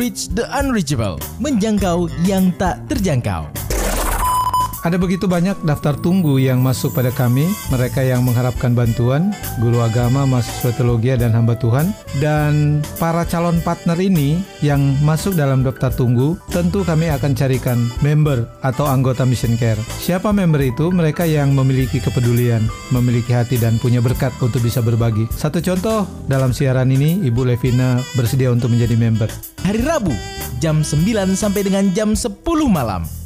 Reach 0.00 0.32
the 0.32 0.48
Unreachable, 0.48 1.20
menjangkau 1.44 2.08
yang 2.24 2.56
tak 2.56 2.80
terjangkau. 2.88 3.69
Ada 4.80 4.96
begitu 4.96 5.28
banyak 5.28 5.60
daftar 5.60 5.92
tunggu 5.92 6.40
yang 6.40 6.64
masuk 6.64 6.96
pada 6.96 7.12
kami, 7.12 7.44
mereka 7.68 8.00
yang 8.00 8.24
mengharapkan 8.24 8.72
bantuan, 8.72 9.28
guru 9.60 9.84
agama, 9.84 10.24
mahasiswa 10.24 10.72
teologi 10.72 11.12
dan 11.20 11.36
hamba 11.36 11.52
Tuhan, 11.52 11.92
dan 12.16 12.80
para 12.96 13.28
calon 13.28 13.60
partner 13.60 14.00
ini 14.00 14.40
yang 14.64 14.80
masuk 15.04 15.36
dalam 15.36 15.60
daftar 15.60 15.92
tunggu, 15.92 16.40
tentu 16.48 16.80
kami 16.80 17.12
akan 17.12 17.36
carikan 17.36 17.76
member 18.00 18.48
atau 18.64 18.88
anggota 18.88 19.28
Mission 19.28 19.52
Care. 19.60 19.76
Siapa 20.00 20.32
member 20.32 20.64
itu? 20.64 20.88
Mereka 20.88 21.28
yang 21.28 21.52
memiliki 21.52 22.00
kepedulian, 22.00 22.64
memiliki 22.88 23.36
hati 23.36 23.60
dan 23.60 23.76
punya 23.76 24.00
berkat 24.00 24.32
untuk 24.40 24.64
bisa 24.64 24.80
berbagi. 24.80 25.28
Satu 25.28 25.60
contoh, 25.60 26.08
dalam 26.24 26.56
siaran 26.56 26.88
ini 26.88 27.20
Ibu 27.28 27.52
Levina 27.52 28.00
bersedia 28.16 28.48
untuk 28.48 28.72
menjadi 28.72 28.96
member. 28.96 29.28
Hari 29.60 29.84
Rabu, 29.84 30.16
jam 30.56 30.80
9 30.80 31.36
sampai 31.36 31.68
dengan 31.68 31.92
jam 31.92 32.16
10 32.16 32.40
malam 32.64 33.19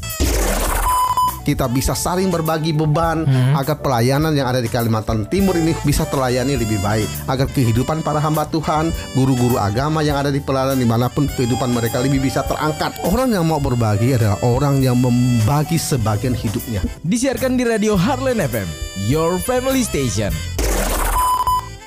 kita 1.45 1.69
bisa 1.69 1.93
saling 1.93 2.33
berbagi 2.33 2.73
beban 2.73 3.29
hmm. 3.29 3.55
agar 3.55 3.79
pelayanan 3.85 4.33
yang 4.33 4.48
ada 4.48 4.65
di 4.65 4.73
Kalimantan 4.73 5.29
Timur 5.29 5.55
ini 5.55 5.77
bisa 5.85 6.09
terlayani 6.09 6.57
lebih 6.57 6.80
baik 6.80 7.07
agar 7.29 7.47
kehidupan 7.52 8.01
para 8.01 8.19
hamba 8.19 8.48
Tuhan 8.48 8.89
guru-guru 9.12 9.61
agama 9.61 10.01
yang 10.01 10.16
ada 10.16 10.33
di 10.33 10.41
pelayanan 10.41 10.80
di 10.80 10.88
mana 10.88 11.12
pun 11.12 11.29
kehidupan 11.29 11.71
mereka 11.77 12.01
lebih 12.01 12.25
bisa 12.25 12.41
terangkat 12.49 12.97
orang 13.05 13.37
yang 13.37 13.45
mau 13.45 13.61
berbagi 13.61 14.16
adalah 14.16 14.41
orang 14.41 14.80
yang 14.80 14.97
membagi 14.97 15.77
sebagian 15.77 16.33
hidupnya 16.33 16.80
disiarkan 17.05 17.61
di 17.61 17.69
radio 17.69 17.95
Heartland 17.95 18.41
FM 18.41 18.66
Your 19.07 19.37
Family 19.37 19.85
Station 19.85 20.33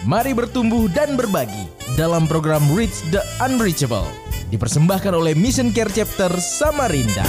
Mari 0.08 0.32
bertumbuh 0.32 0.88
dan 0.96 1.20
berbagi 1.20 1.68
dalam 2.00 2.32
program 2.32 2.64
Reach 2.72 3.04
the 3.12 3.20
Unreachable 3.44 4.08
dipersembahkan 4.48 5.12
oleh 5.12 5.36
Mission 5.36 5.76
Care 5.76 5.92
Chapter 5.92 6.31
Samarinda. 6.40 7.28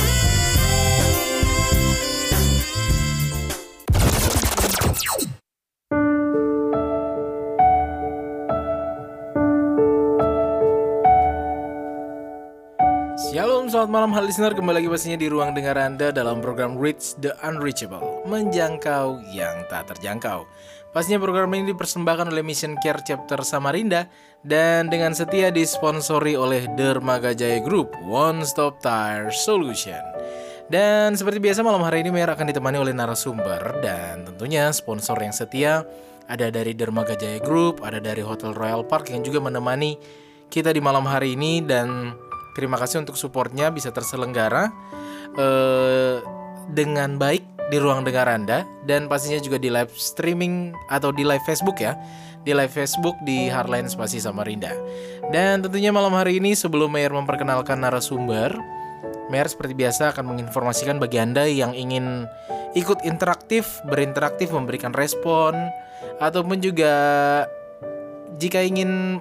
Selamat 13.78 13.94
malam 13.94 14.10
hal 14.10 14.26
listener. 14.26 14.50
Kembali 14.58 14.82
lagi 14.82 14.90
pastinya 14.90 15.14
di 15.22 15.30
ruang 15.30 15.54
dengar 15.54 15.78
Anda 15.78 16.10
dalam 16.10 16.42
program 16.42 16.74
Reach 16.74 17.14
the 17.22 17.30
Unreachable 17.46 18.26
Menjangkau 18.26 19.22
yang 19.30 19.54
tak 19.70 19.94
terjangkau. 19.94 20.50
Pastinya 20.90 21.22
program 21.22 21.54
ini 21.54 21.70
dipersembahkan 21.70 22.26
oleh 22.26 22.42
Mission 22.42 22.74
Care 22.82 22.98
Chapter 23.06 23.38
Samarinda 23.46 24.10
Dan 24.42 24.90
dengan 24.90 25.14
setia 25.14 25.54
disponsori 25.54 26.34
oleh 26.34 26.66
Dermaga 26.74 27.30
Jaya 27.30 27.62
Group 27.62 27.94
One 28.02 28.42
Stop 28.42 28.82
Tire 28.82 29.30
Solution. 29.30 30.02
Dan 30.66 31.14
seperti 31.14 31.38
biasa 31.38 31.62
malam 31.62 31.86
hari 31.86 32.02
ini 32.02 32.10
Mer 32.10 32.34
akan 32.34 32.50
ditemani 32.50 32.82
oleh 32.82 32.90
narasumber 32.90 33.78
Dan 33.78 34.26
tentunya 34.26 34.74
sponsor 34.74 35.22
yang 35.22 35.30
setia 35.30 35.86
Ada 36.26 36.50
dari 36.50 36.74
Dermaga 36.74 37.14
Jaya 37.14 37.38
Group 37.38 37.86
Ada 37.86 38.02
dari 38.02 38.26
Hotel 38.26 38.58
Royal 38.58 38.82
Park 38.82 39.14
yang 39.14 39.22
juga 39.22 39.38
menemani 39.38 39.94
kita 40.50 40.74
di 40.74 40.82
malam 40.82 41.06
hari 41.06 41.38
ini 41.38 41.62
Dan 41.62 42.10
Terima 42.56 42.76
kasih 42.80 43.02
untuk 43.02 43.18
supportnya 43.18 43.68
bisa 43.72 43.90
terselenggara 43.90 44.72
uh, 45.36 46.16
dengan 46.72 47.16
baik 47.16 47.44
di 47.68 47.76
ruang 47.76 48.04
dengar 48.04 48.28
Anda 48.28 48.64
dan 48.88 49.12
pastinya 49.12 49.40
juga 49.44 49.60
di 49.60 49.68
live 49.68 49.92
streaming 49.92 50.72
atau 50.88 51.12
di 51.12 51.20
live 51.20 51.44
Facebook 51.44 51.84
ya 51.84 51.96
di 52.48 52.56
live 52.56 52.72
Facebook 52.72 53.20
di 53.28 53.52
Harline 53.52 53.92
Spasi 53.92 54.22
Samarinda. 54.22 54.72
Dan 55.28 55.60
tentunya 55.60 55.92
malam 55.92 56.16
hari 56.16 56.40
ini 56.40 56.56
sebelum 56.56 56.88
Mayor 56.88 57.12
memperkenalkan 57.12 57.76
narasumber, 57.76 58.56
Mayor 59.28 59.48
seperti 59.52 59.76
biasa 59.76 60.16
akan 60.16 60.32
menginformasikan 60.32 60.96
bagi 60.96 61.20
Anda 61.20 61.44
yang 61.44 61.76
ingin 61.76 62.24
ikut 62.72 63.04
interaktif, 63.04 63.84
berinteraksi, 63.84 64.48
memberikan 64.48 64.96
respon, 64.96 65.56
ataupun 66.24 66.64
juga 66.64 66.92
jika 68.40 68.64
ingin 68.64 69.20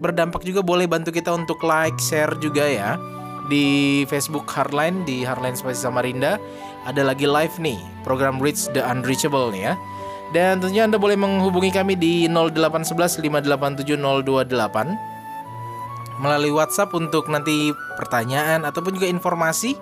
berdampak 0.00 0.44
juga 0.44 0.60
boleh 0.60 0.84
bantu 0.84 1.12
kita 1.12 1.32
untuk 1.32 1.60
like, 1.64 1.96
share 2.00 2.36
juga 2.38 2.64
ya 2.64 3.00
di 3.46 4.02
Facebook 4.10 4.50
Hardline 4.50 5.06
di 5.06 5.22
Hardline 5.22 5.54
Spasi 5.54 5.86
Samarinda 5.86 6.38
ada 6.86 7.02
lagi 7.02 7.26
live 7.26 7.54
nih 7.62 7.78
program 8.02 8.42
Reach 8.42 8.66
the 8.74 8.82
Unreachable 8.82 9.54
nih 9.54 9.72
ya. 9.72 9.74
Dan 10.34 10.58
tentunya 10.58 10.82
Anda 10.82 10.98
boleh 10.98 11.14
menghubungi 11.14 11.70
kami 11.70 11.94
di 11.94 12.26
0811 12.26 13.22
587 13.22 13.94
028 13.94 16.18
melalui 16.18 16.50
WhatsApp 16.50 16.90
untuk 16.98 17.30
nanti 17.30 17.70
pertanyaan 17.94 18.66
ataupun 18.66 18.98
juga 18.98 19.06
informasi 19.06 19.78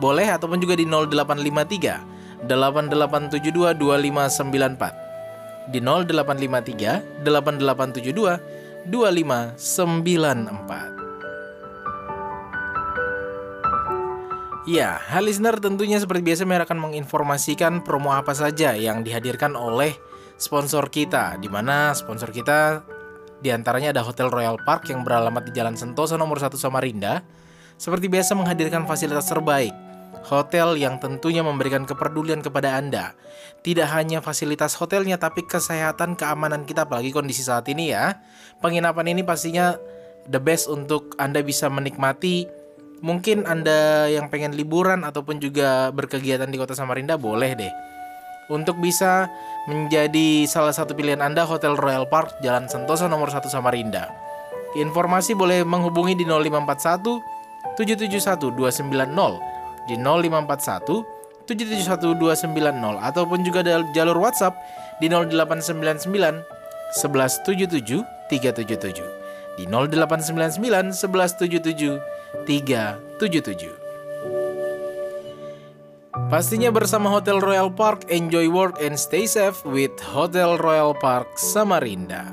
boleh 0.00 0.32
ataupun 0.32 0.64
juga 0.64 0.80
di 0.80 0.88
0853 0.88 2.48
8872 2.48 3.76
2594 3.76 5.70
di 5.70 5.78
0853 5.78 7.22
8872 7.28 8.61
2594. 8.88 11.02
Ya, 14.62 14.94
hal 15.10 15.26
listener 15.26 15.58
tentunya 15.58 15.98
seperti 15.98 16.22
biasa 16.22 16.46
Mer 16.46 16.62
akan 16.62 16.78
menginformasikan 16.78 17.82
promo 17.82 18.14
apa 18.14 18.30
saja 18.30 18.78
yang 18.78 19.02
dihadirkan 19.02 19.58
oleh 19.58 19.90
sponsor 20.38 20.86
kita 20.86 21.34
di 21.42 21.50
mana 21.50 21.90
sponsor 21.98 22.30
kita 22.30 22.86
di 23.42 23.50
antaranya 23.50 23.90
ada 23.90 24.06
Hotel 24.06 24.30
Royal 24.30 24.62
Park 24.62 24.86
yang 24.86 25.02
beralamat 25.02 25.42
di 25.42 25.50
Jalan 25.50 25.74
Sentosa 25.74 26.14
nomor 26.14 26.38
1 26.38 26.54
Samarinda. 26.54 27.26
Seperti 27.74 28.06
biasa 28.06 28.38
menghadirkan 28.38 28.86
fasilitas 28.86 29.26
terbaik, 29.26 29.74
hotel 30.26 30.78
yang 30.78 30.98
tentunya 31.02 31.42
memberikan 31.42 31.86
kepedulian 31.86 32.40
kepada 32.40 32.78
Anda. 32.78 33.14
Tidak 33.62 33.86
hanya 33.90 34.18
fasilitas 34.22 34.74
hotelnya 34.78 35.18
tapi 35.18 35.46
kesehatan 35.46 36.18
keamanan 36.18 36.66
kita 36.66 36.86
apalagi 36.86 37.14
kondisi 37.14 37.46
saat 37.46 37.66
ini 37.70 37.94
ya. 37.94 38.18
Penginapan 38.58 39.14
ini 39.14 39.22
pastinya 39.22 39.78
the 40.26 40.38
best 40.38 40.66
untuk 40.70 41.14
Anda 41.18 41.42
bisa 41.42 41.70
menikmati 41.70 42.62
Mungkin 43.02 43.50
Anda 43.50 44.06
yang 44.06 44.30
pengen 44.30 44.54
liburan 44.54 45.02
ataupun 45.02 45.42
juga 45.42 45.90
berkegiatan 45.90 46.46
di 46.46 46.54
Kota 46.54 46.78
Samarinda 46.78 47.18
boleh 47.18 47.58
deh. 47.58 47.74
Untuk 48.46 48.78
bisa 48.78 49.26
menjadi 49.66 50.46
salah 50.46 50.70
satu 50.70 50.94
pilihan 50.94 51.18
Anda 51.18 51.42
Hotel 51.42 51.74
Royal 51.74 52.06
Park 52.06 52.38
Jalan 52.46 52.70
Sentosa 52.70 53.10
nomor 53.10 53.34
1 53.34 53.42
Samarinda. 53.50 54.06
Informasi 54.78 55.34
boleh 55.34 55.66
menghubungi 55.66 56.14
di 56.14 56.22
0541 56.22 57.74
771 57.74 58.54
290 58.54 59.51
di 59.90 59.98
0541 59.98 61.22
771290 61.46 63.02
ataupun 63.02 63.42
juga 63.42 63.66
jalur 63.92 64.18
WhatsApp 64.18 64.54
di 65.02 65.10
0899 65.10 66.46
1177 66.94 68.02
377 68.30 69.58
di 69.58 69.64
0899 69.68 70.94
1177 70.94 72.00
377. 72.46 73.82
Pastinya 76.32 76.72
bersama 76.72 77.12
Hotel 77.12 77.40
Royal 77.40 77.68
Park, 77.72 78.08
enjoy 78.08 78.48
work 78.48 78.80
and 78.80 78.96
stay 78.96 79.28
safe 79.28 79.60
with 79.68 79.92
Hotel 80.12 80.56
Royal 80.60 80.96
Park 80.96 81.36
Samarinda. 81.36 82.24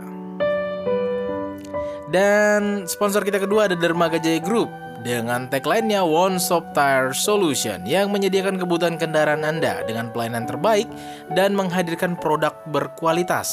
Dan 2.09 2.87
sponsor 2.89 3.21
kita 3.27 3.43
kedua 3.43 3.67
ada 3.69 3.75
Dermaga 3.77 4.17
Jaya 4.17 4.39
Group 4.41 4.71
dengan 4.99 5.47
tagline-nya 5.47 6.03
One 6.03 6.37
Stop 6.37 6.75
Tire 6.75 7.15
Solution 7.15 7.87
yang 7.87 8.11
menyediakan 8.11 8.59
kebutuhan 8.59 8.99
kendaraan 8.99 9.47
Anda 9.47 9.83
dengan 9.87 10.11
pelayanan 10.11 10.45
terbaik 10.45 10.87
dan 11.33 11.55
menghadirkan 11.55 12.19
produk 12.19 12.51
berkualitas. 12.67 13.51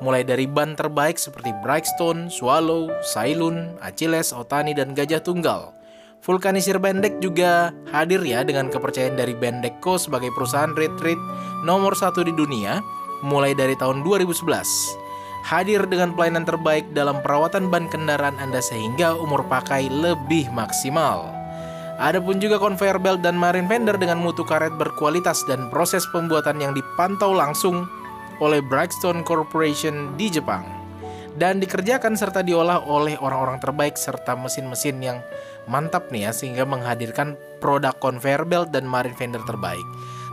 Mulai 0.00 0.28
dari 0.28 0.44
ban 0.44 0.76
terbaik 0.76 1.16
seperti 1.16 1.56
Brightstone, 1.64 2.28
Swallow, 2.28 2.92
Sailun, 3.00 3.80
Achilles, 3.80 4.32
Otani, 4.36 4.76
dan 4.76 4.92
Gajah 4.92 5.24
Tunggal. 5.24 5.72
Vulkanisir 6.20 6.76
Bendek 6.82 7.22
juga 7.22 7.70
hadir 7.94 8.20
ya 8.26 8.42
dengan 8.42 8.68
kepercayaan 8.68 9.16
dari 9.16 9.32
Bendekco 9.32 9.96
sebagai 9.96 10.34
perusahaan 10.34 10.74
retreat 10.74 11.20
nomor 11.62 11.94
satu 11.94 12.26
di 12.26 12.34
dunia 12.34 12.82
mulai 13.24 13.56
dari 13.56 13.78
tahun 13.78 14.04
2011 14.04 15.05
hadir 15.46 15.86
dengan 15.86 16.10
pelayanan 16.10 16.42
terbaik 16.42 16.90
dalam 16.90 17.22
perawatan 17.22 17.70
ban 17.70 17.86
kendaraan 17.86 18.34
Anda 18.42 18.58
sehingga 18.58 19.14
umur 19.14 19.46
pakai 19.46 19.86
lebih 19.86 20.50
maksimal. 20.50 21.30
Adapun 22.02 22.42
juga 22.42 22.58
conveyor 22.58 22.98
belt 22.98 23.22
dan 23.22 23.38
marine 23.38 23.70
fender 23.70 23.96
dengan 23.96 24.20
mutu 24.20 24.42
karet 24.42 24.74
berkualitas 24.74 25.46
dan 25.46 25.70
proses 25.70 26.04
pembuatan 26.10 26.58
yang 26.60 26.74
dipantau 26.74 27.32
langsung 27.32 27.86
oleh 28.42 28.60
Brightstone 28.60 29.24
Corporation 29.24 30.12
di 30.18 30.28
Jepang 30.28 30.66
dan 31.40 31.62
dikerjakan 31.62 32.16
serta 32.16 32.44
diolah 32.44 32.84
oleh 32.84 33.16
orang-orang 33.20 33.62
terbaik 33.62 33.96
serta 33.96 34.36
mesin-mesin 34.36 35.00
yang 35.00 35.18
mantap 35.68 36.08
nih 36.12 36.28
ya 36.28 36.32
sehingga 36.36 36.64
menghadirkan 36.68 37.36
produk 37.60 37.96
conveyor 37.96 38.44
belt 38.44 38.68
dan 38.72 38.84
marine 38.84 39.16
fender 39.16 39.40
terbaik. 39.44 39.84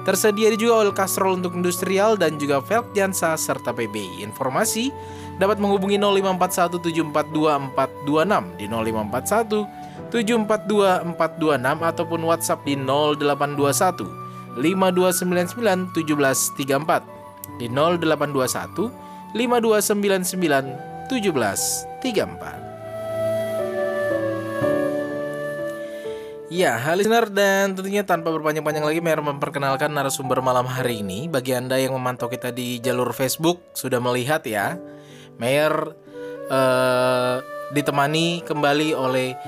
Tersedia 0.03 0.51
juga 0.59 0.83
oil 0.83 0.91
castrol 0.91 1.39
untuk 1.39 1.55
industrial 1.55 2.19
dan 2.19 2.35
juga 2.35 2.59
velg 2.59 2.91
Jansa 2.91 3.39
serta 3.39 3.71
PBI. 3.71 4.19
Informasi 4.27 4.91
dapat 5.39 5.63
menghubungi 5.63 5.95
0541742426 5.97 8.59
di 8.59 8.67
0541 8.67 10.11
742426 10.11 11.79
ataupun 11.81 12.21
WhatsApp 12.27 12.67
di 12.67 12.75
0821 12.77 14.59
5299 14.59 15.95
1734 15.95 17.57
di 17.57 17.65
0821 17.71 18.91
5299 19.33 21.09
1734. 21.09 22.62
Ya, 26.51 26.75
hal 26.75 26.99
listener 26.99 27.31
dan 27.31 27.71
tentunya 27.71 28.03
tanpa 28.03 28.27
berpanjang-panjang 28.27 28.83
lagi 28.83 28.99
Mer 28.99 29.23
memperkenalkan 29.23 29.87
narasumber 29.95 30.43
malam 30.43 30.67
hari 30.67 30.99
ini 30.99 31.31
Bagi 31.31 31.55
Anda 31.55 31.79
yang 31.79 31.95
memantau 31.95 32.27
kita 32.27 32.51
di 32.51 32.83
jalur 32.83 33.15
Facebook 33.15 33.63
sudah 33.71 34.03
melihat 34.03 34.43
ya 34.43 34.75
Mayor 35.39 35.95
eh, 36.51 37.35
ditemani 37.71 38.43
kembali 38.43 38.91
oleh 38.91 39.39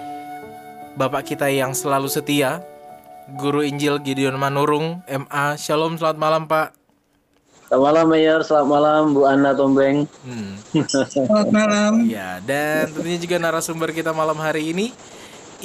Bapak 0.96 1.36
kita 1.36 1.52
yang 1.52 1.76
selalu 1.76 2.08
setia 2.08 2.64
Guru 3.36 3.68
Injil 3.68 4.00
Gideon 4.00 4.40
Manurung 4.40 5.04
MA 5.12 5.60
Shalom 5.60 6.00
selamat 6.00 6.16
malam 6.16 6.44
Pak 6.48 6.86
Selamat 7.66 7.82
malam 7.82 8.06
Mayor, 8.14 8.40
selamat 8.46 8.70
malam 8.70 9.02
Bu 9.18 9.22
Anna 9.26 9.52
Tombeng. 9.58 10.06
Hmm. 10.22 10.54
Selamat 10.86 11.50
malam. 11.50 12.06
Ya, 12.06 12.38
dan 12.46 12.94
tentunya 12.94 13.18
juga 13.18 13.42
narasumber 13.42 13.90
kita 13.90 14.14
malam 14.14 14.38
hari 14.38 14.70
ini 14.70 14.94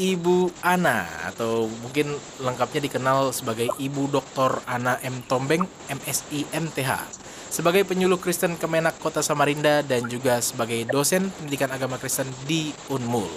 Ibu 0.01 0.49
Ana 0.65 1.05
atau 1.29 1.69
mungkin 1.69 2.17
lengkapnya 2.41 2.81
dikenal 2.89 3.37
sebagai 3.37 3.69
Ibu 3.77 4.09
Dr. 4.09 4.65
Ana 4.65 4.97
M 5.05 5.21
Tombeng, 5.29 5.69
MSI 5.93 6.49
MTH. 6.57 7.21
Sebagai 7.53 7.85
penyuluh 7.85 8.17
Kristen 8.17 8.57
Kemenak 8.57 8.97
Kota 8.97 9.21
Samarinda 9.21 9.85
dan 9.85 10.09
juga 10.09 10.41
sebagai 10.41 10.89
dosen 10.89 11.29
pendidikan 11.37 11.69
agama 11.69 12.01
Kristen 12.01 12.33
di 12.49 12.73
Unmul. 12.89 13.29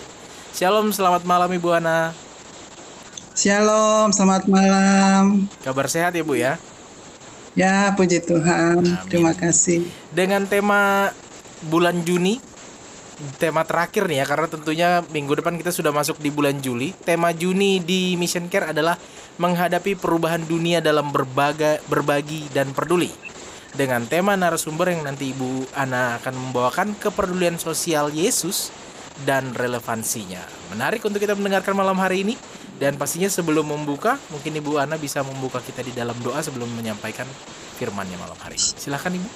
Shalom, 0.56 0.95
selamat 0.95 1.27
malam 1.27 1.51
Ibu 1.51 1.69
Ana. 1.75 2.15
Shalom, 3.36 4.15
selamat 4.15 4.48
malam. 4.48 5.51
Kabar 5.65 5.92
sehat 5.92 6.15
ya 6.15 6.24
Bu 6.24 6.39
ya? 6.39 6.56
Ya, 7.60 7.92
puji 7.98 8.24
Tuhan. 8.24 8.80
Amin. 8.80 9.10
Terima 9.12 9.36
kasih. 9.36 9.83
Dengan 10.15 10.48
tema 10.48 11.12
bulan 11.68 12.06
Juni, 12.07 12.38
tema 13.38 13.63
terakhir 13.63 14.10
nih 14.10 14.21
ya 14.21 14.25
karena 14.25 14.48
tentunya 14.50 14.89
minggu 15.12 15.39
depan 15.39 15.56
kita 15.57 15.69
sudah 15.69 15.94
masuk 15.94 16.19
di 16.19 16.30
bulan 16.33 16.60
Juli. 16.60 16.94
Tema 17.06 17.31
Juni 17.33 17.80
di 17.81 18.18
Mission 18.18 18.50
Care 18.50 18.74
adalah 18.74 18.98
menghadapi 19.38 19.98
perubahan 19.98 20.45
dunia 20.45 20.81
dalam 20.81 21.10
berbaga, 21.10 21.81
berbagi 21.89 22.50
dan 22.54 22.74
peduli. 22.74 23.10
Dengan 23.74 24.06
tema 24.06 24.38
narasumber 24.38 24.94
yang 24.94 25.01
nanti 25.01 25.33
Ibu 25.33 25.74
Ana 25.74 26.21
akan 26.21 26.33
membawakan 26.38 26.94
kepedulian 27.01 27.57
sosial 27.57 28.13
Yesus 28.13 28.69
dan 29.25 29.54
relevansinya. 29.57 30.42
Menarik 30.69 31.01
untuk 31.01 31.18
kita 31.18 31.33
mendengarkan 31.33 31.74
malam 31.74 31.98
hari 31.98 32.21
ini. 32.25 32.38
Dan 32.74 32.98
pastinya 32.98 33.30
sebelum 33.30 33.69
membuka, 33.69 34.18
mungkin 34.33 34.60
Ibu 34.60 34.81
Ana 34.81 34.98
bisa 34.98 35.21
membuka 35.21 35.62
kita 35.62 35.86
di 35.86 35.94
dalam 35.94 36.18
doa 36.19 36.42
sebelum 36.42 36.68
menyampaikan 36.74 37.24
firmannya 37.77 38.18
malam 38.18 38.36
hari. 38.42 38.57
Silahkan 38.57 39.13
Ibu. 39.13 39.30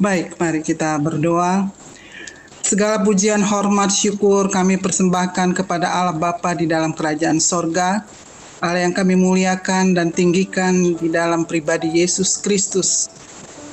Baik, 0.00 0.38
mari 0.38 0.60
kita 0.62 0.96
berdoa. 1.02 1.66
Segala 2.66 2.98
pujian, 2.98 3.46
hormat, 3.46 3.94
syukur 3.94 4.50
kami 4.50 4.74
persembahkan 4.74 5.54
kepada 5.54 5.86
Allah 5.86 6.18
Bapa 6.18 6.50
di 6.50 6.66
dalam 6.66 6.90
kerajaan 6.90 7.38
sorga. 7.38 8.02
Allah 8.58 8.82
yang 8.82 8.90
kami 8.90 9.14
muliakan 9.14 9.94
dan 9.94 10.10
tinggikan 10.10 10.98
di 10.98 11.06
dalam 11.06 11.46
pribadi 11.46 12.02
Yesus 12.02 12.42
Kristus, 12.42 13.06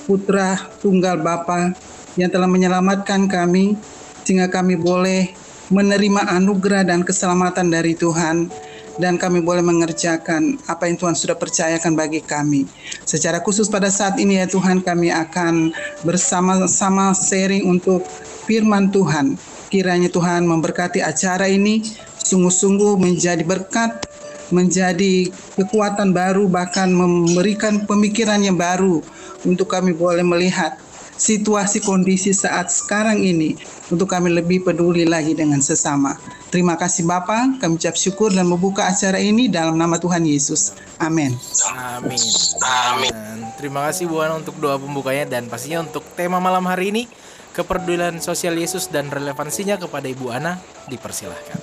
Putra 0.06 0.70
Tunggal 0.78 1.26
Bapa 1.26 1.74
yang 2.22 2.30
telah 2.30 2.46
menyelamatkan 2.46 3.26
kami 3.26 3.74
sehingga 4.22 4.46
kami 4.54 4.78
boleh 4.78 5.34
menerima 5.74 6.30
anugerah 6.30 6.86
dan 6.86 7.02
keselamatan 7.02 7.74
dari 7.74 7.98
Tuhan 7.98 8.54
dan 9.02 9.18
kami 9.18 9.42
boleh 9.42 9.66
mengerjakan 9.66 10.62
apa 10.70 10.86
yang 10.86 11.02
Tuhan 11.02 11.18
sudah 11.18 11.34
percayakan 11.34 11.98
bagi 11.98 12.22
kami. 12.22 12.70
Secara 13.10 13.42
khusus 13.42 13.66
pada 13.74 13.90
saat 13.90 14.22
ini 14.22 14.38
ya 14.38 14.46
Tuhan 14.46 14.86
kami 14.86 15.10
akan 15.10 15.74
bersama-sama 16.06 17.18
sharing 17.18 17.66
untuk 17.66 18.06
firman 18.46 18.92
Tuhan. 18.94 19.40
Kiranya 19.72 20.08
Tuhan 20.12 20.46
memberkati 20.46 21.02
acara 21.02 21.50
ini 21.50 21.82
sungguh-sungguh 22.22 22.96
menjadi 23.02 23.42
berkat, 23.42 24.06
menjadi 24.54 25.34
kekuatan 25.58 26.14
baru 26.14 26.46
bahkan 26.46 26.94
memberikan 26.94 27.84
pemikiran 27.90 28.40
yang 28.46 28.56
baru 28.56 29.02
untuk 29.44 29.74
kami 29.74 29.98
boleh 29.98 30.22
melihat 30.22 30.78
situasi 31.18 31.80
kondisi 31.82 32.34
saat 32.34 32.70
sekarang 32.74 33.22
ini 33.22 33.56
untuk 33.94 34.10
kami 34.10 34.34
lebih 34.34 34.66
peduli 34.66 35.06
lagi 35.06 35.38
dengan 35.38 35.62
sesama. 35.62 36.18
Terima 36.50 36.78
kasih 36.78 37.10
Bapak, 37.10 37.62
kami 37.62 37.82
ucap 37.82 37.98
syukur 37.98 38.30
dan 38.30 38.46
membuka 38.46 38.86
acara 38.86 39.18
ini 39.18 39.50
dalam 39.50 39.74
nama 39.74 39.98
Tuhan 39.98 40.22
Yesus. 40.22 40.78
Amin. 41.02 41.34
Amin. 41.74 42.22
Amin. 42.62 43.14
Terima 43.58 43.90
kasih 43.90 44.06
Bu 44.06 44.22
Ana 44.22 44.38
untuk 44.38 44.58
doa 44.62 44.78
pembukanya 44.78 45.26
dan 45.26 45.50
pastinya 45.50 45.82
untuk 45.82 46.06
tema 46.14 46.38
malam 46.38 46.66
hari 46.70 46.94
ini 46.94 47.04
kepedulian 47.54 48.18
sosial 48.18 48.58
Yesus 48.58 48.90
dan 48.90 49.14
relevansinya 49.14 49.78
kepada 49.78 50.10
Ibu 50.10 50.34
Ana 50.34 50.58
dipersilahkan. 50.90 51.62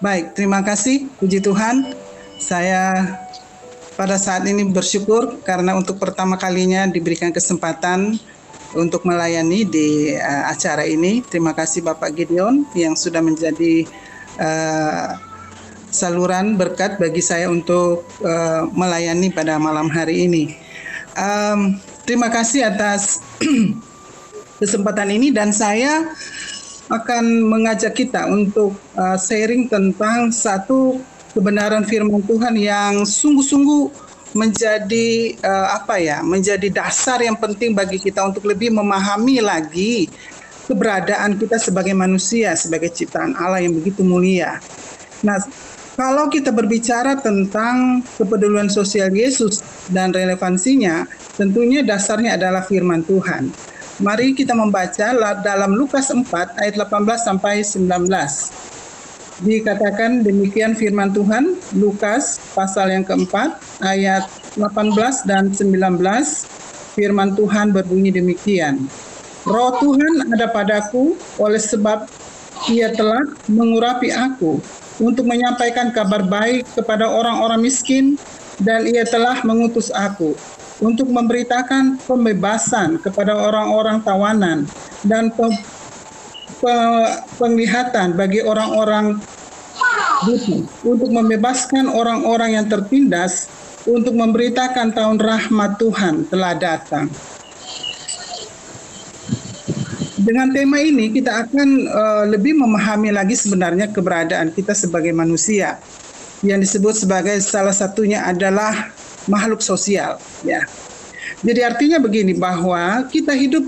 Baik, 0.00 0.34
terima 0.34 0.64
kasih. 0.64 1.06
Puji 1.20 1.44
Tuhan. 1.44 1.94
Saya 2.40 3.14
pada 3.94 4.18
saat 4.18 4.42
ini 4.44 4.66
bersyukur 4.66 5.38
karena 5.46 5.78
untuk 5.78 6.02
pertama 6.02 6.34
kalinya 6.34 6.84
diberikan 6.90 7.30
kesempatan 7.30 8.18
untuk 8.74 9.06
melayani 9.06 9.62
di 9.62 10.12
uh, 10.18 10.50
acara 10.50 10.82
ini. 10.82 11.22
Terima 11.22 11.54
kasih 11.54 11.86
Bapak 11.86 12.10
Gideon 12.18 12.66
yang 12.74 12.98
sudah 12.98 13.22
menjadi 13.22 13.86
uh, 14.42 15.14
saluran 15.94 16.58
berkat 16.58 16.98
bagi 16.98 17.22
saya 17.22 17.46
untuk 17.46 18.02
uh, 18.26 18.66
melayani 18.74 19.30
pada 19.30 19.62
malam 19.62 19.86
hari 19.86 20.26
ini. 20.26 20.58
Um, 21.14 21.78
terima 22.02 22.26
kasih 22.34 22.66
atas 22.66 23.22
kesempatan 24.58 25.10
ini 25.10 25.34
dan 25.34 25.50
saya 25.50 26.10
akan 26.92 27.48
mengajak 27.48 27.96
kita 27.96 28.28
untuk 28.28 28.76
uh, 28.94 29.16
sharing 29.16 29.72
tentang 29.72 30.28
satu 30.28 31.00
kebenaran 31.32 31.82
firman 31.88 32.20
Tuhan 32.28 32.54
yang 32.60 33.02
sungguh-sungguh 33.08 34.12
menjadi 34.34 35.38
uh, 35.40 35.78
apa 35.78 36.02
ya 36.02 36.20
menjadi 36.20 36.68
dasar 36.68 37.22
yang 37.22 37.38
penting 37.38 37.72
bagi 37.72 38.02
kita 38.02 38.20
untuk 38.26 38.44
lebih 38.50 38.74
memahami 38.74 39.38
lagi 39.38 40.10
keberadaan 40.66 41.38
kita 41.38 41.56
sebagai 41.56 41.94
manusia 41.94 42.52
sebagai 42.58 42.90
ciptaan 42.90 43.38
Allah 43.38 43.62
yang 43.62 43.78
begitu 43.78 44.02
mulia. 44.02 44.58
Nah, 45.22 45.38
kalau 45.94 46.26
kita 46.26 46.50
berbicara 46.50 47.22
tentang 47.22 48.02
kepedulian 48.18 48.66
sosial 48.66 49.14
Yesus 49.14 49.62
dan 49.94 50.10
relevansinya, 50.10 51.06
tentunya 51.38 51.86
dasarnya 51.86 52.34
adalah 52.34 52.66
firman 52.66 53.06
Tuhan. 53.06 53.54
Mari 54.02 54.34
kita 54.34 54.58
membaca 54.58 55.14
dalam 55.38 55.78
Lukas 55.78 56.10
4 56.10 56.26
ayat 56.58 56.74
18 56.74 57.14
sampai 57.14 57.62
19 57.62 58.10
dikatakan 59.46 60.26
demikian 60.26 60.74
firman 60.74 61.14
Tuhan 61.14 61.54
Lukas 61.78 62.42
pasal 62.58 62.90
yang 62.90 63.06
keempat 63.06 63.54
ayat 63.86 64.26
18 64.58 65.30
dan 65.30 65.54
19 65.54 66.02
firman 66.98 67.38
Tuhan 67.38 67.70
berbunyi 67.70 68.10
demikian. 68.10 68.82
Roh 69.46 69.78
Tuhan 69.78 70.26
ada 70.26 70.50
padaku 70.50 71.14
oleh 71.38 71.62
sebab 71.62 72.10
ia 72.66 72.90
telah 72.90 73.22
mengurapi 73.46 74.10
aku 74.10 74.58
untuk 74.98 75.22
menyampaikan 75.30 75.94
kabar 75.94 76.26
baik 76.26 76.66
kepada 76.74 77.06
orang-orang 77.06 77.62
miskin 77.62 78.18
dan 78.58 78.90
ia 78.90 79.06
telah 79.06 79.38
mengutus 79.46 79.94
aku 79.94 80.34
untuk 80.82 81.06
memberitakan 81.06 82.02
pembebasan 82.02 82.98
kepada 82.98 83.34
orang-orang 83.36 84.02
tawanan 84.02 84.66
dan 85.06 85.30
penglihatan 87.38 88.18
bagi 88.18 88.42
orang-orang 88.42 89.20
butuh 90.24 90.60
untuk 90.82 91.10
membebaskan 91.12 91.86
orang-orang 91.86 92.56
yang 92.56 92.66
tertindas 92.66 93.46
untuk 93.84 94.16
memberitakan 94.16 94.96
tahun 94.96 95.20
rahmat 95.20 95.76
Tuhan 95.76 96.14
telah 96.32 96.56
datang. 96.56 97.12
Dengan 100.24 100.48
tema 100.56 100.80
ini 100.80 101.12
kita 101.12 101.44
akan 101.44 101.68
uh, 101.84 102.24
lebih 102.24 102.56
memahami 102.56 103.12
lagi 103.12 103.36
sebenarnya 103.36 103.92
keberadaan 103.92 104.56
kita 104.56 104.72
sebagai 104.72 105.12
manusia 105.12 105.76
yang 106.40 106.64
disebut 106.64 106.96
sebagai 106.96 107.36
salah 107.44 107.76
satunya 107.76 108.24
adalah 108.24 108.88
makhluk 109.30 109.60
sosial 109.64 110.20
ya. 110.42 110.62
Jadi 111.44 111.60
artinya 111.60 112.00
begini 112.00 112.32
bahwa 112.32 113.04
kita 113.12 113.36
hidup 113.36 113.64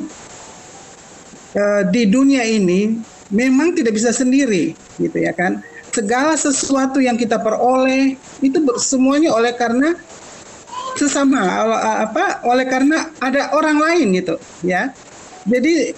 uh, 1.56 1.82
di 1.88 2.08
dunia 2.08 2.44
ini 2.44 3.00
memang 3.32 3.74
tidak 3.74 3.96
bisa 3.96 4.14
sendiri 4.14 4.76
gitu 5.00 5.18
ya 5.18 5.34
kan 5.34 5.60
segala 5.90 6.36
sesuatu 6.36 7.00
yang 7.00 7.16
kita 7.16 7.40
peroleh 7.40 8.14
itu 8.44 8.58
semuanya 8.76 9.32
oleh 9.32 9.56
karena 9.56 9.96
sesama 10.96 11.40
apa 12.06 12.44
oleh 12.44 12.64
karena 12.68 13.08
ada 13.20 13.52
orang 13.56 13.80
lain 13.80 14.06
gitu 14.16 14.36
ya 14.64 14.92
jadi 15.48 15.96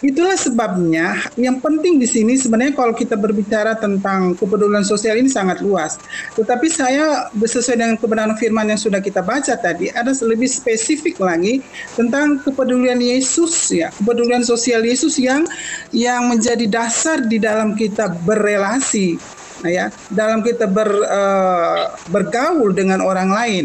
itulah 0.00 0.36
sebabnya 0.36 1.20
yang 1.36 1.60
penting 1.60 2.00
di 2.00 2.08
sini 2.08 2.36
sebenarnya 2.36 2.72
kalau 2.72 2.96
kita 2.96 3.16
berbicara 3.16 3.76
tentang 3.76 4.32
kepedulian 4.36 4.84
sosial 4.84 5.20
ini 5.20 5.28
sangat 5.28 5.60
luas. 5.60 6.00
Tetapi 6.36 6.66
saya 6.72 7.28
sesuai 7.36 7.76
dengan 7.76 7.96
kebenaran 8.00 8.36
firman 8.36 8.72
yang 8.72 8.80
sudah 8.80 9.00
kita 9.00 9.20
baca 9.20 9.54
tadi 9.60 9.92
ada 9.92 10.12
lebih 10.24 10.48
spesifik 10.48 11.20
lagi 11.20 11.60
tentang 11.94 12.40
kepedulian 12.40 13.00
Yesus 13.00 13.52
ya, 13.72 13.92
kepedulian 13.92 14.44
sosial 14.44 14.84
Yesus 14.84 15.20
yang 15.20 15.44
yang 15.92 16.32
menjadi 16.32 16.64
dasar 16.68 17.20
di 17.24 17.36
dalam 17.36 17.76
kita 17.76 18.08
berrelasi 18.24 19.20
nah 19.60 19.68
ya 19.68 19.86
dalam 20.08 20.40
kita 20.40 20.64
ber, 20.64 20.88
uh, 20.88 21.92
bergaul 22.08 22.72
dengan 22.72 23.04
orang 23.04 23.28
lain. 23.28 23.64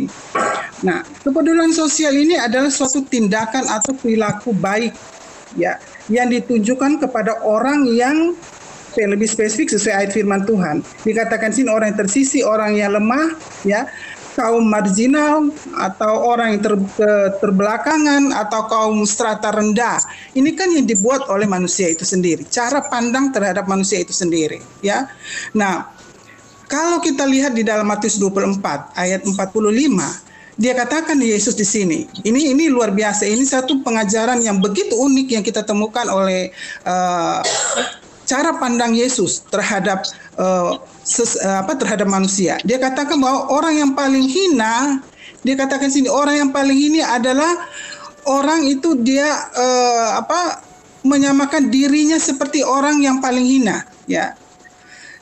Nah, 0.83 1.07
kepedulian 1.23 1.71
sosial 1.71 2.11
ini 2.11 2.35
adalah 2.35 2.67
suatu 2.67 2.99
tindakan 3.07 3.63
atau 3.63 3.95
perilaku 3.95 4.51
baik 4.51 4.91
ya 5.55 5.79
yang 6.11 6.29
ditunjukkan 6.29 7.01
kepada 7.01 7.41
orang 7.41 7.89
yang 7.89 8.37
lebih 8.95 9.27
spesifik 9.27 9.75
sesuai 9.75 10.07
ayat 10.07 10.11
firman 10.15 10.47
Tuhan. 10.47 10.79
Dikatakan 11.03 11.51
sini 11.51 11.67
orang 11.67 11.91
yang 11.91 11.99
tersisi, 12.07 12.39
orang 12.47 12.79
yang 12.79 12.95
lemah, 12.95 13.35
ya, 13.67 13.91
kaum 14.39 14.67
marginal 14.67 15.51
atau 15.75 16.31
orang 16.31 16.55
yang 16.55 16.61
ter, 16.63 16.75
terbelakangan 17.43 18.31
atau 18.31 18.61
kaum 18.71 19.03
strata 19.03 19.51
rendah. 19.51 19.99
Ini 20.31 20.47
kan 20.55 20.71
yang 20.71 20.87
dibuat 20.87 21.27
oleh 21.27 21.43
manusia 21.43 21.91
itu 21.91 22.07
sendiri. 22.07 22.47
Cara 22.47 22.83
pandang 22.87 23.35
terhadap 23.35 23.67
manusia 23.67 23.99
itu 23.99 24.15
sendiri, 24.15 24.63
ya. 24.79 25.11
Nah, 25.51 25.91
kalau 26.71 27.03
kita 27.03 27.27
lihat 27.27 27.51
di 27.51 27.67
dalam 27.67 27.87
Matius 27.87 28.15
24 28.15 28.95
ayat 28.95 29.21
45 29.27 29.35
dia 30.55 30.71
katakan 30.71 31.19
Yesus 31.19 31.55
di 31.55 31.67
sini. 31.67 32.07
Ini 32.23 32.55
ini 32.55 32.71
luar 32.71 32.95
biasa. 32.95 33.27
Ini 33.27 33.43
satu 33.43 33.83
pengajaran 33.83 34.39
yang 34.39 34.63
begitu 34.63 34.95
unik 34.95 35.27
yang 35.35 35.43
kita 35.43 35.67
temukan 35.67 36.07
oleh 36.07 36.51
uh, 36.87 37.43
cara 38.23 38.55
pandang 38.55 38.95
Yesus 38.95 39.43
terhadap 39.51 40.07
uh, 40.39 40.79
ses, 41.03 41.35
uh, 41.43 41.59
apa 41.63 41.75
terhadap 41.75 42.07
manusia. 42.07 42.55
Dia 42.63 42.79
katakan 42.79 43.19
bahwa 43.19 43.51
orang 43.51 43.75
yang 43.83 43.91
paling 43.93 44.25
hina, 44.25 45.03
dia 45.43 45.55
katakan 45.59 45.91
sini 45.91 46.07
orang 46.07 46.47
yang 46.47 46.51
paling 46.55 46.79
ini 46.79 47.03
adalah 47.03 47.51
orang 48.25 48.63
itu 48.65 48.95
dia 49.03 49.27
uh, 49.53 50.23
apa 50.23 50.63
menyamakan 51.05 51.69
dirinya 51.69 52.17
seperti 52.17 52.65
orang 52.65 52.97
yang 53.03 53.21
paling 53.21 53.45
hina, 53.45 53.85
ya. 54.09 54.33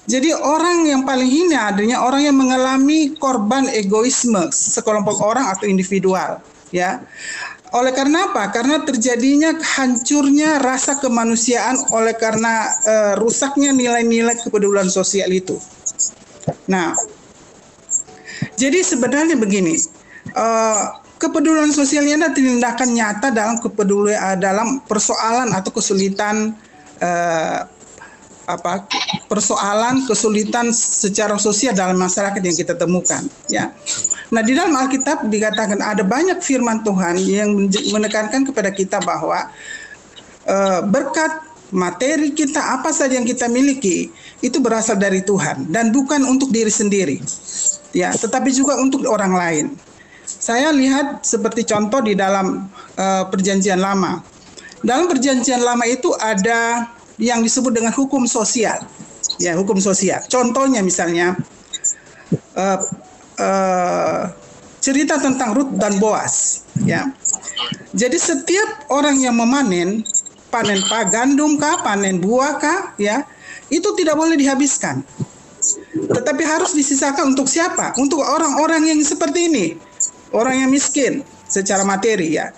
Jadi 0.03 0.35
orang 0.35 0.83
yang 0.83 1.07
paling 1.07 1.31
hina 1.31 1.71
adanya 1.71 2.03
orang 2.03 2.27
yang 2.27 2.35
mengalami 2.35 3.15
korban 3.15 3.71
egoisme 3.71 4.51
sekelompok 4.51 5.23
orang 5.23 5.47
atau 5.47 5.63
individual, 5.63 6.43
ya. 6.75 6.99
Oleh 7.73 7.95
karena 7.95 8.29
apa? 8.29 8.51
Karena 8.51 8.83
terjadinya 8.83 9.55
hancurnya 9.57 10.59
rasa 10.59 10.99
kemanusiaan 10.99 11.89
oleh 11.95 12.13
karena 12.19 12.69
uh, 12.83 13.13
rusaknya 13.17 13.71
nilai-nilai 13.73 14.37
kepedulian 14.43 14.91
sosial 14.91 15.31
itu. 15.31 15.57
Nah, 16.67 16.93
jadi 18.59 18.83
sebenarnya 18.83 19.39
begini, 19.39 19.79
uh, 20.35 20.99
kepedulian 21.15 21.71
ini 21.71 22.13
adalah 22.19 22.35
tindakan 22.35 22.89
nyata 22.91 23.27
dalam 23.31 23.55
kepedulian 23.57 24.19
uh, 24.19 24.37
dalam 24.37 24.83
persoalan 24.83 25.55
atau 25.55 25.71
kesulitan 25.71 26.53
apa 28.43 28.83
persoalan 29.31 30.03
kesulitan 30.03 30.75
secara 30.75 31.39
sosial 31.39 31.71
dalam 31.71 31.95
masyarakat 31.95 32.41
yang 32.43 32.57
kita 32.57 32.75
temukan 32.75 33.23
ya. 33.47 33.71
Nah, 34.33 34.41
di 34.41 34.57
dalam 34.57 34.73
Alkitab 34.73 35.29
dikatakan 35.29 35.77
ada 35.77 36.01
banyak 36.01 36.41
firman 36.41 36.81
Tuhan 36.81 37.21
yang 37.21 37.69
menekankan 37.69 38.49
kepada 38.49 38.73
kita 38.73 38.97
bahwa 39.05 39.47
uh, 40.49 40.81
berkat 40.89 41.31
materi 41.73 42.33
kita 42.33 42.61
apa 42.79 42.93
saja 42.93 43.17
yang 43.17 43.25
kita 43.25 43.49
miliki 43.49 44.13
itu 44.45 44.57
berasal 44.61 44.97
dari 44.97 45.25
Tuhan 45.25 45.69
dan 45.69 45.89
bukan 45.93 46.25
untuk 46.25 46.49
diri 46.49 46.69
sendiri. 46.69 47.17
Ya, 47.93 48.09
tetapi 48.09 48.49
juga 48.49 48.77
untuk 48.81 49.05
orang 49.05 49.33
lain. 49.37 49.65
Saya 50.25 50.73
lihat 50.73 51.21
seperti 51.21 51.67
contoh 51.67 52.01
di 52.01 52.17
dalam 52.17 52.69
uh, 52.97 53.23
perjanjian 53.29 53.77
lama. 53.77 54.23
Dalam 54.81 55.05
perjanjian 55.05 55.61
lama 55.61 55.85
itu 55.85 56.09
ada 56.17 56.89
yang 57.21 57.45
disebut 57.45 57.73
dengan 57.73 57.93
hukum 57.93 58.25
sosial. 58.25 58.81
Ya, 59.41 59.57
hukum 59.57 59.77
sosial. 59.81 60.21
Contohnya 60.29 60.85
misalnya 60.85 61.33
uh, 62.53 62.79
uh, 63.39 64.21
cerita 64.83 65.17
tentang 65.17 65.55
Ruth 65.55 65.73
dan 65.79 65.97
Boas, 65.97 66.67
ya. 66.83 67.07
Jadi 67.95 68.17
setiap 68.19 68.91
orang 68.91 69.17
yang 69.21 69.37
memanen 69.37 70.03
panen 70.53 70.81
pak 70.85 71.09
gandum 71.09 71.57
kah, 71.57 71.81
panen 71.81 72.21
buah 72.21 72.61
kah, 72.61 72.93
ya, 72.99 73.25
itu 73.73 73.89
tidak 73.97 74.19
boleh 74.19 74.37
dihabiskan. 74.37 75.01
Tetapi 75.93 76.43
harus 76.43 76.75
disisakan 76.75 77.33
untuk 77.33 77.47
siapa? 77.47 77.95
Untuk 77.95 78.19
orang-orang 78.19 78.91
yang 78.91 78.99
seperti 79.01 79.47
ini, 79.47 79.65
orang 80.35 80.67
yang 80.67 80.69
miskin 80.69 81.23
secara 81.47 81.87
materi 81.87 82.35
ya, 82.35 82.51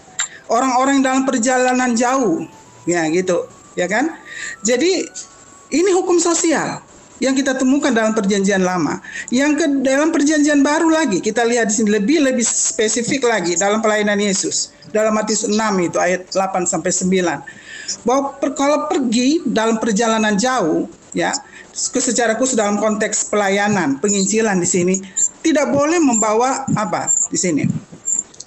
orang-orang 0.49 1.05
dalam 1.05 1.23
perjalanan 1.23 1.93
jauh, 1.93 2.43
ya 2.89 3.05
gitu 3.13 3.45
ya 3.75 3.85
kan? 3.85 4.15
Jadi 4.63 5.05
ini 5.71 5.89
hukum 5.91 6.17
sosial 6.17 6.81
yang 7.23 7.31
kita 7.31 7.55
temukan 7.55 7.95
dalam 7.95 8.11
perjanjian 8.11 8.63
lama. 8.63 8.99
Yang 9.31 9.63
ke 9.63 9.65
dalam 9.83 10.11
perjanjian 10.11 10.59
baru 10.63 10.91
lagi 10.91 11.23
kita 11.23 11.47
lihat 11.47 11.71
di 11.71 11.75
sini 11.79 11.89
lebih 11.95 12.23
lebih 12.23 12.43
spesifik 12.43 13.27
lagi 13.27 13.55
dalam 13.55 13.79
pelayanan 13.79 14.19
Yesus. 14.19 14.75
Dalam 14.91 15.15
Matius 15.15 15.47
6 15.47 15.55
itu 15.83 15.97
ayat 15.99 16.27
8 16.31 16.67
sampai 16.67 16.91
9. 16.91 18.03
Bahwa 18.07 18.35
per, 18.39 18.55
kalau 18.57 18.87
pergi 18.89 19.43
dalam 19.45 19.77
perjalanan 19.79 20.35
jauh 20.35 20.87
ya 21.15 21.31
secara 21.75 22.35
khusus 22.35 22.55
dalam 22.55 22.79
konteks 22.79 23.27
pelayanan, 23.31 23.99
penginjilan 23.99 24.59
di 24.59 24.67
sini 24.67 24.95
tidak 25.43 25.71
boleh 25.71 25.99
membawa 25.99 26.63
apa 26.75 27.11
di 27.31 27.37
sini 27.39 27.63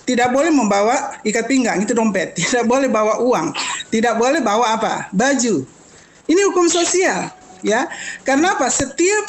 tidak 0.08 0.32
boleh 0.32 0.48
membawa 0.48 1.20
ikat 1.20 1.44
pinggang 1.44 1.84
itu 1.84 1.92
dompet, 1.92 2.32
tidak 2.40 2.64
boleh 2.64 2.88
bawa 2.88 3.20
uang, 3.20 3.52
tidak 3.92 4.16
boleh 4.16 4.40
bawa 4.40 4.80
apa? 4.80 5.12
Baju. 5.12 5.68
Ini 6.28 6.40
hukum 6.48 6.64
sosial, 6.72 7.28
ya. 7.60 7.84
Karena 8.24 8.56
apa? 8.56 8.72
Setiap 8.72 9.28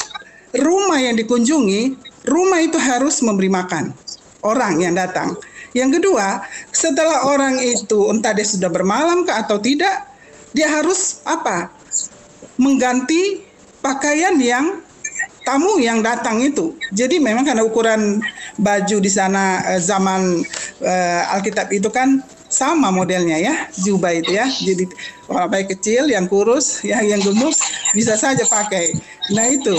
rumah 0.56 0.96
yang 0.96 1.20
dikunjungi, 1.20 2.00
rumah 2.24 2.64
itu 2.64 2.80
harus 2.80 3.20
memberi 3.20 3.52
makan 3.52 3.92
orang 4.40 4.80
yang 4.80 4.96
datang. 4.96 5.36
Yang 5.76 6.00
kedua, 6.00 6.42
setelah 6.74 7.28
orang 7.30 7.60
itu 7.60 8.10
entah 8.10 8.34
dia 8.34 8.42
sudah 8.42 8.72
bermalam 8.72 9.22
ke 9.22 9.32
atau 9.32 9.60
tidak, 9.60 10.08
dia 10.56 10.66
harus 10.66 11.22
apa? 11.22 11.70
Mengganti 12.58 13.44
pakaian 13.80 14.36
yang 14.36 14.82
tamu 15.50 15.82
yang 15.82 15.98
datang 15.98 16.38
itu. 16.38 16.78
Jadi 16.94 17.18
memang 17.18 17.42
karena 17.42 17.66
ukuran 17.66 18.22
baju 18.54 18.96
di 19.02 19.10
sana 19.10 19.58
eh, 19.74 19.82
zaman 19.82 20.46
eh, 20.78 21.34
Alkitab 21.34 21.74
itu 21.74 21.90
kan 21.90 22.22
sama 22.46 22.94
modelnya 22.94 23.34
ya, 23.34 23.66
jubah 23.82 24.14
itu 24.14 24.38
ya. 24.38 24.46
Jadi 24.46 24.86
orang 25.26 25.50
baik 25.50 25.74
kecil, 25.74 26.06
yang 26.06 26.30
kurus, 26.30 26.86
ya, 26.86 27.02
yang 27.02 27.18
gemuk 27.18 27.54
bisa 27.98 28.14
saja 28.14 28.46
pakai. 28.46 28.94
Nah 29.34 29.50
itu. 29.50 29.74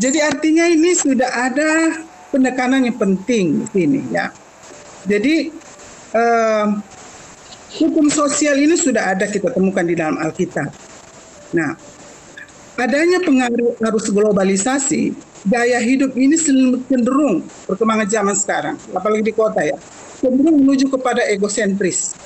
Jadi 0.00 0.24
artinya 0.24 0.64
ini 0.64 0.96
sudah 0.96 1.28
ada 1.28 2.00
penekanan 2.32 2.88
yang 2.88 2.96
penting 2.96 3.60
di 3.60 3.66
sini 3.76 4.00
ya. 4.08 4.32
Jadi 5.04 5.52
eh, 6.16 6.66
hukum 7.76 8.08
sosial 8.08 8.56
ini 8.56 8.72
sudah 8.80 9.12
ada 9.12 9.28
kita 9.28 9.52
temukan 9.52 9.84
di 9.84 9.92
dalam 9.92 10.16
Alkitab. 10.16 10.72
Nah, 11.52 11.74
adanya 12.80 13.20
pengaruh 13.20 13.76
arus 13.78 14.08
globalisasi, 14.08 15.12
gaya 15.44 15.76
hidup 15.80 16.16
ini 16.16 16.36
cenderung 16.88 17.44
perkembangan 17.68 18.08
zaman 18.08 18.36
sekarang, 18.36 18.76
apalagi 18.96 19.28
di 19.28 19.34
kota 19.36 19.60
ya, 19.60 19.76
cenderung 20.18 20.64
menuju 20.64 20.88
kepada 20.88 21.20
egosentris. 21.28 22.16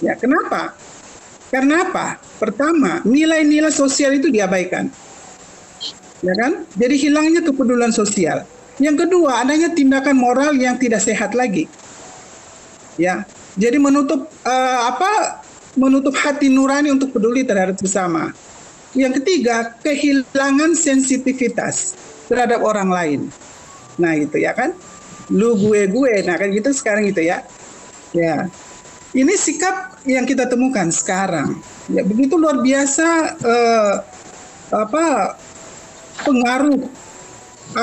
Ya, 0.00 0.16
kenapa? 0.16 0.74
Karena 1.52 1.84
apa? 1.84 2.16
Pertama, 2.40 3.04
nilai-nilai 3.04 3.70
sosial 3.70 4.16
itu 4.16 4.32
diabaikan. 4.32 4.88
Ya 6.24 6.34
kan? 6.38 6.64
Jadi 6.78 6.94
hilangnya 6.96 7.44
kepedulian 7.44 7.92
sosial. 7.92 8.48
Yang 8.80 9.06
kedua, 9.06 9.44
adanya 9.44 9.68
tindakan 9.68 10.16
moral 10.16 10.56
yang 10.56 10.80
tidak 10.80 11.04
sehat 11.04 11.36
lagi. 11.36 11.68
Ya. 12.96 13.28
Jadi 13.60 13.76
menutup 13.76 14.32
uh, 14.48 14.80
apa? 14.88 15.44
menutup 15.72 16.12
hati 16.20 16.52
nurani 16.52 16.92
untuk 16.92 17.16
peduli 17.16 17.48
terhadap 17.48 17.80
sesama. 17.80 18.32
Yang 18.92 19.22
ketiga, 19.22 19.72
kehilangan 19.80 20.76
sensitivitas 20.76 21.96
terhadap 22.28 22.60
orang 22.60 22.88
lain. 22.92 23.20
Nah, 23.96 24.12
itu 24.16 24.36
ya 24.40 24.52
kan? 24.52 24.76
Lu 25.32 25.56
gue 25.56 25.88
gue. 25.88 26.12
Nah, 26.28 26.36
kan 26.36 26.52
gitu 26.52 26.68
sekarang 26.76 27.08
itu 27.08 27.24
ya. 27.24 27.40
Ya. 28.12 28.52
Ini 29.12 29.32
sikap 29.36 30.00
yang 30.08 30.24
kita 30.24 30.48
temukan 30.48 30.88
sekarang. 30.92 31.60
Ya, 31.88 32.04
begitu 32.04 32.36
luar 32.36 32.60
biasa 32.64 33.08
eh, 33.40 33.94
apa 34.72 35.36
pengaruh 36.24 36.88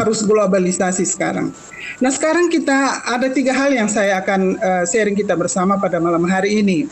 arus 0.06 0.22
globalisasi 0.26 1.06
sekarang. 1.06 1.54
Nah, 2.00 2.12
sekarang 2.14 2.54
kita 2.54 3.02
ada 3.06 3.28
tiga 3.34 3.52
hal 3.52 3.74
yang 3.74 3.90
saya 3.90 4.22
akan 4.22 4.56
uh, 4.62 4.84
sharing 4.86 5.18
kita 5.18 5.34
bersama 5.34 5.82
pada 5.82 5.98
malam 5.98 6.22
hari 6.30 6.62
ini. 6.62 6.86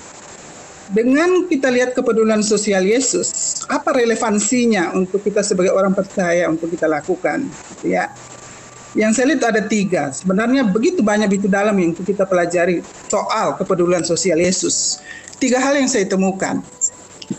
Dengan 0.92 1.44
kita 1.48 1.68
lihat 1.68 1.92
kepedulian 1.92 2.40
sosial 2.40 2.84
Yesus, 2.88 3.60
apa 3.68 3.92
relevansinya 3.92 4.96
untuk 4.96 5.20
kita 5.20 5.44
sebagai 5.44 5.76
orang 5.76 5.92
percaya 5.92 6.48
untuk 6.48 6.72
kita 6.72 6.88
lakukan? 6.88 7.44
Ya, 7.84 8.12
yang 8.96 9.12
saya 9.12 9.36
lihat 9.36 9.44
ada 9.44 9.62
tiga. 9.68 10.10
Sebenarnya 10.16 10.64
begitu 10.64 11.04
banyak 11.04 11.44
itu 11.44 11.48
dalam 11.52 11.76
yang 11.76 11.92
kita 11.92 12.24
pelajari 12.24 12.80
soal 13.12 13.60
kepedulian 13.60 14.08
sosial 14.08 14.40
Yesus. 14.40 15.04
Tiga 15.38 15.60
hal 15.60 15.76
yang 15.76 15.92
saya 15.92 16.08
temukan. 16.08 16.64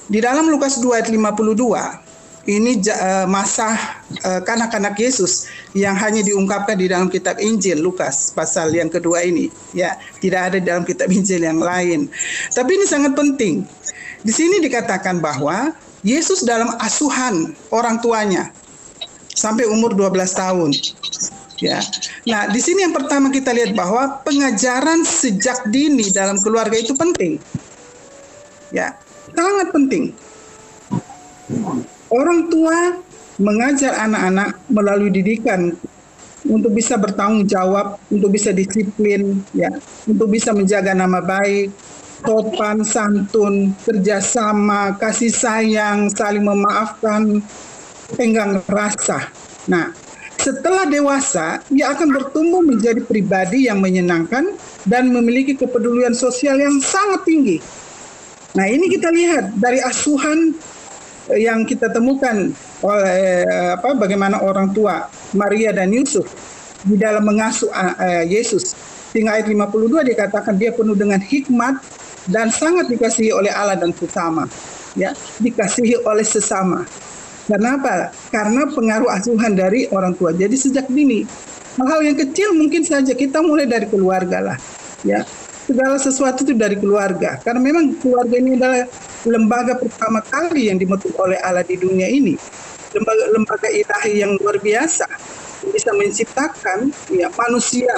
Di 0.06 0.20
dalam 0.20 0.52
Lukas 0.52 0.76
2 0.78 1.00
ayat 1.00 1.08
52, 1.08 2.07
ini 2.48 2.80
uh, 2.80 3.28
masa 3.28 3.76
uh, 4.24 4.40
kanak-kanak 4.40 4.96
Yesus 4.96 5.52
yang 5.76 5.92
hanya 6.00 6.24
diungkapkan 6.24 6.80
di 6.80 6.88
dalam 6.88 7.12
kitab 7.12 7.36
Injil 7.36 7.84
Lukas 7.84 8.32
pasal 8.32 8.72
yang 8.72 8.88
kedua 8.88 9.20
ini 9.20 9.52
ya 9.76 10.00
tidak 10.24 10.52
ada 10.52 10.58
dalam 10.58 10.88
kitab 10.88 11.12
Injil 11.12 11.44
yang 11.44 11.60
lain 11.60 12.08
tapi 12.56 12.80
ini 12.80 12.88
sangat 12.88 13.12
penting 13.12 13.68
di 14.24 14.32
sini 14.32 14.64
dikatakan 14.64 15.20
bahwa 15.20 15.76
Yesus 16.00 16.48
dalam 16.48 16.72
asuhan 16.80 17.52
orang 17.68 18.00
tuanya 18.00 18.48
sampai 19.36 19.68
umur 19.68 19.92
12 19.92 20.16
tahun 20.32 20.70
ya. 21.62 21.78
Nah, 22.26 22.50
di 22.50 22.60
sini 22.62 22.86
yang 22.86 22.94
pertama 22.94 23.30
kita 23.34 23.50
lihat 23.50 23.74
bahwa 23.74 24.22
pengajaran 24.22 25.02
sejak 25.02 25.66
dini 25.68 26.10
dalam 26.14 26.38
keluarga 26.42 26.78
itu 26.78 26.94
penting. 26.94 27.42
Ya, 28.70 28.94
sangat 29.34 29.74
penting. 29.74 30.14
Orang 32.08 32.48
tua 32.48 32.96
mengajar 33.36 33.94
anak-anak 34.00 34.58
melalui 34.72 35.12
didikan 35.12 35.76
untuk 36.48 36.72
bisa 36.72 36.96
bertanggung 36.96 37.44
jawab, 37.44 38.00
untuk 38.08 38.32
bisa 38.32 38.50
disiplin, 38.50 39.44
ya, 39.52 39.68
untuk 40.08 40.32
bisa 40.32 40.56
menjaga 40.56 40.96
nama 40.96 41.20
baik, 41.20 41.68
sopan, 42.24 42.80
santun, 42.82 43.76
kerjasama, 43.84 44.96
kasih 44.96 45.30
sayang, 45.30 46.08
saling 46.08 46.42
memaafkan, 46.42 47.44
tenggang 48.16 48.64
rasa. 48.66 49.28
Nah, 49.68 49.92
setelah 50.38 50.88
dewasa, 50.88 51.60
ia 51.68 51.92
akan 51.92 52.08
bertumbuh 52.14 52.64
menjadi 52.64 53.04
pribadi 53.04 53.68
yang 53.68 53.84
menyenangkan 53.84 54.56
dan 54.88 55.12
memiliki 55.12 55.58
kepedulian 55.58 56.16
sosial 56.16 56.56
yang 56.56 56.80
sangat 56.80 57.26
tinggi. 57.28 57.58
Nah, 58.56 58.64
ini 58.64 58.88
kita 58.88 59.12
lihat 59.12 59.60
dari 59.60 59.84
asuhan 59.84 60.56
yang 61.36 61.68
kita 61.68 61.92
temukan 61.92 62.52
oleh 62.80 63.44
apa 63.74 63.92
bagaimana 63.98 64.40
orang 64.40 64.72
tua 64.72 65.10
Maria 65.34 65.74
dan 65.74 65.92
Yusuf 65.92 66.30
di 66.86 66.96
dalam 66.96 67.26
mengasuh 67.26 67.68
uh, 67.72 68.24
Yesus. 68.24 68.76
Hingga 69.16 69.40
ayat 69.40 69.46
52 69.48 70.12
dikatakan 70.14 70.54
dia 70.60 70.70
penuh 70.70 70.92
dengan 70.92 71.18
hikmat 71.18 71.80
dan 72.28 72.52
sangat 72.52 72.92
dikasihi 72.92 73.32
oleh 73.32 73.48
Allah 73.48 73.80
dan 73.80 73.90
sesama. 73.96 74.44
Ya, 74.96 75.16
dikasihi 75.40 76.04
oleh 76.04 76.24
sesama. 76.24 76.84
Kenapa? 77.48 78.12
Karena 78.28 78.68
pengaruh 78.68 79.08
asuhan 79.08 79.56
dari 79.56 79.88
orang 79.88 80.12
tua. 80.20 80.36
Jadi 80.36 80.52
sejak 80.52 80.84
dini 80.92 81.24
hal-hal 81.80 82.00
yang 82.04 82.18
kecil 82.20 82.52
mungkin 82.52 82.84
saja 82.84 83.16
kita 83.16 83.40
mulai 83.40 83.64
dari 83.64 83.88
keluarga 83.88 84.52
lah. 84.52 84.58
Ya, 85.06 85.24
segala 85.64 85.96
sesuatu 85.96 86.44
itu 86.44 86.52
dari 86.52 86.76
keluarga. 86.76 87.40
Karena 87.40 87.60
memang 87.64 87.96
keluarga 87.96 88.36
ini 88.36 88.60
adalah 88.60 88.84
lembaga 89.26 89.74
pertama 89.74 90.22
kali 90.22 90.70
yang 90.70 90.78
dibentuk 90.78 91.10
oleh 91.18 91.38
Allah 91.42 91.66
di 91.66 91.74
dunia 91.74 92.06
ini. 92.06 92.38
Lembaga 92.94 93.24
lembaga 93.34 93.68
ilahi 93.68 94.12
yang 94.22 94.32
luar 94.38 94.56
biasa 94.62 95.06
bisa 95.74 95.90
menciptakan 95.96 96.94
ya 97.10 97.28
manusia 97.34 97.90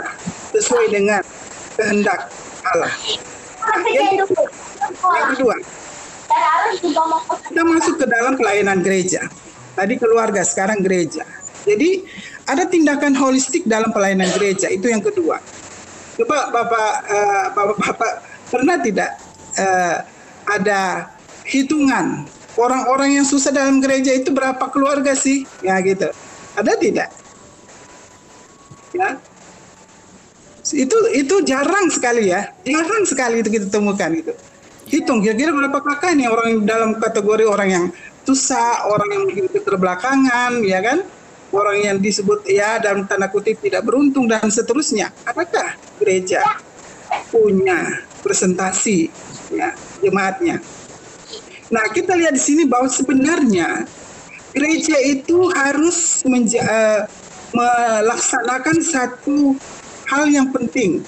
sesuai 0.56 0.90
dengan 0.90 1.22
kehendak 1.76 2.32
Allah. 2.64 2.92
Nah, 3.60 3.84
yang, 3.92 4.24
kedua, 4.24 4.48
yang 5.14 5.28
kedua, 5.36 5.56
kita 7.46 7.62
masuk 7.62 7.94
ke 8.00 8.06
dalam 8.08 8.34
pelayanan 8.40 8.80
gereja. 8.80 9.28
Tadi 9.76 9.94
keluarga, 10.00 10.42
sekarang 10.42 10.82
gereja. 10.82 11.22
Jadi 11.68 12.02
ada 12.48 12.64
tindakan 12.66 13.14
holistik 13.14 13.68
dalam 13.68 13.92
pelayanan 13.92 14.32
gereja. 14.34 14.66
Itu 14.72 14.88
yang 14.90 15.04
kedua. 15.04 15.38
Coba 16.18 16.52
bapak, 16.52 16.92
uh, 17.06 17.46
bapak, 17.54 17.76
bapak 17.80 18.12
pernah 18.50 18.76
tidak 18.82 19.10
uh, 19.56 20.02
ada 20.50 21.14
hitungan 21.46 22.26
orang-orang 22.58 23.22
yang 23.22 23.26
susah 23.26 23.54
dalam 23.54 23.78
gereja 23.78 24.10
itu 24.14 24.34
berapa 24.34 24.62
keluarga 24.68 25.14
sih? 25.14 25.46
Ya 25.62 25.78
gitu. 25.80 26.10
Ada 26.58 26.72
tidak? 26.76 27.08
Ya. 28.90 29.16
Itu 30.70 30.98
itu 31.14 31.34
jarang 31.46 31.88
sekali 31.88 32.30
ya. 32.30 32.50
Jarang 32.66 33.06
sekali 33.06 33.42
itu 33.42 33.50
kita 33.50 33.66
temukan 33.70 34.10
itu. 34.10 34.34
Hitung 34.90 35.22
kira-kira 35.22 35.54
berapa 35.54 35.78
kakak 35.78 36.18
nih 36.18 36.26
orang 36.26 36.66
dalam 36.66 36.90
kategori 36.98 37.46
orang 37.46 37.68
yang 37.70 37.84
susah, 38.26 38.90
orang 38.90 39.08
yang 39.14 39.22
mungkin 39.30 39.46
ya 40.66 40.80
kan? 40.82 40.98
Orang 41.50 41.82
yang 41.82 41.98
disebut 41.98 42.46
ya 42.46 42.78
dalam 42.78 43.10
tanda 43.10 43.26
kutip 43.26 43.58
tidak 43.58 43.82
beruntung 43.82 44.30
dan 44.30 44.46
seterusnya. 44.50 45.10
Apakah 45.26 45.74
gereja 45.98 46.46
punya 47.30 48.06
presentasi 48.22 49.10
ya 49.50 49.74
jemaatnya. 50.02 50.58
Nah, 51.70 51.84
kita 51.94 52.18
lihat 52.18 52.34
di 52.34 52.42
sini 52.42 52.62
bahwa 52.66 52.90
sebenarnya 52.90 53.86
gereja 54.50 54.96
itu 55.06 55.48
harus 55.54 56.26
uh, 56.26 57.00
melaksanakan 57.54 58.76
satu 58.82 59.54
hal 60.10 60.26
yang 60.26 60.50
penting, 60.50 61.06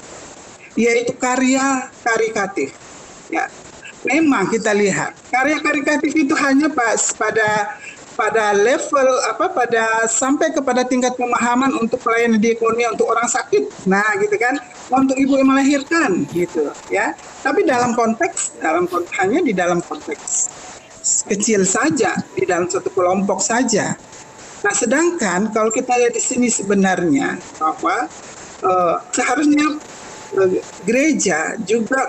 yaitu 0.79 1.11
karya 1.19 1.91
karikatif. 2.07 2.71
Ya, 3.33 3.51
memang 4.07 4.51
kita 4.51 4.75
lihat 4.75 5.15
karya 5.31 5.59
karikatif 5.63 6.13
itu 6.15 6.35
hanya 6.35 6.71
pas 6.71 7.15
pada 7.15 7.79
pada 8.13 8.53
level 8.53 9.09
apa 9.31 9.47
pada 9.51 10.05
sampai 10.05 10.53
kepada 10.53 10.85
tingkat 10.85 11.17
pemahaman 11.17 11.73
untuk 11.81 12.03
pelayanan 12.05 12.37
diakonia 12.37 12.93
untuk 12.93 13.09
orang 13.09 13.25
sakit 13.25 13.89
nah 13.89 14.05
gitu 14.21 14.37
kan 14.37 14.59
untuk 15.01 15.17
ibu 15.17 15.41
yang 15.41 15.49
melahirkan 15.49 16.29
gitu 16.35 16.69
ya. 16.93 17.17
Tapi 17.41 17.65
dalam 17.65 17.97
konteks 17.97 18.61
dalam 18.61 18.85
hanya 19.17 19.41
di 19.41 19.57
dalam 19.57 19.81
konteks 19.81 20.53
kecil 21.27 21.67
saja 21.67 22.15
di 22.37 22.45
dalam 22.45 22.69
satu 22.69 22.93
kelompok 22.93 23.41
saja. 23.41 23.97
Nah 24.63 24.75
sedangkan 24.75 25.51
kalau 25.51 25.73
kita 25.75 25.91
lihat 25.99 26.15
di 26.15 26.23
sini 26.23 26.47
sebenarnya 26.47 27.35
bahwa 27.59 28.07
uh, 28.63 28.95
seharusnya 29.11 29.81
uh, 30.39 30.51
gereja 30.87 31.59
juga 31.67 32.07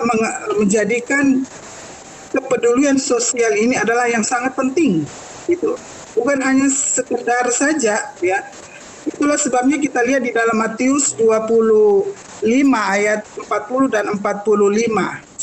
menjadikan 0.54 1.42
kepedulian 2.30 2.98
sosial 2.98 3.54
ini 3.54 3.74
adalah 3.74 4.06
yang 4.06 4.22
sangat 4.22 4.54
penting 4.54 5.02
gitu. 5.50 5.74
Bukan 6.14 6.38
hanya 6.42 6.70
sekedar 6.70 7.50
saja 7.50 8.14
ya. 8.22 8.38
Itulah 9.04 9.36
sebabnya 9.36 9.76
kita 9.76 10.00
lihat 10.00 10.24
di 10.24 10.32
dalam 10.32 10.56
Matius 10.56 11.12
25 12.44 12.68
ayat 12.70 13.20
40 13.24 13.94
dan 13.94 14.04
45 14.12 15.34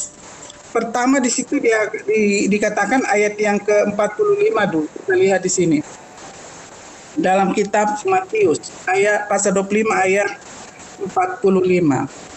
pertama 0.71 1.19
di 1.19 1.27
situ 1.27 1.59
dia 1.59 1.91
di, 2.07 2.47
dikatakan 2.47 3.03
ayat 3.11 3.35
yang 3.35 3.59
ke-45 3.59 4.55
dulu. 4.71 4.87
Kita 4.87 5.13
lihat 5.19 5.43
di 5.43 5.51
sini. 5.51 5.79
Dalam 7.19 7.51
kitab 7.51 7.99
Matius 8.07 8.71
ayat 8.87 9.27
pasal 9.27 9.51
25 9.51 9.91
ayat 9.91 10.31
45 11.03 12.31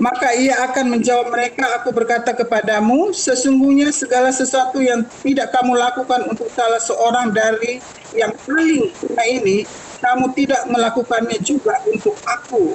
maka 0.00 0.34
ia 0.34 0.58
akan 0.66 0.98
menjawab 0.98 1.30
mereka, 1.30 1.78
aku 1.78 1.94
berkata 1.94 2.34
kepadamu, 2.34 3.14
sesungguhnya 3.14 3.94
segala 3.94 4.34
sesuatu 4.34 4.82
yang 4.82 5.06
tidak 5.22 5.54
kamu 5.54 5.78
lakukan 5.78 6.26
untuk 6.26 6.50
salah 6.58 6.82
seorang 6.82 7.30
dari 7.30 7.78
yang 8.10 8.34
paling 8.42 8.90
ini, 9.30 9.62
kamu 10.02 10.34
tidak 10.34 10.66
melakukannya 10.66 11.38
juga 11.44 11.78
untuk 11.86 12.18
aku. 12.26 12.74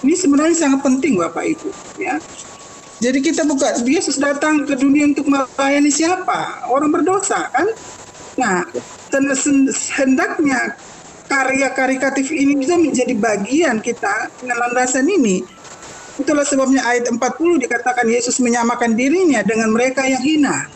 Ini 0.00 0.14
sebenarnya 0.16 0.56
sangat 0.56 0.80
penting 0.86 1.20
Bapak 1.20 1.44
Ibu. 1.44 1.68
Ya. 2.00 2.16
Jadi 3.00 3.18
kita 3.24 3.48
buka, 3.48 3.80
Yesus 3.80 4.20
datang 4.20 4.68
ke 4.68 4.76
dunia 4.76 5.08
untuk 5.08 5.28
melayani 5.28 5.88
siapa? 5.88 6.68
Orang 6.68 6.92
berdosa 6.92 7.48
kan? 7.48 7.68
Nah, 8.36 8.64
hendaknya 9.96 10.76
karya 11.28 11.68
karikatif 11.72 12.28
ini 12.28 12.60
bisa 12.60 12.76
menjadi 12.76 13.14
bagian 13.16 13.80
kita 13.80 14.28
dengan 14.40 14.68
landasan 14.68 15.08
ini 15.08 15.40
Itulah 16.20 16.44
sebabnya 16.44 16.84
ayat 16.84 17.08
40 17.08 17.64
dikatakan 17.64 18.04
Yesus 18.04 18.44
menyamakan 18.44 18.92
dirinya 18.92 19.40
dengan 19.40 19.72
mereka 19.72 20.04
yang 20.04 20.20
hina. 20.20 20.68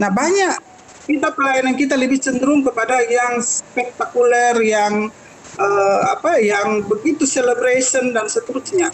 Nah 0.00 0.08
banyak 0.08 0.56
kita 1.04 1.28
pelayanan 1.36 1.76
kita 1.76 2.00
lebih 2.00 2.16
cenderung 2.16 2.64
kepada 2.64 3.04
yang 3.04 3.44
spektakuler, 3.44 4.56
yang 4.64 5.12
uh, 5.58 6.00
apa, 6.12 6.38
yang 6.40 6.84
begitu 6.86 7.28
celebration 7.28 8.12
dan 8.14 8.28
seterusnya. 8.28 8.92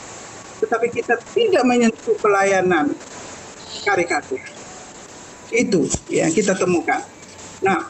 Tetapi 0.59 0.90
kita 0.90 1.14
tidak 1.35 1.62
menyentuh 1.62 2.18
pelayanan 2.18 2.90
karikatur. 3.87 4.42
Itu 5.55 5.87
yang 6.11 6.35
kita 6.35 6.59
temukan. 6.59 7.01
Nah, 7.62 7.87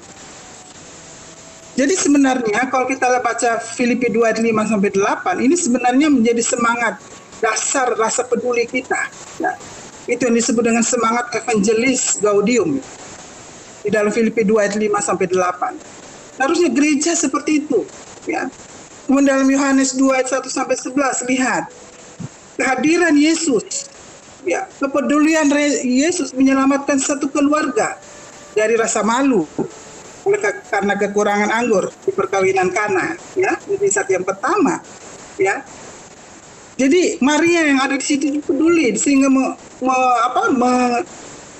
jadi 1.79 1.95
sebenarnya 1.95 2.67
kalau 2.75 2.91
kita 2.91 3.07
baca 3.23 3.63
Filipi 3.63 4.11
2 4.11 4.43
5 4.43 4.51
sampai 4.67 4.91
8 4.91 5.47
ini 5.47 5.55
sebenarnya 5.55 6.11
menjadi 6.11 6.43
semangat 6.43 6.99
dasar 7.39 7.95
rasa 7.95 8.27
peduli 8.27 8.67
kita. 8.67 8.99
Ya. 9.39 9.55
Itu 10.11 10.27
yang 10.27 10.35
disebut 10.35 10.65
dengan 10.65 10.83
semangat 10.83 11.31
evangelis 11.39 12.19
gaudium. 12.19 12.83
Di 13.87 13.95
dalam 13.95 14.11
Filipi 14.11 14.43
2 14.43 14.59
ayat 14.59 14.75
5 14.75 14.91
sampai 14.99 15.27
8. 15.31 16.43
Harusnya 16.43 16.71
gereja 16.75 17.15
seperti 17.15 17.63
itu, 17.63 17.87
ya. 18.29 18.47
Kemudian 19.09 19.41
dalam 19.41 19.49
Yohanes 19.49 19.97
2 19.97 20.05
ayat 20.21 20.29
1 20.29 20.45
sampai 20.53 20.77
11 20.77 21.33
lihat 21.33 21.65
kehadiran 22.61 23.17
Yesus 23.17 23.89
ya 24.45 24.67
kepedulian 24.77 25.49
Yesus 25.83 26.37
menyelamatkan 26.37 27.01
satu 27.01 27.31
keluarga 27.33 27.97
dari 28.53 28.75
rasa 28.75 29.01
malu 29.01 29.49
karena 30.69 30.93
kekurangan 30.99 31.49
anggur 31.49 31.89
di 32.05 32.13
perkawinan 32.13 32.69
Kana 32.69 33.17
ya 33.33 33.57
di 33.65 33.89
saat 33.89 34.13
yang 34.13 34.27
pertama 34.27 34.83
ya 35.41 35.65
jadi 36.79 37.19
Maria 37.19 37.75
yang 37.75 37.79
ada 37.83 37.99
di 37.99 38.05
situ 38.07 38.39
peduli 38.45 38.95
sehingga 38.95 39.27
me, 39.27 39.51
me, 39.83 39.97
apa, 40.23 40.55
me, 40.55 41.03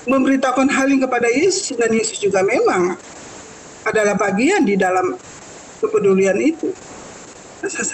memberitahukan 0.07 0.71
hal 0.71 0.87
ini 0.87 1.03
kepada 1.03 1.27
Yesus 1.27 1.75
dan 1.75 1.91
Yesus 1.91 2.23
juga 2.23 2.39
memang 2.39 2.95
adalah 3.83 4.15
bagian 4.15 4.63
di 4.63 4.79
dalam 4.79 5.19
kepedulian 5.79 6.37
itu. 6.39 6.71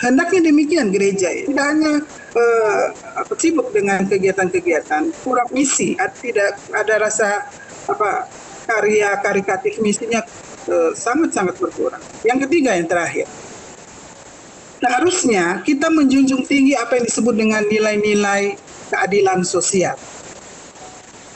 Hendaknya 0.05 0.53
demikian 0.53 0.93
gereja. 0.93 1.33
Ya. 1.33 1.49
tidak 1.49 1.65
hanya 1.73 1.93
uh, 2.37 2.85
sibuk 3.33 3.73
dengan 3.73 4.05
kegiatan-kegiatan 4.05 5.09
kurang 5.25 5.49
misi. 5.49 5.97
Tidak 5.97 6.69
ada 6.69 6.95
rasa 7.01 7.49
apa 7.89 8.29
karya 8.69 9.17
karikatif 9.21 9.81
misinya 9.81 10.21
uh, 10.69 10.93
sangat-sangat 10.93 11.57
berkurang. 11.57 12.01
Yang 12.21 12.45
ketiga 12.49 12.77
yang 12.77 12.85
terakhir. 12.85 13.25
Seharusnya 14.85 15.65
kita 15.65 15.89
menjunjung 15.89 16.45
tinggi 16.45 16.77
apa 16.77 17.01
yang 17.01 17.05
disebut 17.09 17.33
dengan 17.33 17.65
nilai-nilai 17.65 18.53
keadilan 18.93 19.41
sosial. 19.41 19.97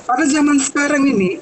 Pada 0.06 0.26
zaman 0.30 0.62
sekarang 0.62 1.02
ini 1.06 1.42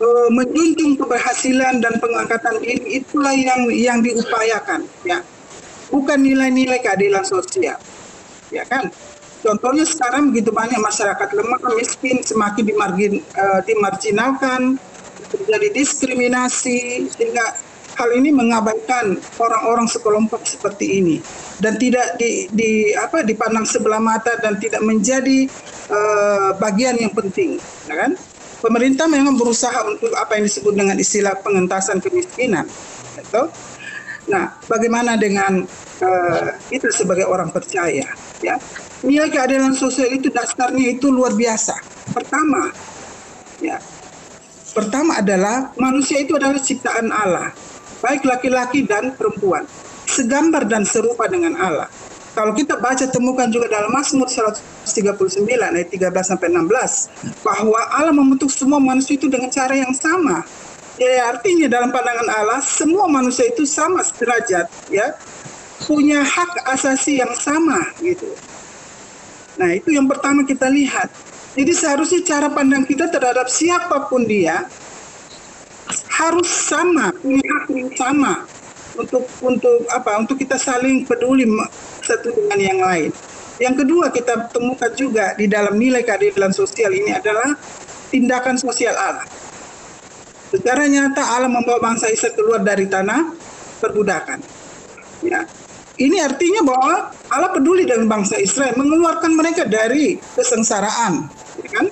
uh, 0.00 0.28
menjunjung 0.32 0.98
keberhasilan 0.98 1.82
dan 1.82 1.94
pengangkatan 2.00 2.58
ini 2.64 3.02
itulah 3.02 3.34
yang 3.34 3.68
yang 3.70 3.98
diupayakan 4.00 4.86
ya. 5.06 5.20
Bukan 5.92 6.18
nilai-nilai 6.26 6.80
keadilan 6.82 7.22
sosial 7.22 7.78
ya 8.50 8.64
kan? 8.66 8.90
Contohnya 9.44 9.84
sekarang 9.84 10.32
begitu 10.32 10.48
banyak 10.48 10.80
masyarakat 10.80 11.28
lemah 11.36 11.60
miskin 11.76 12.24
semakin 12.24 12.64
dimargin 12.64 13.12
uh, 13.36 13.60
dimarginalkan 13.68 14.80
terjadi 15.28 15.68
diskriminasi 15.74 17.10
sehingga 17.12 17.52
hal 17.94 18.10
ini 18.16 18.32
mengabaikan 18.32 19.20
orang-orang 19.38 19.86
sekelompok 19.86 20.48
seperti 20.48 20.98
ini. 20.98 21.16
Dan 21.60 21.76
tidak 21.78 22.16
di, 22.18 22.50
di 22.50 22.90
apa 22.96 23.22
dipandang 23.22 23.68
sebelah 23.68 24.00
mata 24.02 24.34
dan 24.40 24.58
tidak 24.58 24.82
menjadi 24.82 25.46
uh, 25.92 26.56
bagian 26.58 26.98
yang 26.98 27.12
penting 27.14 27.60
ya 27.86 27.94
kan 27.94 28.12
pemerintah 28.64 29.04
memang 29.04 29.36
berusaha 29.36 29.84
untuk 29.84 30.08
apa 30.16 30.40
yang 30.40 30.48
disebut 30.48 30.72
dengan 30.72 30.96
istilah 30.96 31.36
pengentasan 31.44 32.00
kemiskinan. 32.00 32.64
Gitu. 33.20 33.42
Nah, 34.32 34.56
bagaimana 34.64 35.20
dengan 35.20 35.68
uh, 36.00 36.48
itu 36.72 36.88
sebagai 36.88 37.28
orang 37.28 37.52
percaya? 37.52 38.08
Ya, 38.40 38.56
nilai 39.04 39.28
keadilan 39.28 39.76
sosial 39.76 40.16
itu 40.16 40.32
dasarnya 40.32 40.96
itu 40.96 41.12
luar 41.12 41.36
biasa. 41.36 41.76
Pertama, 42.16 42.72
ya, 43.60 43.76
pertama 44.72 45.20
adalah 45.20 45.76
manusia 45.76 46.24
itu 46.24 46.40
adalah 46.40 46.56
ciptaan 46.56 47.12
Allah, 47.12 47.52
baik 48.00 48.24
laki-laki 48.24 48.88
dan 48.88 49.12
perempuan, 49.12 49.68
segambar 50.08 50.64
dan 50.64 50.88
serupa 50.88 51.28
dengan 51.28 51.60
Allah. 51.60 51.88
Kalau 52.34 52.50
kita 52.50 52.82
baca 52.82 53.06
temukan 53.06 53.46
juga 53.46 53.70
dalam 53.70 53.94
Mazmur 53.94 54.26
139 54.26 55.46
ayat 55.54 55.86
13 55.86 56.10
sampai 56.34 56.50
16 56.50 57.46
bahwa 57.46 57.78
Allah 57.94 58.10
membentuk 58.10 58.50
semua 58.50 58.82
manusia 58.82 59.14
itu 59.14 59.30
dengan 59.30 59.54
cara 59.54 59.78
yang 59.78 59.94
sama. 59.94 60.42
Ya 60.98 61.30
artinya 61.30 61.70
dalam 61.70 61.94
pandangan 61.94 62.26
Allah 62.34 62.58
semua 62.58 63.06
manusia 63.06 63.46
itu 63.46 63.62
sama 63.62 64.02
sederajat 64.02 64.66
ya. 64.90 65.14
Punya 65.86 66.26
hak 66.26 66.74
asasi 66.74 67.22
yang 67.22 67.30
sama 67.38 67.94
gitu. 68.02 68.26
Nah, 69.54 69.70
itu 69.70 69.94
yang 69.94 70.10
pertama 70.10 70.42
kita 70.42 70.66
lihat. 70.66 71.06
Jadi 71.54 71.70
seharusnya 71.70 72.26
cara 72.26 72.50
pandang 72.50 72.82
kita 72.82 73.14
terhadap 73.14 73.46
siapa 73.46 74.10
pun 74.10 74.26
dia 74.26 74.66
harus 76.10 76.50
sama, 76.50 77.14
punya 77.14 77.46
hak 77.46 77.66
yang 77.70 77.90
sama 77.94 78.42
untuk 78.98 79.24
untuk 79.42 79.86
apa? 79.90 80.18
Untuk 80.22 80.38
kita 80.38 80.58
saling 80.58 81.06
peduli 81.06 81.46
satu 82.02 82.30
dengan 82.30 82.58
yang 82.58 82.80
lain. 82.80 83.10
Yang 83.62 83.86
kedua 83.86 84.10
kita 84.10 84.50
temukan 84.50 84.90
juga 84.98 85.34
di 85.38 85.46
dalam 85.46 85.78
nilai 85.78 86.02
keadilan 86.02 86.50
sosial 86.50 86.90
ini 86.90 87.14
adalah 87.14 87.54
tindakan 88.10 88.58
sosial 88.58 88.94
Allah. 88.94 89.26
Secara 90.50 90.86
nyata 90.86 91.22
Allah 91.38 91.50
membawa 91.50 91.82
bangsa 91.82 92.10
Israel 92.10 92.34
keluar 92.38 92.60
dari 92.62 92.86
tanah 92.86 93.30
perbudakan. 93.82 94.38
Ya. 95.22 95.46
Ini 95.94 96.26
artinya 96.26 96.66
bahwa 96.66 97.14
Allah 97.30 97.50
peduli 97.54 97.86
dengan 97.86 98.10
bangsa 98.10 98.34
Israel, 98.42 98.74
mengeluarkan 98.74 99.30
mereka 99.30 99.62
dari 99.62 100.18
kesengsaraan, 100.34 101.30
ya 101.62 101.68
kan? 101.70 101.86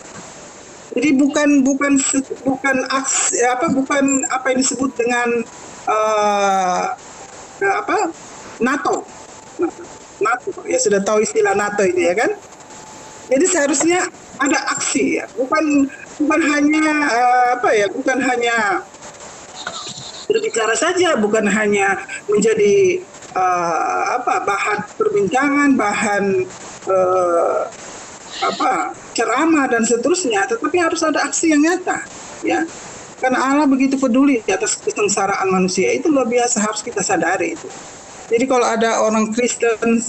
Jadi 0.92 1.08
bukan 1.14 1.62
bukan 1.62 2.02
bukan 2.42 2.76
aks, 2.90 3.30
apa 3.46 3.70
bukan 3.70 4.26
apa 4.26 4.52
yang 4.52 4.58
disebut 4.58 4.90
dengan 4.98 5.46
uh, 5.88 6.84
apa? 7.62 7.98
NATO. 8.62 9.06
NATO. 10.22 10.50
Ya 10.66 10.78
sudah 10.78 11.00
tahu 11.02 11.22
istilah 11.22 11.54
NATO 11.54 11.82
ini 11.86 12.10
ya 12.10 12.14
kan? 12.14 12.30
Jadi 13.30 13.44
seharusnya 13.48 14.06
ada 14.42 14.58
aksi 14.74 15.22
ya. 15.22 15.24
Bukan 15.38 15.88
bukan 16.22 16.40
hanya 16.46 16.86
uh, 17.08 17.46
apa 17.58 17.68
ya 17.74 17.86
bukan 17.90 18.18
hanya 18.20 18.84
berbicara 20.28 20.74
saja 20.78 21.18
bukan 21.18 21.44
hanya 21.44 21.98
menjadi 22.30 23.02
uh, 23.36 24.16
apa 24.16 24.46
bahan 24.46 24.78
perbincangan 24.96 25.76
bahan 25.76 26.24
uh, 26.88 27.68
apa 28.42 28.96
ceramah 29.12 29.68
dan 29.68 29.84
seterusnya 29.84 30.48
tetapi 30.48 30.80
harus 30.80 31.04
ada 31.04 31.26
aksi 31.28 31.52
yang 31.52 31.62
nyata 31.62 32.00
ya 32.42 32.64
karena 33.22 33.38
Allah 33.38 33.70
begitu 33.70 33.94
peduli 33.94 34.42
atas 34.50 34.74
kesengsaraan 34.82 35.46
manusia 35.46 35.94
itu 35.94 36.10
luar 36.10 36.26
biasa 36.26 36.58
harus 36.58 36.82
kita 36.82 36.98
sadari 37.06 37.54
itu 37.54 37.70
jadi 38.32 38.44
kalau 38.48 38.66
ada 38.66 39.04
orang 39.04 39.28
Kristen 39.30 40.02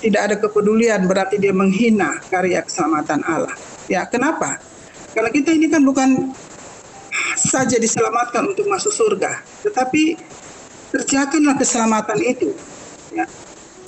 tidak 0.00 0.20
ada 0.32 0.36
kepedulian 0.40 1.04
berarti 1.04 1.36
dia 1.36 1.52
menghina 1.52 2.22
karya 2.32 2.64
keselamatan 2.64 3.20
Allah. 3.26 3.52
Ya, 3.86 4.08
kenapa? 4.08 4.62
Karena 5.12 5.28
kita 5.28 5.52
ini 5.52 5.68
kan 5.68 5.84
bukan 5.84 6.32
saja 7.36 7.76
diselamatkan 7.76 8.48
untuk 8.48 8.70
masuk 8.70 8.94
surga, 8.94 9.42
tetapi 9.66 10.16
kerjakanlah 10.94 11.58
keselamatan 11.58 12.18
itu. 12.22 12.54
Ya. 13.12 13.28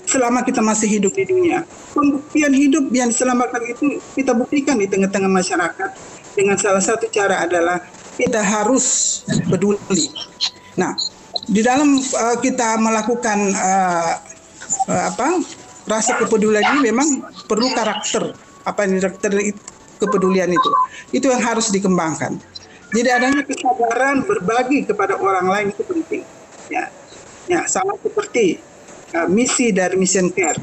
Selama 0.03 0.45
kita 0.45 0.61
masih 0.61 0.99
hidup 0.99 1.17
di 1.17 1.25
dunia, 1.25 1.65
pembuktian 1.97 2.53
hidup 2.53 2.91
yang 2.93 3.09
diselamatkan 3.09 3.65
itu 3.65 4.03
kita 4.13 4.37
buktikan 4.37 4.77
di 4.77 4.91
tengah-tengah 4.91 5.31
masyarakat 5.31 5.91
dengan 6.37 6.59
salah 6.61 6.83
satu 6.83 7.09
cara 7.09 7.47
adalah 7.47 7.81
kita 8.17 8.41
harus 8.41 9.21
peduli. 9.49 10.09
Nah, 10.77 10.93
di 11.49 11.61
dalam 11.65 11.97
uh, 12.01 12.37
kita 12.41 12.77
melakukan 12.81 13.39
uh, 13.57 14.13
uh, 14.89 15.05
apa 15.13 15.41
rasa 15.89 16.21
kepedulian 16.21 16.63
ini 16.77 16.93
memang 16.93 17.25
perlu 17.49 17.73
karakter. 17.73 18.37
Apa 18.63 18.87
yang 18.87 19.03
karakter 19.03 19.33
kepedulian 19.99 20.51
itu. 20.53 20.71
Itu 21.11 21.27
yang 21.33 21.43
harus 21.43 21.73
dikembangkan. 21.75 22.39
Jadi 22.93 23.09
adanya 23.09 23.43
kesadaran 23.43 24.23
berbagi 24.29 24.85
kepada 24.85 25.17
orang 25.17 25.49
lain 25.49 25.67
itu 25.73 25.83
penting. 25.83 26.23
Ya 26.69 26.93
ya 27.51 27.67
sama 27.67 27.97
seperti 27.99 28.61
uh, 29.17 29.27
misi 29.27 29.73
dari 29.73 29.97
mission 29.97 30.29
care. 30.31 30.61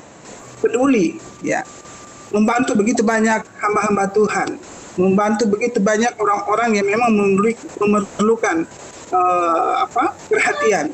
Peduli 0.62 1.18
ya. 1.42 1.66
Membantu 2.30 2.78
begitu 2.78 3.02
banyak 3.02 3.42
hamba-hamba 3.58 4.06
Tuhan 4.14 4.62
membantu 5.00 5.48
begitu 5.48 5.80
banyak 5.80 6.12
orang-orang 6.20 6.76
yang 6.76 6.88
memang 6.92 7.16
memerlukan 7.80 8.68
uh, 9.16 9.88
apa 9.88 10.12
perhatian. 10.28 10.92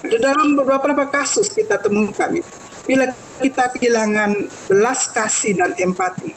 Di 0.00 0.16
dalam 0.20 0.56
beberapa 0.56 1.08
kasus 1.08 1.48
kita 1.52 1.80
temukan 1.80 2.32
bila 2.84 3.08
kita 3.40 3.72
kehilangan 3.76 4.48
belas 4.68 5.08
kasih 5.12 5.56
dan 5.56 5.72
empati 5.76 6.32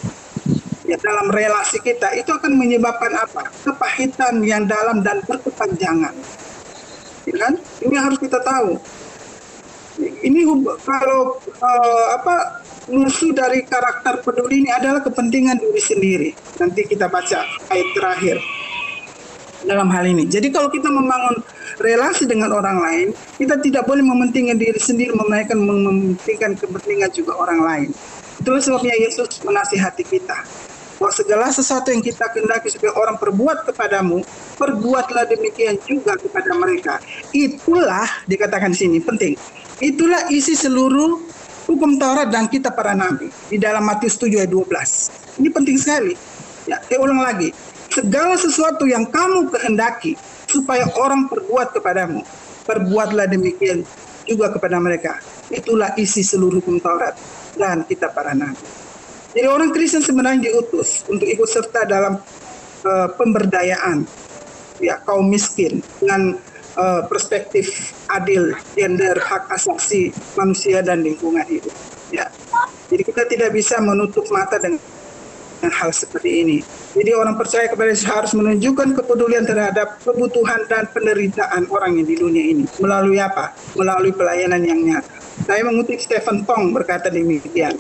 ya 0.84 0.99
dalam 0.99 1.32
relasi 1.32 1.80
kita 1.80 2.12
itu 2.15 2.32
akan 2.32 2.60
menyebabkan 2.60 3.12
apa? 3.15 3.47
Kepahitan 3.63 4.43
yang 4.43 4.67
dalam 4.67 4.99
dan 5.02 5.23
berkepanjangan. 5.23 6.15
Ya 7.23 7.36
kan? 7.39 7.54
Ini 7.80 7.95
harus 7.95 8.19
kita 8.19 8.43
tahu. 8.43 8.80
Ini 10.04 10.39
kalau 10.84 11.39
uh, 11.39 12.06
apa 12.19 12.65
musuh 12.91 13.31
dari 13.31 13.63
karakter 13.63 14.19
peduli 14.25 14.67
ini 14.67 14.71
adalah 14.71 14.99
kepentingan 14.99 15.55
diri 15.55 15.81
sendiri 15.81 16.29
nanti 16.59 16.83
kita 16.83 17.07
baca 17.07 17.47
ayat 17.71 17.89
terakhir 17.95 18.37
dalam 19.63 19.87
hal 19.89 20.03
ini. 20.03 20.27
Jadi 20.27 20.51
kalau 20.51 20.67
kita 20.67 20.91
membangun 20.91 21.39
relasi 21.79 22.27
dengan 22.27 22.51
orang 22.51 22.77
lain, 22.83 23.07
kita 23.39 23.57
tidak 23.63 23.87
boleh 23.87 24.03
mementingkan 24.03 24.59
diri 24.59 24.77
sendiri, 24.77 25.15
melainkan 25.15 25.57
mementingkan 25.57 26.59
kepentingan 26.59 27.09
juga 27.15 27.39
orang 27.39 27.59
lain. 27.63 27.89
Itulah 28.43 28.59
sebabnya 28.59 28.95
Yesus 28.99 29.39
menasihati 29.41 30.03
kita 30.03 30.37
bahwa 30.99 31.11
segala 31.15 31.51
sesuatu 31.51 31.91
yang 31.91 31.99
kita 31.99 32.31
kehendaki 32.31 32.71
supaya 32.71 32.95
orang 32.95 33.19
perbuat 33.19 33.67
kepadamu, 33.67 34.23
perbuatlah 34.55 35.27
demikian 35.27 35.75
juga 35.83 36.15
kepada 36.15 36.51
mereka. 36.55 36.99
Itulah 37.35 38.07
dikatakan 38.27 38.71
di 38.71 38.77
sini 38.77 38.97
penting. 39.03 39.35
Itulah 39.83 40.31
isi 40.31 40.55
seluruh 40.55 41.19
hukum 41.67 41.95
Taurat 41.95 42.28
dan 42.30 42.47
kitab 42.52 42.76
para 42.76 42.91
nabi 42.95 43.32
di 43.47 43.58
dalam 43.60 43.84
Matius 43.84 44.19
7 44.19 44.43
ayat 44.43 44.52
12. 44.52 45.39
Ini 45.39 45.49
penting 45.49 45.78
sekali. 45.80 46.13
Ya, 46.67 46.80
saya 46.80 46.99
ulang 47.04 47.19
lagi. 47.19 47.52
Segala 47.91 48.39
sesuatu 48.39 48.89
yang 48.89 49.06
kamu 49.08 49.54
kehendaki 49.54 50.17
supaya 50.49 50.88
orang 50.97 51.30
perbuat 51.30 51.78
kepadamu, 51.78 52.26
perbuatlah 52.65 53.30
demikian 53.30 53.86
juga 54.26 54.49
kepada 54.49 54.80
mereka. 54.80 55.19
Itulah 55.52 55.93
isi 55.99 56.23
seluruh 56.26 56.63
hukum 56.63 56.80
Taurat 56.82 57.13
dan 57.60 57.86
kitab 57.86 58.15
para 58.17 58.34
nabi. 58.34 58.63
Jadi 59.34 59.47
orang 59.49 59.73
Kristen 59.73 60.06
sebenarnya 60.06 60.54
diutus 60.54 61.02
untuk 61.10 61.26
ikut 61.26 61.49
serta 61.49 61.89
dalam 61.89 62.21
uh, 62.86 63.10
pemberdayaan 63.17 64.06
ya 64.78 65.02
kaum 65.02 65.26
miskin 65.26 65.82
dengan 65.97 66.38
uh, 66.77 67.01
perspektif 67.07 67.93
adil, 68.09 68.53
gender, 68.77 69.17
hak 69.17 69.49
asasi 69.53 70.13
manusia 70.38 70.81
dan 70.81 71.01
lingkungan 71.01 71.45
hidup. 71.45 71.73
Ya, 72.13 72.29
jadi 72.93 73.01
kita 73.09 73.23
tidak 73.25 73.49
bisa 73.57 73.81
menutup 73.81 74.29
mata 74.29 74.62
dengan 74.62 74.77
hal 75.71 75.89
seperti 75.95 76.45
ini. 76.45 76.57
Jadi 76.93 77.15
orang 77.15 77.39
percaya 77.39 77.65
kepada 77.71 77.89
Yesus 77.89 78.05
harus 78.05 78.36
menunjukkan 78.36 78.99
kepedulian 78.99 79.47
terhadap 79.47 79.97
kebutuhan 80.03 80.67
dan 80.69 80.86
penderitaan 80.91 81.65
orang 81.73 81.97
yang 81.97 82.05
di 82.05 82.15
dunia 82.19 82.45
ini. 82.53 82.65
Melalui 82.77 83.17
apa? 83.17 83.55
Melalui 83.73 84.13
pelayanan 84.13 84.62
yang 84.62 84.77
nyata. 84.83 85.15
Saya 85.47 85.65
mengutip 85.65 85.97
Stephen 85.97 86.45
Tong 86.45 86.69
berkata 86.69 87.09
demikian. 87.09 87.73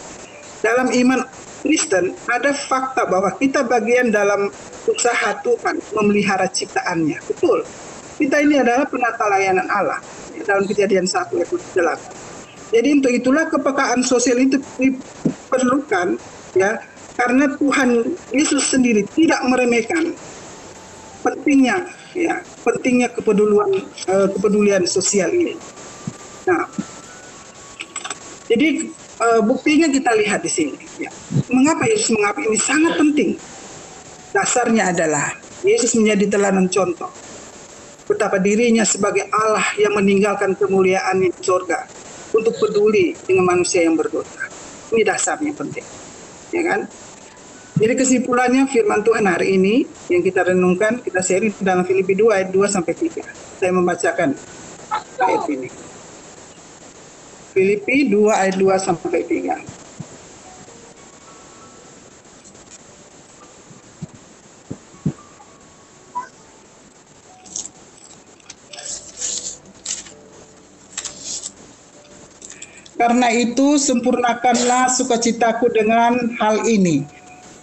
Dalam 0.63 0.89
iman 0.89 1.27
Kristen 1.63 2.15
ada 2.27 2.51
fakta 2.51 3.07
bahwa 3.07 3.31
kita 3.39 3.63
bagian 3.67 4.11
dalam 4.11 4.51
usaha 4.87 5.31
Tuhan 5.43 5.79
memelihara 5.95 6.47
ciptaannya. 6.49 7.19
Betul. 7.29 7.63
Kita 8.13 8.37
ini 8.41 8.61
adalah 8.61 8.85
penata 8.85 9.25
layanan 9.25 9.65
Allah 9.73 9.99
dalam 10.45 10.65
kejadian 10.69 11.09
1 11.09 11.33
ayat 11.33 11.49
8. 11.49 12.73
Jadi 12.73 12.89
untuk 12.89 13.11
itulah 13.13 13.45
kepekaan 13.49 14.01
sosial 14.01 14.41
itu 14.41 14.57
diperlukan 14.81 16.17
ya 16.57 16.81
karena 17.13 17.45
Tuhan 17.57 17.89
Yesus 18.33 18.73
sendiri 18.73 19.05
tidak 19.13 19.41
meremehkan 19.45 20.17
pentingnya 21.21 21.85
ya 22.17 22.41
pentingnya 22.65 23.13
kepedulian 23.13 23.85
uh, 24.09 24.27
kepedulian 24.33 24.83
sosial 24.89 25.29
ini. 25.29 25.53
Nah, 26.49 26.65
jadi 28.49 28.89
uh, 29.21 29.41
buktinya 29.45 29.89
kita 29.93 30.11
lihat 30.17 30.41
di 30.41 30.51
sini. 30.51 30.77
Ya. 30.97 31.13
Mengapa 31.53 31.85
Yesus 31.85 32.13
mengapa 32.13 32.41
ini 32.41 32.57
sangat 32.57 32.97
penting? 32.97 33.37
Dasarnya 34.33 34.89
adalah 34.89 35.29
Yesus 35.61 35.93
menjadi 35.93 36.37
teladan 36.37 36.65
contoh 36.73 37.13
betapa 38.03 38.39
dirinya 38.39 38.83
sebagai 38.83 39.27
Allah 39.31 39.63
yang 39.79 39.95
meninggalkan 39.95 40.55
kemuliaan 40.59 41.23
di 41.23 41.29
surga 41.31 41.87
untuk 42.35 42.57
peduli 42.59 43.15
dengan 43.23 43.55
manusia 43.55 43.85
yang 43.85 43.95
berdosa. 43.95 44.49
Ini 44.91 45.01
dasarnya 45.07 45.53
penting. 45.55 45.85
Ya 46.53 46.61
kan? 46.67 46.85
Jadi 47.73 47.93
kesimpulannya 47.97 48.69
firman 48.69 49.01
Tuhan 49.01 49.25
hari 49.25 49.57
ini 49.57 49.89
yang 50.05 50.21
kita 50.21 50.45
renungkan, 50.45 51.01
kita 51.01 51.25
seri 51.25 51.49
dalam 51.57 51.81
Filipi 51.81 52.13
2 52.13 52.29
ayat 52.29 52.49
2 52.53 52.69
sampai 52.69 52.93
3. 52.93 53.25
Saya 53.57 53.71
membacakan 53.73 54.37
ayat 55.25 55.43
ini. 55.49 55.69
Filipi 57.53 58.13
2 58.13 58.29
ayat 58.29 58.55
2 58.61 58.77
sampai 58.77 59.25
3. 59.25 59.82
Karena 72.93 73.33
itu 73.33 73.81
sempurnakanlah 73.81 74.89
sukacitaku 74.93 75.69
dengan 75.73 76.29
hal 76.37 76.61
ini. 76.69 77.01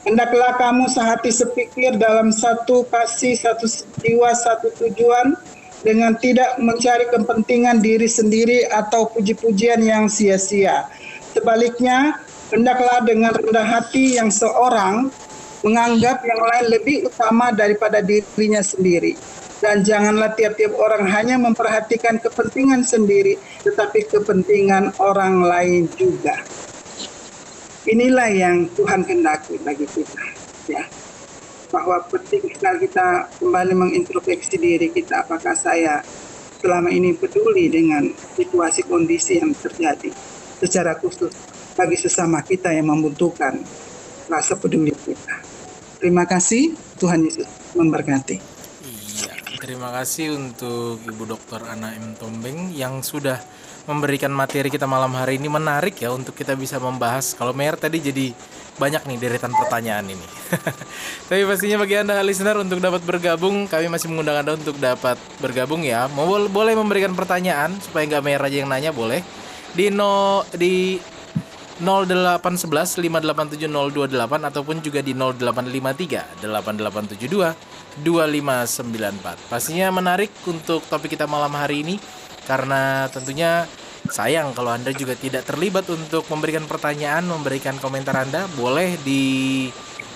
Hendaklah 0.03 0.57
kamu 0.57 0.89
sehati 0.91 1.31
sepikir 1.31 1.95
dalam 2.01 2.33
satu 2.33 2.89
kasih, 2.89 3.37
satu 3.37 3.69
jiwa, 4.01 4.33
satu 4.33 4.73
tujuan, 4.81 5.37
dengan 5.85 6.17
tidak 6.17 6.57
mencari 6.61 7.09
kepentingan 7.09 7.81
diri 7.85 8.09
sendiri 8.09 8.69
atau 8.69 9.09
puji-pujian 9.13 9.81
yang 9.81 10.09
sia-sia. 10.09 10.89
Sebaliknya, 11.37 12.21
hendaklah 12.51 13.05
dengan 13.07 13.33
rendah 13.33 13.65
hati 13.65 14.19
yang 14.19 14.29
seorang 14.33 15.09
menganggap 15.61 16.25
yang 16.25 16.41
lain 16.41 16.67
lebih 16.73 16.97
utama 17.07 17.53
daripada 17.53 18.01
dirinya 18.01 18.65
sendiri. 18.65 19.15
Dan 19.61 19.85
janganlah 19.85 20.33
tiap-tiap 20.33 20.73
orang 20.73 21.05
hanya 21.13 21.37
memperhatikan 21.37 22.17
kepentingan 22.17 22.81
sendiri, 22.81 23.37
tetapi 23.61 24.09
kepentingan 24.09 24.97
orang 24.97 25.45
lain 25.45 25.85
juga. 26.01 26.41
Inilah 27.85 28.29
yang 28.33 28.73
Tuhan 28.73 29.05
kendaki 29.05 29.61
bagi 29.61 29.85
kita. 29.85 30.25
Ya 30.65 30.85
bahwa 31.71 32.03
penting 32.11 32.51
sekali 32.51 32.91
kita 32.91 33.31
kembali 33.39 33.75
mengintrospeksi 33.79 34.59
diri 34.59 34.91
kita 34.91 35.23
apakah 35.23 35.55
saya 35.55 36.03
selama 36.61 36.91
ini 36.93 37.15
peduli 37.17 37.71
dengan 37.71 38.11
situasi 38.37 38.85
kondisi 38.85 39.39
yang 39.41 39.55
terjadi 39.55 40.11
secara 40.61 40.99
khusus 40.99 41.33
bagi 41.79 41.97
sesama 41.97 42.45
kita 42.45 42.75
yang 42.75 42.93
membutuhkan 42.93 43.63
rasa 44.29 44.59
peduli 44.59 44.93
kita. 44.93 45.41
Terima 45.97 46.29
kasih, 46.29 46.77
Tuhan 47.01 47.25
Yesus 47.25 47.49
memberkati. 47.73 48.60
Terima 49.61 49.93
kasih 49.93 50.33
untuk 50.41 51.05
Ibu 51.05 51.37
Dr. 51.37 51.69
Ana 51.69 51.93
M. 51.93 52.17
Tombeng 52.17 52.73
yang 52.73 53.05
sudah 53.05 53.37
memberikan 53.85 54.33
materi 54.33 54.73
kita 54.73 54.89
malam 54.89 55.13
hari 55.13 55.37
ini 55.37 55.53
menarik 55.53 56.01
ya 56.01 56.17
untuk 56.17 56.33
kita 56.33 56.57
bisa 56.57 56.81
membahas. 56.81 57.37
Kalau 57.37 57.53
Mayor 57.53 57.77
tadi 57.77 58.01
jadi 58.01 58.33
banyak 58.81 59.05
nih 59.05 59.21
deretan 59.21 59.53
pertanyaan 59.53 60.17
ini. 60.17 60.27
Tapi 61.29 61.45
pastinya 61.45 61.77
bagi 61.77 62.01
Anda 62.01 62.25
listener 62.25 62.57
untuk 62.57 62.81
dapat 62.81 63.05
bergabung, 63.05 63.69
kami 63.69 63.93
masih 63.93 64.09
mengundang 64.09 64.41
Anda 64.41 64.57
untuk 64.57 64.81
dapat 64.81 65.21
bergabung 65.45 65.85
ya. 65.85 66.09
Mau 66.09 66.25
boleh 66.49 66.73
memberikan 66.73 67.13
pertanyaan 67.13 67.77
supaya 67.85 68.09
nggak 68.09 68.25
Mayor 68.25 68.41
aja 68.41 68.57
yang 68.65 68.71
nanya 68.73 68.97
boleh. 68.97 69.21
Di 69.77 69.93
no 69.93 70.41
di 70.57 70.97
0811 71.81 73.01
587 73.01 74.47
ataupun 74.47 74.85
juga 74.85 75.01
di 75.01 75.17
0853 75.17 76.45
8872 76.45 77.57
2594. 78.05 79.49
Pastinya 79.49 79.89
menarik 79.91 80.31
untuk 80.45 80.85
topik 80.87 81.17
kita 81.17 81.25
malam 81.25 81.57
hari 81.57 81.83
ini 81.83 81.97
karena 82.45 83.09
tentunya 83.09 83.65
Sayang 84.09 84.57
kalau 84.57 84.73
Anda 84.73 84.97
juga 84.97 85.13
tidak 85.13 85.45
terlibat 85.45 85.85
untuk 85.93 86.25
memberikan 86.33 86.65
pertanyaan, 86.65 87.29
memberikan 87.29 87.77
komentar 87.77 88.17
Anda, 88.17 88.49
boleh 88.57 88.97
di 89.05 89.69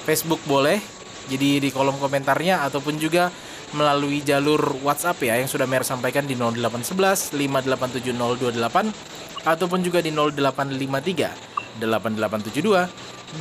Facebook 0.09 0.40
boleh. 0.48 0.81
Jadi 1.29 1.61
di 1.61 1.68
kolom 1.68 2.00
komentarnya 2.00 2.64
ataupun 2.64 2.96
juga 2.96 3.29
melalui 3.77 4.24
jalur 4.24 4.81
WhatsApp 4.81 5.20
ya 5.24 5.37
yang 5.37 5.48
sudah 5.48 5.68
Mer 5.68 5.85
sampaikan 5.85 6.24
di 6.24 6.33
0811 6.37 7.37
5870228 7.37 9.44
ataupun 9.44 9.81
juga 9.85 10.00
di 10.00 10.12
0853 10.12 11.54
8872 11.78 12.88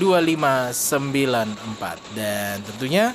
2594 0.02 2.18
dan 2.18 2.58
tentunya 2.66 3.14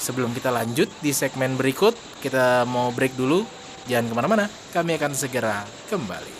sebelum 0.00 0.32
kita 0.32 0.50
lanjut 0.50 0.88
di 1.04 1.12
segmen 1.12 1.56
berikut 1.56 1.94
kita 2.24 2.64
mau 2.68 2.90
break 2.90 3.16
dulu. 3.16 3.44
Jangan 3.84 4.08
ke 4.08 4.14
mana-mana 4.16 4.48
kami 4.72 4.96
akan 4.96 5.12
segera 5.12 5.60
kembali 5.92 6.33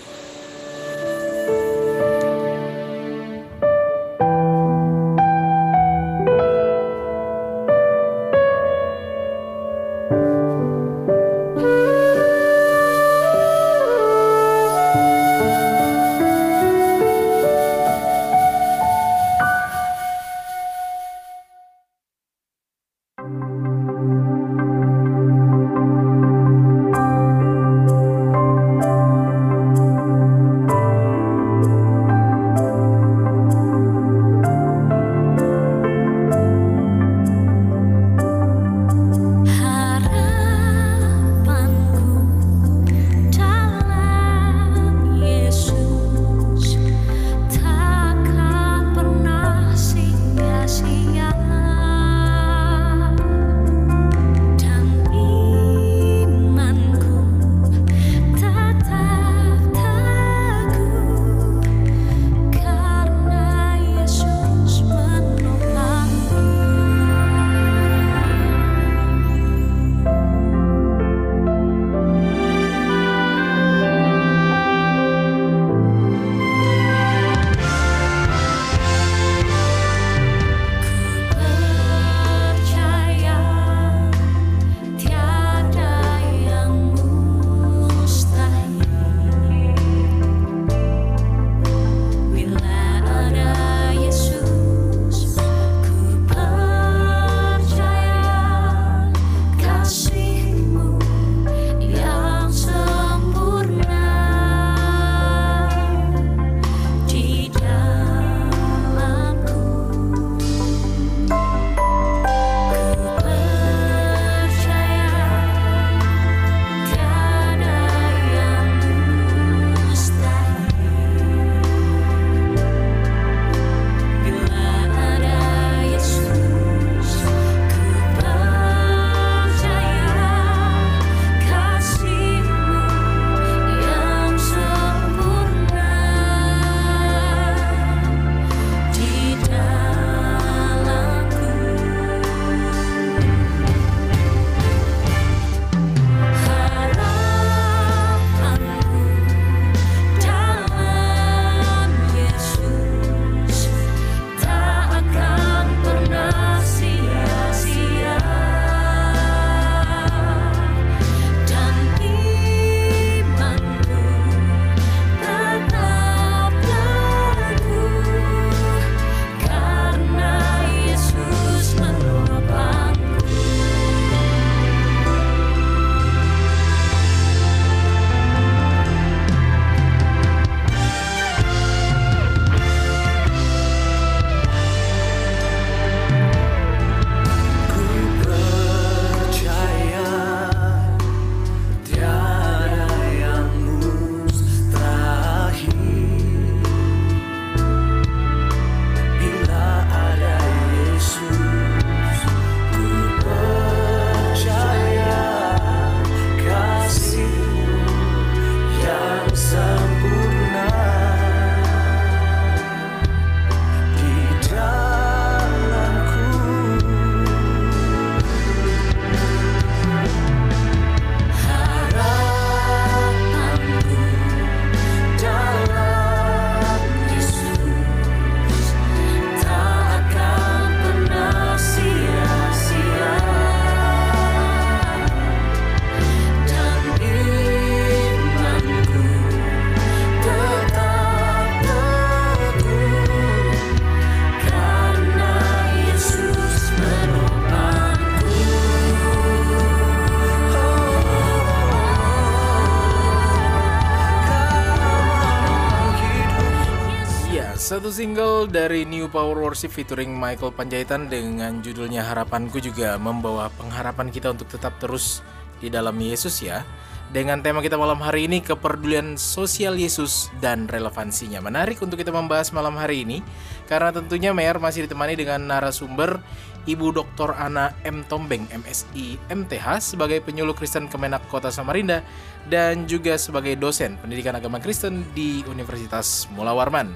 single 257.92 258.49
dari 258.49 258.88
New 258.88 259.11
Power 259.12 259.37
Worship 259.37 259.68
featuring 259.75 260.14
Michael 260.14 260.57
Panjaitan 260.57 261.12
dengan 261.12 261.61
judulnya 261.61 262.07
Harapanku 262.07 262.62
juga 262.62 262.97
membawa 262.97 263.53
pengharapan 263.53 264.09
kita 264.09 264.33
untuk 264.33 264.49
tetap 264.49 264.79
terus 264.81 265.20
di 265.61 265.68
dalam 265.68 265.92
Yesus 265.97 266.40
ya. 266.40 266.64
Dengan 267.12 267.44
tema 267.44 267.61
kita 267.61 267.77
malam 267.77 268.01
hari 268.01 268.25
ini 268.25 268.40
kepedulian 268.40 269.20
sosial 269.20 269.77
Yesus 269.77 270.33
dan 270.40 270.64
relevansinya. 270.64 271.44
Menarik 271.44 271.77
untuk 271.85 272.01
kita 272.01 272.09
membahas 272.09 272.51
malam 272.57 272.79
hari 272.81 273.05
ini 273.05 273.20
karena 273.68 273.92
tentunya 273.92 274.33
Mayor 274.33 274.57
masih 274.62 274.88
ditemani 274.88 275.14
dengan 275.18 275.44
narasumber 275.44 276.23
Ibu 276.64 276.97
Dr. 276.97 277.37
Ana 277.37 277.77
M. 277.85 278.09
Tombeng, 278.09 278.49
MSI 278.49 279.20
MTH 279.29 279.94
sebagai 279.94 280.25
penyuluh 280.25 280.57
Kristen 280.57 280.88
Kemenak 280.88 281.29
Kota 281.29 281.53
Samarinda 281.53 282.01
dan 282.49 282.88
juga 282.88 283.20
sebagai 283.20 283.53
dosen 283.61 284.01
pendidikan 284.01 284.33
agama 284.33 284.57
Kristen 284.57 285.05
di 285.12 285.44
Universitas 285.44 286.25
Mula 286.33 286.57
Warman. 286.57 286.88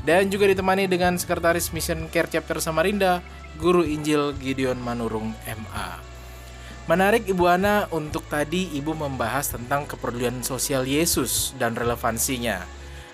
Dan 0.00 0.32
juga 0.32 0.48
ditemani 0.48 0.88
dengan 0.88 1.20
Sekretaris 1.20 1.76
Mission 1.76 2.08
Care 2.08 2.32
Chapter 2.32 2.56
Samarinda, 2.56 3.20
Guru 3.60 3.84
Injil 3.84 4.32
Gideon 4.40 4.80
Manurung 4.80 5.36
MA. 5.44 5.88
Menarik 6.88 7.28
Ibu 7.28 7.44
Ana 7.44 7.84
untuk 7.92 8.24
tadi 8.26 8.72
Ibu 8.80 8.96
membahas 8.96 9.52
tentang 9.52 9.84
kepedulian 9.84 10.40
sosial 10.40 10.88
Yesus 10.88 11.52
dan 11.60 11.76
relevansinya. 11.76 12.64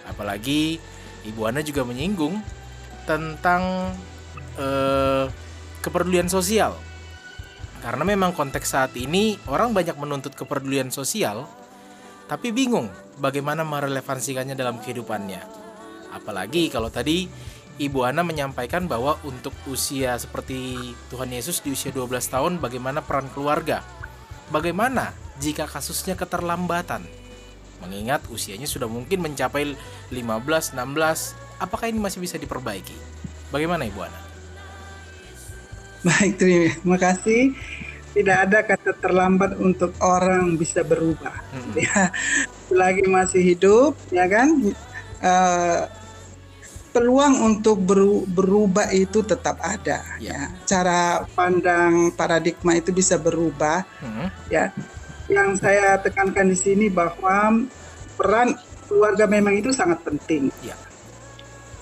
Apalagi 0.06 0.78
Ibu 1.26 1.50
Ana 1.50 1.60
juga 1.66 1.82
menyinggung 1.82 2.38
tentang 3.04 3.90
eh, 4.54 5.26
kepedulian 5.82 6.30
sosial. 6.30 6.78
Karena 7.82 8.06
memang 8.06 8.30
konteks 8.32 8.72
saat 8.72 8.94
ini 8.94 9.36
orang 9.50 9.74
banyak 9.74 9.98
menuntut 9.98 10.38
kepedulian 10.38 10.94
sosial, 10.94 11.50
tapi 12.30 12.54
bingung 12.54 12.88
bagaimana 13.18 13.66
merelevansikannya 13.66 14.54
dalam 14.54 14.78
kehidupannya. 14.78 15.65
Apalagi 16.16 16.72
kalau 16.72 16.88
tadi 16.88 17.28
Ibu 17.76 18.08
Ana 18.08 18.24
menyampaikan 18.24 18.88
bahwa 18.88 19.20
untuk 19.20 19.52
usia 19.68 20.16
seperti 20.16 20.80
Tuhan 21.12 21.28
Yesus 21.28 21.60
di 21.60 21.76
usia 21.76 21.92
12 21.92 22.08
tahun 22.32 22.52
bagaimana 22.56 23.04
peran 23.04 23.28
keluarga? 23.36 23.84
Bagaimana 24.48 25.12
jika 25.36 25.68
kasusnya 25.68 26.16
keterlambatan? 26.16 27.04
Mengingat 27.84 28.24
usianya 28.32 28.64
sudah 28.64 28.88
mungkin 28.88 29.20
mencapai 29.20 29.76
15, 30.08 30.72
16, 30.72 31.36
apakah 31.60 31.92
ini 31.92 32.00
masih 32.00 32.24
bisa 32.24 32.40
diperbaiki? 32.40 32.96
Bagaimana 33.52 33.84
Ibu 33.84 34.00
Ana? 34.00 34.20
Baik, 36.00 36.40
terima 36.40 36.96
kasih. 36.96 37.52
Tidak 38.16 38.36
ada 38.48 38.64
kata 38.64 38.96
terlambat 38.96 39.60
untuk 39.60 39.92
orang 40.00 40.56
bisa 40.56 40.80
berubah. 40.80 41.36
Hmm. 41.52 41.76
Ya, 41.84 42.08
selagi 42.72 43.04
masih 43.04 43.42
hidup, 43.52 43.92
ya 44.08 44.24
kan? 44.24 44.72
Uh, 45.20 45.84
peluang 46.96 47.44
untuk 47.44 47.76
berubah 48.32 48.88
itu 48.88 49.20
tetap 49.20 49.60
ada 49.60 50.00
ya. 50.16 50.32
ya. 50.32 50.40
Cara 50.64 51.28
pandang 51.36 52.08
paradigma 52.16 52.72
itu 52.72 52.88
bisa 52.88 53.20
berubah 53.20 53.84
hmm. 54.00 54.48
ya. 54.48 54.72
Yang 55.28 55.60
saya 55.60 56.00
tekankan 56.00 56.48
di 56.48 56.56
sini 56.56 56.88
bahwa 56.88 57.68
peran 58.16 58.56
keluarga 58.88 59.28
memang 59.28 59.60
itu 59.60 59.76
sangat 59.76 60.00
penting. 60.08 60.48
Ya. 60.64 60.72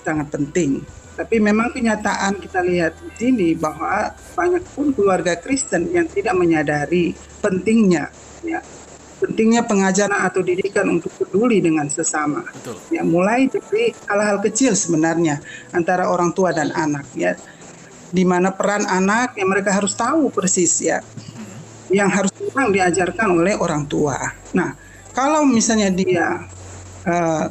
Sangat 0.03 0.35
penting. 0.35 0.83
Tapi 1.15 1.39
memang 1.39 1.71
kenyataan 1.71 2.35
kita 2.43 2.59
lihat 2.59 2.99
di 2.99 3.11
sini 3.15 3.49
bahwa 3.55 4.11
banyak 4.35 4.67
pun 4.75 4.91
keluarga 4.91 5.39
Kristen 5.39 5.95
yang 5.95 6.11
tidak 6.11 6.35
menyadari 6.35 7.15
pentingnya 7.39 8.11
ya 8.43 8.59
pentingnya 9.25 9.65
pengajaran 9.65 10.21
atau 10.21 10.45
didikan 10.45 10.85
untuk 10.85 11.09
peduli 11.17 11.57
dengan 11.57 11.89
sesama. 11.89 12.45
Betul. 12.45 12.77
Ya, 12.93 13.01
mulai 13.01 13.49
dari 13.49 13.89
hal-hal 14.05 14.37
kecil 14.45 14.77
sebenarnya 14.77 15.41
antara 15.73 16.05
orang 16.05 16.29
tua 16.37 16.53
dan 16.53 16.69
anak 16.77 17.09
ya. 17.17 17.33
Di 18.13 18.21
mana 18.21 18.53
peran 18.53 18.85
anak 18.85 19.33
yang 19.33 19.49
mereka 19.49 19.73
harus 19.73 19.97
tahu 19.97 20.29
persis 20.29 20.77
ya. 20.77 21.01
Yang 21.89 22.09
harus 22.13 22.31
memang 22.37 22.69
diajarkan 22.69 23.41
oleh 23.41 23.57
orang 23.57 23.89
tua. 23.89 24.17
Nah, 24.53 24.77
kalau 25.17 25.41
misalnya 25.49 25.89
dia 25.89 26.45
uh, 27.09 27.49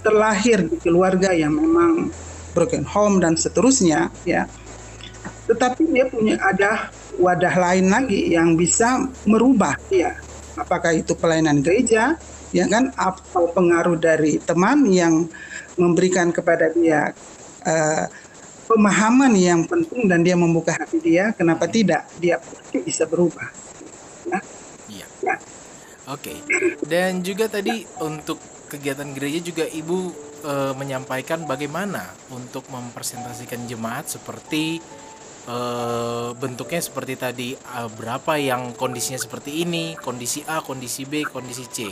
terlahir 0.00 0.64
di 0.64 0.80
keluarga 0.80 1.36
yang 1.36 1.52
memang 1.52 2.08
broken 2.56 2.88
home 2.88 3.20
dan 3.20 3.36
seterusnya 3.36 4.08
ya. 4.24 4.48
Tetapi 5.44 5.92
dia 5.92 6.08
punya 6.08 6.40
ada 6.40 6.88
wadah 7.20 7.52
lain 7.52 7.92
lagi 7.92 8.32
yang 8.32 8.56
bisa 8.56 9.04
merubah 9.28 9.76
ya 9.92 10.16
apakah 10.56 10.92
itu 10.96 11.16
pelayanan 11.16 11.60
gereja? 11.64 12.16
Ya 12.52 12.68
kan? 12.68 12.92
Atau 12.96 13.48
pengaruh 13.56 13.96
dari 13.96 14.36
teman 14.42 14.84
yang 14.88 15.28
memberikan 15.80 16.28
kepada 16.28 16.68
dia 16.76 17.16
uh, 17.64 18.04
pemahaman 18.68 19.32
yang 19.36 19.64
penting 19.64 20.08
dan 20.08 20.20
dia 20.24 20.36
membuka 20.36 20.76
hati 20.76 21.00
dia? 21.00 21.32
Kenapa 21.32 21.68
tidak? 21.68 22.08
Dia 22.20 22.40
bisa 22.72 23.08
berubah. 23.08 23.48
Ya. 24.28 24.40
Iya. 24.88 25.06
Ya. 25.24 25.36
oke. 26.12 26.34
Dan 26.84 27.24
juga 27.24 27.48
tadi 27.48 27.88
untuk 28.04 28.40
kegiatan 28.68 29.08
gereja 29.12 29.40
juga 29.44 29.64
ibu 29.68 30.12
uh, 30.44 30.72
menyampaikan 30.76 31.44
bagaimana 31.44 32.08
untuk 32.32 32.64
mempresentasikan 32.72 33.68
jemaat 33.68 34.08
seperti 34.08 34.80
uh, 35.48 36.36
bentuknya 36.36 36.82
seperti 36.82 37.14
tadi 37.18 37.48
uh, 37.54 37.88
berapa 37.92 38.38
yang 38.38 38.74
kondisinya 38.76 39.18
seperti 39.18 39.62
ini, 39.62 39.94
kondisi 39.98 40.42
A, 40.46 40.62
kondisi 40.62 41.06
B, 41.08 41.26
kondisi 41.26 41.64
C. 41.70 41.90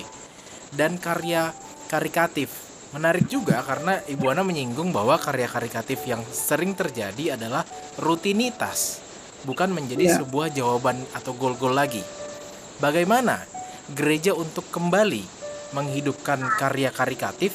Dan 0.71 0.99
karya 1.03 1.51
karikatif. 1.91 2.71
Menarik 2.91 3.31
juga 3.31 3.63
karena 3.63 4.03
Ibu 4.03 4.25
Ana 4.35 4.43
menyinggung 4.43 4.91
bahwa 4.91 5.15
karya 5.15 5.47
karikatif 5.47 6.03
yang 6.11 6.27
sering 6.35 6.75
terjadi 6.75 7.39
adalah 7.39 7.63
rutinitas, 8.03 8.99
bukan 9.47 9.71
menjadi 9.71 10.11
yeah. 10.11 10.19
sebuah 10.19 10.51
jawaban 10.51 10.99
atau 11.15 11.31
gol-gol 11.39 11.71
lagi. 11.71 12.03
Bagaimana 12.83 13.47
gereja 13.95 14.35
untuk 14.35 14.67
kembali 14.75 15.23
menghidupkan 15.71 16.43
karya 16.59 16.91
karikatif 16.91 17.55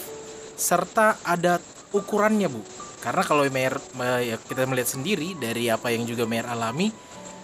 serta 0.56 1.20
ada 1.28 1.60
ukurannya, 1.91 2.48
Bu? 2.48 2.64
Karena 3.06 3.22
kalau 3.22 3.45
Mayer 3.53 3.78
ya 4.26 4.41
kita 4.41 4.66
melihat 4.66 4.97
sendiri 4.97 5.38
dari 5.38 5.70
apa 5.70 5.93
yang 5.93 6.10
juga 6.10 6.26
Mayer 6.26 6.49
alami, 6.49 6.89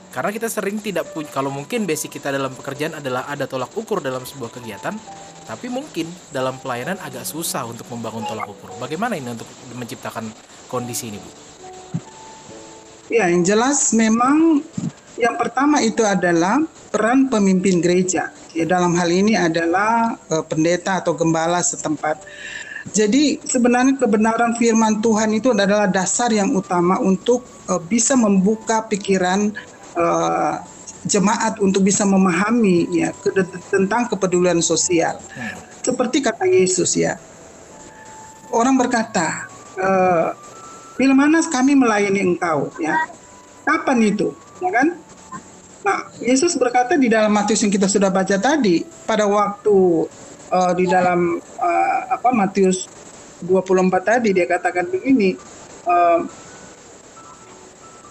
karena 0.09 0.33
kita 0.33 0.49
sering 0.49 0.81
tidak 0.81 1.13
punya 1.13 1.29
kalau 1.29 1.53
mungkin 1.53 1.85
basic 1.85 2.17
kita 2.17 2.33
dalam 2.33 2.49
pekerjaan 2.57 2.97
adalah 2.97 3.29
ada 3.29 3.45
tolak 3.45 3.69
ukur 3.77 4.01
dalam 4.01 4.25
sebuah 4.25 4.57
kegiatan, 4.57 4.97
tapi 5.45 5.69
mungkin 5.69 6.09
dalam 6.33 6.57
pelayanan 6.57 6.97
agak 7.05 7.29
susah 7.29 7.61
untuk 7.69 7.85
membangun 7.93 8.25
tolak 8.25 8.49
ukur. 8.49 8.73
Bagaimana 8.81 9.13
ini 9.13 9.37
untuk 9.37 9.45
menciptakan 9.77 10.33
kondisi 10.65 11.13
ini, 11.13 11.21
Bu? 11.21 11.29
Ya, 13.13 13.29
yang 13.29 13.45
jelas 13.45 13.93
memang 13.93 14.65
yang 15.21 15.37
pertama 15.37 15.77
itu 15.85 16.01
adalah 16.01 16.57
peran 16.89 17.29
pemimpin 17.29 17.85
gereja. 17.85 18.33
Ya, 18.57 18.65
dalam 18.65 18.97
hal 18.97 19.13
ini 19.13 19.37
adalah 19.37 20.17
uh, 20.33 20.41
pendeta 20.41 20.99
atau 20.99 21.13
gembala 21.13 21.61
setempat. 21.61 22.23
Jadi 22.89 23.37
sebenarnya 23.45 24.01
kebenaran 24.01 24.57
firman 24.57 25.05
Tuhan 25.05 25.37
itu 25.37 25.53
adalah 25.53 25.85
dasar 25.85 26.33
yang 26.33 26.49
utama 26.57 26.97
untuk 26.97 27.45
uh, 27.69 27.77
bisa 27.77 28.17
membuka 28.17 28.81
pikiran 28.89 29.53
uh, 29.93 30.57
jemaat 31.05 31.61
untuk 31.61 31.85
bisa 31.85 32.01
memahami 32.05 32.89
ya 32.89 33.13
ke 33.13 33.29
tentang 33.69 34.09
kepedulian 34.09 34.65
sosial. 34.65 35.21
Hmm. 35.37 35.57
Seperti 35.85 36.25
kata 36.25 36.49
Yesus 36.49 36.97
ya. 36.97 37.21
Orang 38.49 38.81
berkata, 38.81 39.45
uh, 39.77 40.33
bila 40.97 41.13
mana 41.13 41.41
kami 41.45 41.77
melayani 41.77 42.21
engkau 42.33 42.73
ya. 42.81 42.97
Kapan 43.61 44.09
itu? 44.09 44.33
Ya 44.57 44.69
kan? 44.73 44.97
Nah, 45.81 46.13
Yesus 46.21 46.53
berkata 46.57 46.93
di 46.93 47.09
dalam 47.09 47.33
Matius 47.33 47.65
yang 47.65 47.73
kita 47.73 47.89
sudah 47.89 48.13
baca 48.13 48.37
tadi, 48.37 48.85
pada 49.05 49.25
waktu 49.25 50.05
uh, 50.51 50.71
di 50.75 50.85
dalam 50.85 51.39
uh, 51.39 51.99
apa 52.11 52.29
Matius 52.35 52.85
24 53.41 53.89
tadi 54.03 54.29
dia 54.35 54.45
katakan 54.45 54.85
begini 54.91 55.33
uh, 55.87 56.21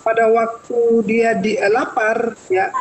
pada 0.01 0.25
waktu 0.33 0.81
dia 1.05 1.37
di 1.37 1.61
lapar 1.61 2.35
ya 2.49 2.73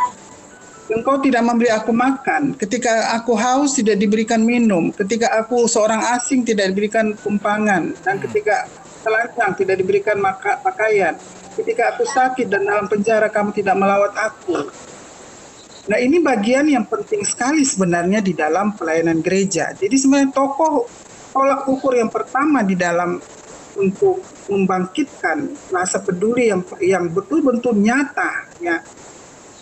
engkau 0.89 1.21
tidak 1.21 1.45
memberi 1.45 1.69
aku 1.69 1.93
makan. 1.93 2.57
Ketika 2.57 3.13
aku 3.13 3.37
haus 3.37 3.77
tidak 3.77 4.01
diberikan 4.01 4.41
minum. 4.41 4.89
Ketika 4.89 5.29
aku 5.37 5.69
seorang 5.69 6.01
asing 6.17 6.41
tidak 6.41 6.73
diberikan 6.73 7.13
kumpangan 7.13 7.93
dan 8.01 8.17
hmm. 8.17 8.23
ketika 8.25 8.65
telanjang 9.05 9.51
tidak 9.55 9.75
diberikan 9.79 10.17
maka, 10.17 10.57
pakaian. 10.59 11.13
Ketika 11.53 11.93
aku 11.95 12.07
sakit 12.07 12.47
dan 12.47 12.65
dalam 12.65 12.87
penjara 12.87 13.27
kamu 13.27 13.51
tidak 13.51 13.75
melawat 13.75 14.15
aku 14.15 14.71
Nah 15.89 15.97
ini 15.97 16.21
bagian 16.21 16.69
yang 16.69 16.85
penting 16.85 17.25
sekali 17.25 17.65
sebenarnya 17.65 18.21
di 18.21 18.37
dalam 18.37 18.77
pelayanan 18.77 19.25
gereja. 19.25 19.73
Jadi 19.73 19.95
sebenarnya 19.97 20.29
tokoh 20.29 20.85
tolak 21.33 21.65
ukur 21.65 21.97
yang 21.97 22.13
pertama 22.13 22.61
di 22.61 22.77
dalam 22.77 23.17
untuk 23.77 24.21
membangkitkan 24.49 25.69
rasa 25.73 26.01
peduli 26.03 26.49
yang 26.53 26.61
yang 26.81 27.09
betul-betul 27.09 27.77
nyata 27.77 28.49
ya 28.59 28.81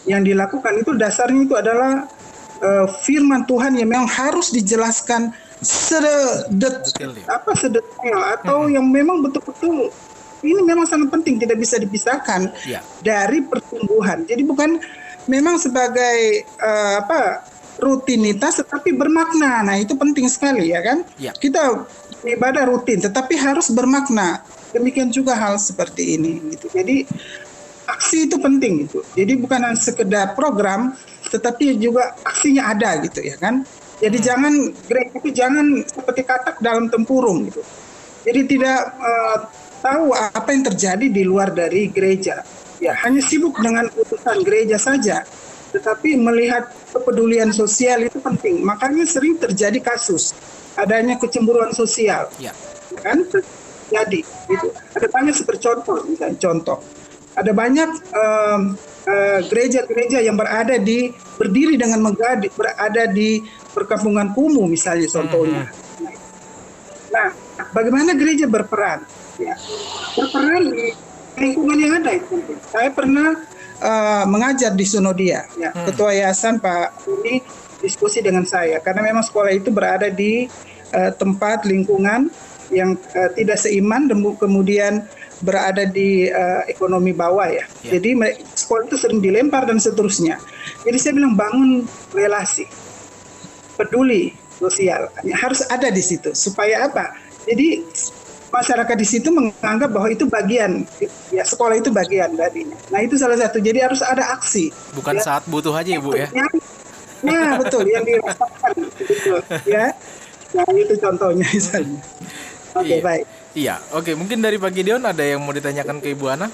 yang 0.08 0.24
dilakukan 0.24 0.80
itu 0.80 0.96
dasarnya 0.96 1.44
itu 1.44 1.54
adalah 1.54 2.08
uh, 2.64 2.88
firman 3.04 3.44
Tuhan 3.46 3.76
yang 3.78 3.92
memang 3.92 4.10
harus 4.10 4.50
dijelaskan 4.50 5.36
sedet 5.60 6.82
ya. 6.98 7.12
apa 7.30 7.52
sedetail 7.54 8.20
atau 8.40 8.72
yang 8.72 8.88
memang 8.88 9.22
betul-betul 9.22 9.92
ini 10.46 10.62
memang 10.64 10.86
sangat 10.86 11.10
penting 11.10 11.42
tidak 11.42 11.58
bisa 11.58 11.82
dipisahkan 11.82 12.54
Ya. 12.70 12.86
dari 13.02 13.42
pertumbuhan. 13.42 14.22
Jadi 14.24 14.46
bukan 14.46 14.78
memang 15.28 15.60
sebagai 15.62 16.44
eh, 16.44 16.96
apa 16.98 17.46
rutinitas 17.78 18.60
tetapi 18.60 18.94
bermakna. 18.98 19.62
Nah, 19.62 19.78
itu 19.78 19.94
penting 19.94 20.26
sekali 20.28 20.74
ya 20.74 20.82
kan? 20.82 21.06
Ya. 21.22 21.32
Kita 21.38 21.86
ibadah 22.26 22.66
rutin 22.66 23.00
tetapi 23.00 23.38
harus 23.38 23.70
bermakna. 23.70 24.42
Demikian 24.74 25.14
juga 25.14 25.38
hal 25.38 25.62
seperti 25.62 26.18
ini 26.18 26.42
gitu. 26.58 26.68
Jadi 26.74 27.06
aksi 27.88 28.28
itu 28.28 28.36
penting 28.42 28.90
gitu. 28.90 29.06
Jadi 29.16 29.34
bukan 29.40 29.60
hanya 29.64 29.80
sekedar 29.80 30.34
program 30.34 30.98
tetapi 31.28 31.76
juga 31.80 32.16
aksinya 32.26 32.74
ada 32.74 32.98
gitu 33.04 33.24
ya 33.24 33.38
kan? 33.40 33.64
Jadi 33.98 34.18
jangan 34.22 34.54
gereja 34.86 35.18
itu 35.18 35.30
jangan 35.34 35.66
seperti 35.86 36.22
katak 36.22 36.62
dalam 36.62 36.90
tempurung 36.92 37.50
gitu. 37.50 37.62
Jadi 38.28 38.42
tidak 38.46 38.80
eh, 39.00 39.38
tahu 39.82 40.14
apa 40.14 40.50
yang 40.52 40.64
terjadi 40.68 41.06
di 41.08 41.24
luar 41.24 41.54
dari 41.56 41.90
gereja. 41.90 42.44
Ya, 42.78 42.94
hanya 43.06 43.22
sibuk 43.26 43.58
dengan 43.58 43.90
urusan 43.90 44.46
gereja 44.46 44.78
saja. 44.78 45.26
Tetapi 45.74 46.16
melihat 46.18 46.70
kepedulian 46.94 47.50
sosial 47.50 48.06
itu 48.06 48.22
penting. 48.22 48.62
Makanya 48.62 49.04
sering 49.04 49.36
terjadi 49.42 49.82
kasus 49.82 50.38
adanya 50.78 51.18
kecemburuan 51.18 51.74
sosial. 51.74 52.30
Ya. 52.38 52.54
Kan 53.02 53.26
terjadi 53.28 54.22
gitu. 54.24 54.68
Ada 54.94 55.08
banyak 55.10 55.34
seperti 55.34 55.62
contoh, 55.66 56.06
misalnya 56.06 56.38
contoh. 56.38 56.78
Ada 57.38 57.52
banyak 57.54 57.90
em, 58.14 58.62
eh, 59.06 59.40
gereja-gereja 59.46 60.26
yang 60.26 60.38
berada 60.38 60.78
di 60.82 61.14
berdiri 61.38 61.78
dengan 61.78 62.02
megah 62.02 62.42
berada 62.54 63.10
di 63.10 63.42
perkampungan 63.74 64.34
kumuh 64.34 64.66
misalnya 64.66 65.06
contohnya. 65.10 65.70
Nah, 67.14 67.30
bagaimana 67.74 68.18
gereja 68.18 68.50
berperan? 68.50 69.06
Ya, 69.38 69.54
berperan 70.18 70.74
di 70.74 70.98
lingkungan 71.38 71.78
yang 71.78 71.94
ada 72.02 72.12
itu. 72.18 72.42
Saya 72.68 72.90
pernah 72.92 73.38
eh, 73.80 74.26
mengajar 74.26 74.74
di 74.74 74.86
Sunodia. 74.86 75.46
Ya, 75.56 75.72
Ketua 75.72 76.12
Yayasan 76.14 76.58
Pak 76.58 77.06
ini 77.22 77.40
diskusi 77.80 78.26
dengan 78.26 78.44
saya 78.44 78.82
karena 78.82 79.06
memang 79.06 79.22
sekolah 79.22 79.54
itu 79.54 79.70
berada 79.70 80.10
di 80.10 80.50
eh, 80.92 81.12
tempat 81.16 81.64
lingkungan 81.64 82.30
yang 82.74 82.98
eh, 83.16 83.30
tidak 83.38 83.62
seiman 83.62 84.10
dan 84.10 84.20
kemudian 84.36 85.06
berada 85.46 85.86
di 85.86 86.28
eh, 86.28 86.62
ekonomi 86.68 87.14
bawah 87.14 87.48
ya. 87.48 87.66
Ya. 87.86 87.98
Jadi 87.98 88.18
sekolah 88.58 88.90
itu 88.90 88.98
sering 88.98 89.22
dilempar 89.22 89.70
dan 89.70 89.78
seterusnya. 89.78 90.42
Jadi 90.84 90.98
saya 90.98 91.14
bilang 91.14 91.38
bangun 91.38 91.86
relasi 92.12 92.66
peduli 93.78 94.34
sosial 94.58 95.14
harus 95.38 95.62
ada 95.70 95.94
di 95.94 96.02
situ 96.02 96.34
supaya 96.34 96.90
apa? 96.90 97.14
Jadi 97.46 97.86
masyarakat 98.48 98.96
di 98.96 99.08
situ 99.08 99.30
menganggap 99.30 99.92
bahwa 99.92 100.08
itu 100.08 100.24
bagian 100.26 100.88
ya 101.30 101.44
sekolah 101.44 101.76
itu 101.78 101.92
bagian 101.92 102.34
darinya. 102.34 102.76
Nah 102.90 103.00
itu 103.04 103.20
salah 103.20 103.36
satu. 103.36 103.60
Jadi 103.60 103.84
harus 103.84 104.00
ada 104.02 104.34
aksi. 104.34 104.72
Bukan 104.96 105.20
Ya. 105.20 105.24
saat 105.24 105.44
butuh 105.46 105.76
aja 105.76 105.92
ya 105.94 106.00
Bu 106.00 106.16
ya. 106.16 106.28
Ya, 106.32 106.48
nah 107.26 107.58
betul 107.58 107.84
yang 107.90 108.06
dirasakan 108.06 108.74
betul 108.96 109.40
ya. 109.66 109.92
Nah 110.56 110.68
itu 110.74 110.94
contohnya 110.98 111.46
misalnya. 111.52 112.00
Oke 112.78 112.96
Iya. 112.98 113.04
baik. 113.04 113.26
Iya, 113.58 113.76
oke. 113.90 114.12
Mungkin 114.14 114.38
dari 114.38 114.62
Pak 114.62 114.70
Gideon 114.70 115.02
ada 115.02 115.26
yang 115.26 115.42
mau 115.42 115.50
ditanyakan 115.50 115.98
ke 115.98 116.14
Ibu 116.14 116.26
Ana? 116.30 116.48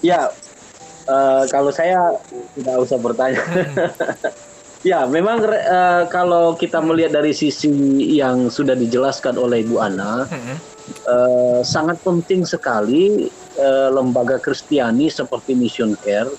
Ya, 0.00 0.32
eh, 1.04 1.42
kalau 1.52 1.68
saya 1.68 2.16
tidak 2.56 2.76
usah 2.80 2.96
bertanya. 2.96 3.42
Ya, 4.82 5.06
memang 5.06 5.42
eh, 5.46 6.04
kalau 6.10 6.54
kita 6.54 6.82
melihat 6.82 7.18
dari 7.18 7.30
sisi 7.32 7.70
yang 8.14 8.50
sudah 8.50 8.74
dijelaskan 8.74 9.38
oleh 9.38 9.62
Ibu 9.62 9.76
Ana, 9.78 10.26
Mm-mm. 10.26 10.56
eh, 10.86 11.60
sangat 11.62 12.02
penting 12.02 12.42
sekali 12.42 13.26
eh, 13.56 13.88
lembaga 13.90 14.38
Kristiani 14.38 15.06
seperti 15.08 15.54
Mission 15.54 15.94
Care, 15.98 16.30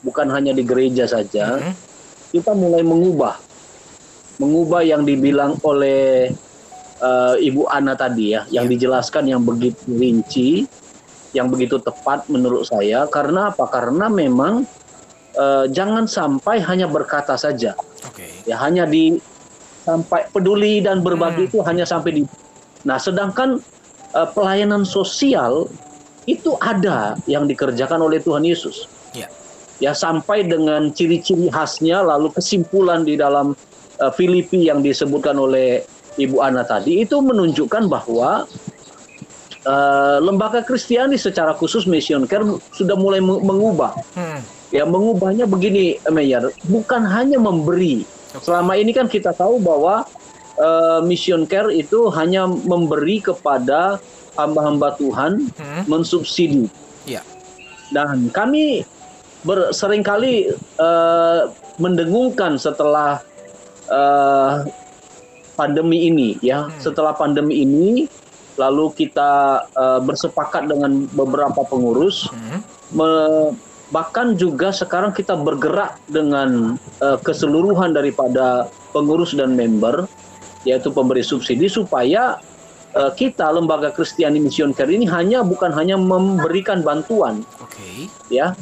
bukan 0.00 0.30
hanya 0.30 0.54
di 0.56 0.64
gereja 0.64 1.04
saja, 1.04 1.58
Mhm. 1.60 1.74
kita 2.30 2.52
mulai 2.54 2.82
mengubah, 2.86 3.36
mengubah 4.38 4.82
yang 4.86 5.02
dibilang 5.04 5.58
oleh 5.60 6.32
eh, 7.00 7.34
Ibu 7.40 7.64
Ana 7.66 7.96
tadi 7.96 8.36
ya, 8.36 8.44
yang 8.52 8.68
dijelaskan 8.68 9.24
yang 9.26 9.40
begitu 9.40 9.80
rinci, 9.88 10.68
yang 11.32 11.48
begitu 11.48 11.80
tepat 11.80 12.28
menurut 12.28 12.68
saya. 12.68 13.08
Karena 13.08 13.48
apa? 13.50 13.64
Karena 13.72 14.12
memang 14.12 14.68
eh, 15.34 15.64
jangan 15.70 16.06
sampai 16.06 16.58
hanya 16.62 16.86
berkata 16.86 17.34
saja, 17.34 17.74
Oke. 18.06 18.26
ya 18.44 18.56
hanya 18.58 18.84
di 18.84 19.18
sampai 19.80 20.28
peduli 20.28 20.78
dan 20.80 21.00
berbagi 21.00 21.48
itu 21.48 21.60
hanya 21.64 21.84
sampai 21.84 22.20
di. 22.20 22.22
Nah, 22.84 22.96
sedangkan 22.96 23.60
eh, 24.12 24.28
pelayanan 24.32 24.82
sosial 24.82 25.66
itu 26.28 26.54
ada 26.60 27.16
yang 27.24 27.48
dikerjakan 27.48 28.04
oleh 28.04 28.20
Tuhan 28.20 28.44
Yesus 28.44 28.86
Ya. 29.10 29.26
ya 29.82 29.90
sampai 29.90 30.46
dengan 30.46 30.92
ciri-ciri 30.94 31.50
khasnya 31.50 32.04
lalu 32.04 32.30
kesimpulan 32.30 33.02
di 33.02 33.18
dalam 33.18 33.56
uh, 33.98 34.12
Filipi 34.14 34.68
yang 34.68 34.84
disebutkan 34.84 35.34
oleh 35.34 35.82
Ibu 36.14 36.38
Ana 36.38 36.62
tadi 36.62 37.02
itu 37.02 37.18
menunjukkan 37.18 37.90
bahwa 37.90 38.46
uh, 39.66 40.16
lembaga 40.22 40.62
Kristiani 40.62 41.18
secara 41.18 41.56
khusus 41.56 41.88
Mission 41.90 42.28
Care 42.28 42.44
sudah 42.70 42.94
mulai 42.94 43.18
me- 43.18 43.42
mengubah 43.42 43.96
Hmm. 44.14 44.38
Ya 44.70 44.86
mengubahnya 44.86 45.44
begini 45.44 45.98
Meyer 46.08 46.50
bukan 46.66 47.02
hanya 47.02 47.36
memberi 47.36 48.06
selama 48.38 48.74
ini 48.74 48.90
kan 48.90 49.06
kita 49.06 49.34
tahu 49.34 49.58
bahwa 49.58 50.06
uh, 50.56 51.02
Mission 51.02 51.42
Care 51.44 51.70
itu 51.70 52.06
hanya 52.10 52.46
memberi 52.46 53.18
kepada 53.18 53.98
hamba-hamba 54.34 54.94
Tuhan 54.94 55.50
Hmm. 55.58 55.82
mensubsidi 55.86 56.70
Ya. 57.02 57.26
dan 57.90 58.30
kami 58.30 58.86
ber, 59.42 59.72
sering 59.72 60.00
kali 60.00 60.46
eh, 60.78 61.40
mendengungkan 61.76 62.54
setelah 62.54 63.18
eh, 63.90 64.54
pandemi 65.56 66.06
ini 66.06 66.38
ya 66.40 66.70
setelah 66.78 67.10
pandemi 67.12 67.64
ini 67.64 68.06
lalu 68.54 68.94
kita 68.94 69.30
eh, 69.66 70.00
bersepakat 70.00 70.70
dengan 70.70 71.10
beberapa 71.10 71.66
pengurus 71.66 72.30
Hmm. 72.30 72.62
me- 72.94 73.52
bahkan 73.90 74.38
juga 74.38 74.70
sekarang 74.70 75.10
kita 75.10 75.34
bergerak 75.34 75.98
dengan 76.06 76.78
eh, 77.02 77.18
keseluruhan 77.20 77.94
daripada 77.94 78.70
pengurus 78.94 79.34
dan 79.34 79.54
member 79.58 80.06
yaitu 80.62 80.94
pemberi 80.94 81.26
subsidi 81.26 81.66
supaya 81.66 82.38
eh, 82.94 83.10
kita 83.18 83.50
lembaga 83.50 83.90
Kristiani 83.90 84.38
Mission 84.38 84.70
Care 84.70 84.90
ini 84.90 85.10
hanya 85.10 85.42
bukan 85.42 85.74
hanya 85.74 85.98
memberikan 85.98 86.86
bantuan 86.86 87.42
Oke. 87.58 88.06
ya 88.30 88.54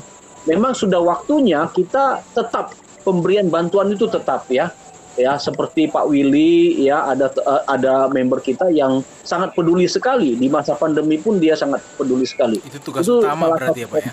memang 0.49 0.72
sudah 0.72 1.01
waktunya 1.05 1.68
kita 1.76 2.24
tetap 2.33 2.72
pemberian 3.05 3.53
bantuan 3.53 3.93
itu 3.93 4.09
tetap 4.09 4.49
ya 4.49 4.72
ya 5.18 5.35
seperti 5.37 5.91
Pak 5.91 6.09
Willy 6.09 6.89
ya 6.89 7.05
ada 7.12 7.29
eh, 7.29 7.62
ada 7.68 8.09
member 8.09 8.41
kita 8.41 8.72
yang 8.72 9.05
sangat 9.20 9.53
peduli 9.53 9.85
sekali 9.85 10.41
di 10.41 10.49
masa 10.49 10.72
pandemi 10.72 11.20
pun 11.20 11.37
dia 11.37 11.53
sangat 11.53 11.85
peduli 12.01 12.24
sekali 12.24 12.57
Itu 12.64 12.81
tugas 12.81 13.05
Itu 13.05 13.20
utama 13.20 13.53
berarti 13.53 13.85
ya 13.85 13.91
Pak 13.93 14.01
ya? 14.01 14.12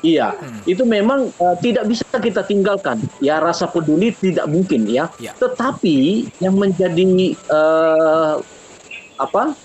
Iya 0.00 0.32
Hmm. 0.36 0.60
itu 0.64 0.82
memang 0.82 1.30
eh, 1.30 1.56
tidak 1.60 1.84
bisa 1.86 2.04
kita 2.12 2.42
tinggalkan 2.42 3.00
ya 3.18 3.38
rasa 3.38 3.64
peduli 3.66 4.12
tidak 4.12 4.44
mungkin 4.46 4.84
ya 4.84 5.08
Ya. 5.16 5.32
tetapi 5.36 6.28
yang 6.38 6.56
menjadi 6.56 7.04
eh, 7.32 8.34
apa 9.16 9.56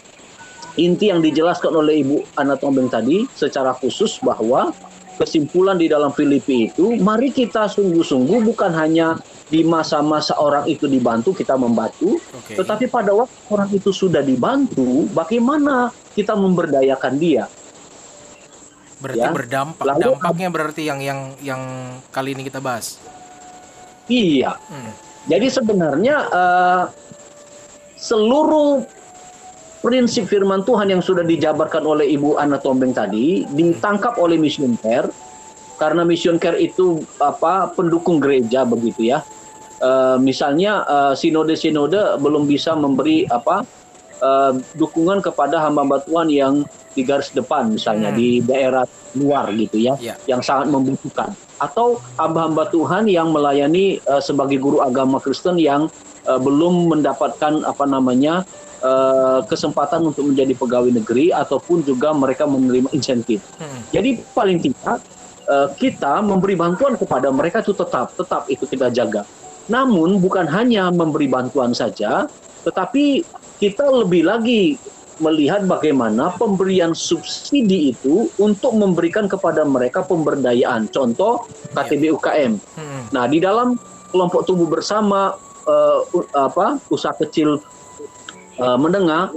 inti 0.76 1.12
yang 1.12 1.20
dijelaskan 1.20 1.76
oleh 1.76 2.00
Ibu 2.00 2.40
Ana 2.40 2.56
Tombeng 2.56 2.88
tadi 2.88 3.28
secara 3.36 3.76
khusus 3.76 4.24
bahwa 4.24 4.72
kesimpulan 5.20 5.76
di 5.76 5.92
dalam 5.92 6.16
Filipi 6.16 6.72
itu 6.72 6.96
mari 6.98 7.30
kita 7.30 7.68
sungguh-sungguh 7.68 8.42
bukan 8.42 8.72
hanya 8.74 9.20
di 9.52 9.68
masa-masa 9.68 10.40
orang 10.40 10.64
itu 10.66 10.88
dibantu 10.88 11.36
kita 11.36 11.60
membantu 11.60 12.16
Oke. 12.32 12.56
tetapi 12.56 12.88
pada 12.88 13.12
waktu 13.12 13.36
orang 13.52 13.70
itu 13.70 13.92
sudah 13.92 14.24
dibantu 14.24 15.06
bagaimana 15.12 15.92
kita 16.16 16.34
memberdayakan 16.34 17.20
dia 17.20 17.46
Berarti 19.02 19.20
ya. 19.20 19.34
berdampak. 19.34 19.84
Lalu- 19.84 20.14
Dampaknya 20.14 20.48
berarti 20.48 20.82
yang 20.86 21.00
yang 21.02 21.20
yang 21.42 21.62
kali 22.10 22.38
ini 22.38 22.46
kita 22.46 22.62
bahas. 22.62 23.02
iya 24.06 24.54
Hmm. 24.68 24.92
Jadi 25.26 25.48
sebenarnya 25.48 26.16
eh, 26.28 26.84
seluruh 27.96 28.82
prinsip 29.82 30.26
firman 30.26 30.62
Tuhan 30.62 30.90
yang 30.90 31.02
sudah 31.02 31.22
dijabarkan 31.22 31.82
oleh 31.82 32.06
Ibu 32.12 32.38
Ana 32.38 32.58
Tombeng 32.58 32.94
tadi 32.94 33.46
ditangkap 33.50 34.18
oleh 34.18 34.38
Mission 34.38 34.78
Care 34.78 35.10
karena 35.78 36.06
Mission 36.06 36.38
Care 36.38 36.58
itu 36.58 37.02
apa 37.18 37.74
pendukung 37.74 38.22
gereja 38.22 38.62
begitu 38.64 39.10
ya. 39.10 39.26
Eh, 39.78 40.18
misalnya 40.20 40.86
eh, 40.86 41.14
sinode-sinode 41.16 42.18
belum 42.18 42.46
bisa 42.46 42.74
memberi 42.74 43.26
apa 43.26 43.66
eh, 44.22 44.54
dukungan 44.78 45.20
kepada 45.26 45.60
hamba-hamba 45.66 46.06
Tuhan 46.06 46.30
yang 46.30 46.54
di 46.94 47.02
garis 47.02 47.32
depan 47.34 47.72
misalnya 47.74 48.12
Hmm. 48.12 48.20
di 48.20 48.30
daerah 48.44 48.84
luar 49.18 49.52
gitu 49.56 49.80
ya 49.80 49.96
Ya. 50.00 50.16
yang 50.30 50.40
sangat 50.40 50.72
membutuhkan 50.72 51.34
atau 51.60 52.00
hamba-hamba 52.16 52.68
Tuhan 52.70 53.10
yang 53.12 53.34
melayani 53.34 54.00
eh, 54.00 54.22
sebagai 54.24 54.62
guru 54.62 54.80
agama 54.84 55.20
Kristen 55.20 55.58
yang 55.60 55.92
uh, 56.26 56.38
belum 56.38 56.90
mendapatkan 56.94 57.66
apa 57.66 57.86
namanya 57.90 58.46
uh, 58.86 59.42
kesempatan 59.46 60.06
untuk 60.06 60.30
menjadi 60.30 60.54
pegawai 60.54 60.92
negeri 60.94 61.34
ataupun 61.34 61.82
juga 61.82 62.14
mereka 62.14 62.46
menerima 62.46 62.94
insentif. 62.94 63.42
Hmm. 63.58 63.82
Jadi 63.90 64.22
paling 64.34 64.62
tidak 64.62 65.02
uh, 65.50 65.70
kita 65.78 66.22
memberi 66.22 66.54
bantuan 66.54 66.98
kepada 66.98 67.34
mereka 67.34 67.66
itu 67.66 67.74
tetap 67.74 68.14
tetap 68.14 68.46
itu 68.50 68.66
kita 68.70 68.94
jaga. 68.94 69.26
Namun 69.70 70.20
bukan 70.20 70.50
hanya 70.50 70.90
memberi 70.92 71.30
bantuan 71.30 71.72
saja, 71.72 72.28
tetapi 72.66 73.24
kita 73.62 73.86
lebih 73.86 74.26
lagi 74.26 74.82
melihat 75.22 75.70
bagaimana 75.70 76.34
pemberian 76.34 76.98
subsidi 76.98 77.94
itu 77.94 78.26
untuk 78.42 78.74
memberikan 78.74 79.30
kepada 79.30 79.62
mereka 79.62 80.02
pemberdayaan. 80.02 80.90
Contoh 80.90 81.46
KTB 81.78 82.10
UKM. 82.18 82.58
Hmm. 82.58 83.02
Nah, 83.14 83.30
di 83.30 83.38
dalam 83.38 83.78
kelompok 84.10 84.50
tubuh 84.50 84.66
bersama 84.66 85.38
uh, 85.70 86.02
apa 86.34 86.82
usaha 86.90 87.14
kecil 87.22 87.62
uh, 88.58 88.78
menengah 88.82 89.30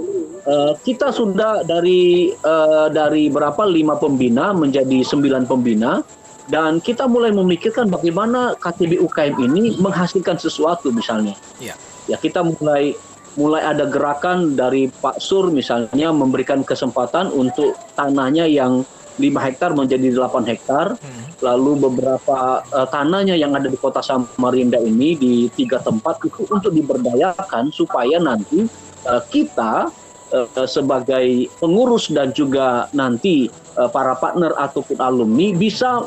uh, 0.49 0.73
kita 0.81 1.13
sudah 1.13 1.61
dari 1.61 2.33
uh, 2.41 2.89
dari 2.89 3.29
berapa 3.29 3.61
lima 3.69 3.93
pembina 4.01 4.57
menjadi 4.57 5.05
sembilan 5.05 5.45
pembina 5.45 6.01
dan 6.49 6.81
kita 6.81 7.05
mulai 7.05 7.29
memikirkan 7.29 7.89
bagaimana 7.93 8.57
KTB 8.57 9.01
UKM 9.05 9.35
ini 9.37 9.77
menghasilkan 9.77 10.41
sesuatu 10.41 10.89
misalnya. 10.89 11.37
Ya. 11.61 11.77
Ya 12.05 12.17
kita 12.21 12.45
mulai 12.45 12.93
mulai 13.35 13.61
ada 13.63 13.87
gerakan 13.87 14.55
dari 14.55 14.87
Pak 14.87 15.19
Sur 15.19 15.51
misalnya 15.51 16.11
memberikan 16.11 16.63
kesempatan 16.63 17.31
untuk 17.31 17.75
tanahnya 17.95 18.47
yang 18.47 18.87
5 19.15 19.31
hektar 19.47 19.71
menjadi 19.71 20.11
8 20.11 20.43
hektar, 20.43 20.99
hmm. 20.99 21.39
lalu 21.39 21.87
beberapa 21.87 22.59
uh, 22.67 22.87
tanahnya 22.91 23.39
yang 23.39 23.55
ada 23.55 23.71
di 23.71 23.79
kota 23.79 24.03
Samarinda 24.03 24.79
ini 24.83 25.15
di 25.15 25.47
tiga 25.55 25.79
tempat 25.79 26.19
itu 26.27 26.43
untuk 26.51 26.75
diberdayakan 26.75 27.71
supaya 27.71 28.19
nanti 28.19 28.67
uh, 29.07 29.23
kita 29.31 29.87
uh, 30.35 30.67
sebagai 30.67 31.47
pengurus 31.63 32.11
dan 32.11 32.35
juga 32.35 32.91
nanti 32.91 33.47
uh, 33.79 33.87
para 33.87 34.19
partner 34.19 34.51
ataupun 34.59 34.99
alumni 34.99 35.55
bisa 35.55 36.03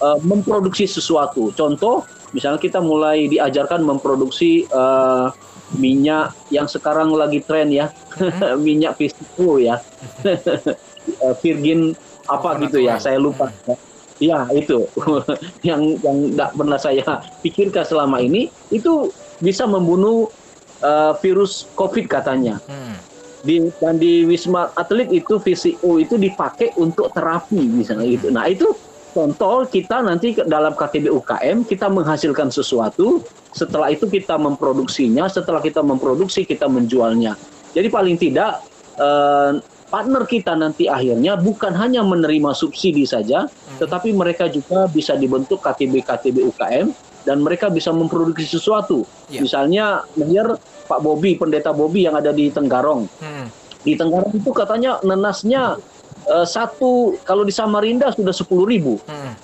uh, 0.00 0.18
memproduksi 0.24 0.88
sesuatu. 0.88 1.52
Contoh, 1.52 2.08
misalnya 2.32 2.60
kita 2.60 2.80
mulai 2.80 3.28
diajarkan 3.28 3.84
memproduksi 3.84 4.64
uh, 4.72 5.28
minyak 5.74 6.30
yang 6.54 6.70
sekarang 6.70 7.10
lagi 7.10 7.42
tren 7.42 7.74
ya, 7.74 7.90
hmm. 7.90 8.60
minyak 8.66 8.94
pisco 8.94 9.58
ya, 9.58 9.82
eh, 10.26 11.34
virgin 11.42 11.98
apa 12.30 12.48
oh, 12.54 12.60
gitu 12.62 12.78
ya, 12.82 12.98
saya 13.02 13.18
lupa. 13.18 13.50
Ya 14.16 14.48
itu 14.54 14.88
yang 15.68 16.00
yang 16.00 16.32
tidak 16.32 16.50
pernah 16.56 16.78
saya 16.80 17.04
pikirkan 17.44 17.84
selama 17.84 18.16
ini 18.22 18.48
itu 18.72 19.12
bisa 19.44 19.68
membunuh 19.68 20.32
uh, 20.80 21.12
virus 21.20 21.68
COVID 21.76 22.08
katanya. 22.08 22.56
Hmm. 22.64 22.96
Di 23.44 23.68
dan 23.78 24.00
di 24.00 24.24
Wisma 24.24 24.72
Atlet 24.74 25.12
itu 25.12 25.36
VCO 25.36 26.00
itu 26.00 26.16
dipakai 26.16 26.72
untuk 26.80 27.12
terapi 27.12 27.60
misalnya 27.60 28.08
gitu. 28.08 28.32
Nah 28.32 28.48
itu 28.48 28.72
contoh 29.16 29.64
kita 29.64 30.04
nanti 30.04 30.36
dalam 30.44 30.76
KTB 30.76 31.08
UKM 31.08 31.64
kita 31.64 31.88
menghasilkan 31.88 32.52
sesuatu, 32.52 33.24
setelah 33.56 33.88
itu 33.88 34.04
kita 34.04 34.36
memproduksinya, 34.36 35.24
setelah 35.32 35.64
kita 35.64 35.80
memproduksi 35.80 36.44
kita 36.44 36.68
menjualnya. 36.68 37.32
Jadi 37.72 37.88
paling 37.88 38.20
tidak 38.20 38.60
eh, 39.00 39.56
partner 39.88 40.22
kita 40.28 40.52
nanti 40.52 40.84
akhirnya 40.92 41.40
bukan 41.40 41.72
hanya 41.72 42.04
menerima 42.04 42.52
subsidi 42.52 43.08
saja, 43.08 43.48
hmm. 43.48 43.80
tetapi 43.80 44.12
mereka 44.12 44.52
juga 44.52 44.84
bisa 44.92 45.16
dibentuk 45.16 45.64
KTB 45.64 46.04
KTB 46.04 46.36
UKM 46.52 46.86
dan 47.24 47.40
mereka 47.40 47.72
bisa 47.72 47.90
memproduksi 47.90 48.46
sesuatu. 48.46 49.08
Yeah. 49.32 49.42
Misalnya, 49.42 49.84
biar 50.14 50.60
Pak 50.86 51.00
Bobi, 51.02 51.34
pendeta 51.34 51.74
Bobi 51.74 52.06
yang 52.06 52.14
ada 52.14 52.30
di 52.30 52.52
Tenggarong. 52.52 53.08
Hmm. 53.18 53.48
Di 53.82 53.98
Tenggarong 53.98 54.34
itu 54.36 54.50
katanya 54.54 55.02
nenasnya 55.02 55.80
uh, 56.30 56.46
satu 56.46 57.18
kalau 57.22 57.46
di 57.46 57.54
Samarinda 57.54 58.10
sudah 58.14 58.34
sepuluh 58.34 58.66
ribu. 58.66 58.98
Hmm. 59.06 59.34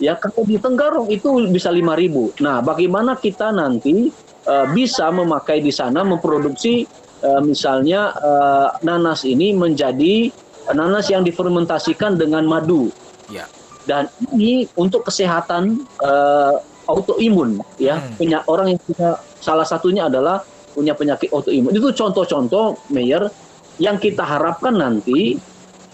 Ya 0.00 0.16
kalau 0.16 0.48
di 0.48 0.56
Tenggarong 0.56 1.12
itu 1.12 1.28
bisa 1.52 1.68
lima 1.68 1.92
ribu. 1.92 2.32
Nah, 2.40 2.64
bagaimana 2.64 3.20
kita 3.20 3.52
nanti 3.52 4.08
uh, 4.48 4.66
bisa 4.72 5.12
memakai 5.12 5.60
di 5.60 5.68
sana 5.68 6.00
memproduksi 6.00 6.88
uh, 7.20 7.44
misalnya 7.44 8.16
uh, 8.16 8.68
nanas 8.80 9.28
ini 9.28 9.52
menjadi 9.52 10.32
nanas 10.72 11.12
yang 11.12 11.20
difermentasikan 11.20 12.16
dengan 12.16 12.48
madu. 12.48 12.88
Ya. 13.28 13.44
Dan 13.84 14.08
ini 14.32 14.64
untuk 14.80 15.04
kesehatan 15.04 15.84
uh, 16.00 16.56
autoimun 16.88 17.60
ya. 17.76 18.00
Hmm. 18.00 18.16
Punya 18.16 18.38
orang 18.48 18.72
yang 18.72 18.80
punya 18.80 19.20
salah 19.44 19.68
satunya 19.68 20.08
adalah 20.08 20.40
punya 20.72 20.96
penyakit 20.96 21.28
autoimun. 21.28 21.76
Itu 21.76 21.92
contoh-contoh 21.92 22.88
Mayor 22.88 23.28
yang 23.76 24.00
kita 24.00 24.24
harapkan 24.24 24.76
nanti 24.76 25.36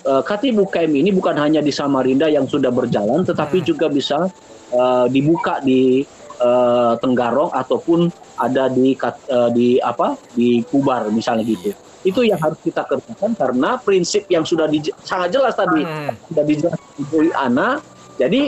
uh, 0.06 0.22
Katib 0.22 0.62
UKM 0.62 0.92
ini 0.94 1.10
bukan 1.10 1.34
hanya 1.36 1.58
di 1.60 1.74
Samarinda 1.74 2.30
yang 2.30 2.46
sudah 2.46 2.70
berjalan, 2.70 3.26
tetapi 3.26 3.60
hmm. 3.60 3.66
juga 3.66 3.86
bisa 3.90 4.30
uh, 4.72 5.06
dibuka 5.10 5.58
di 5.60 6.06
uh, 6.38 6.94
Tenggarong 7.02 7.50
ataupun 7.52 8.08
ada 8.38 8.70
di 8.70 8.94
uh, 9.02 9.50
di 9.50 9.82
apa 9.82 10.14
di 10.32 10.62
Kubar 10.62 11.10
misalnya 11.10 11.42
gitu. 11.42 11.74
Itu 12.06 12.22
yang 12.22 12.38
harus 12.38 12.62
kita 12.62 12.86
kerjakan 12.86 13.34
karena 13.34 13.82
prinsip 13.82 14.30
yang 14.30 14.46
sudah 14.46 14.70
di, 14.70 14.78
sangat 15.02 15.34
jelas 15.34 15.58
tadi 15.58 15.82
hmm. 15.82 16.30
sudah 16.30 16.44
dijelaskan 16.46 16.92
di 17.02 17.28
Ana. 17.34 17.82
Jadi 18.16 18.42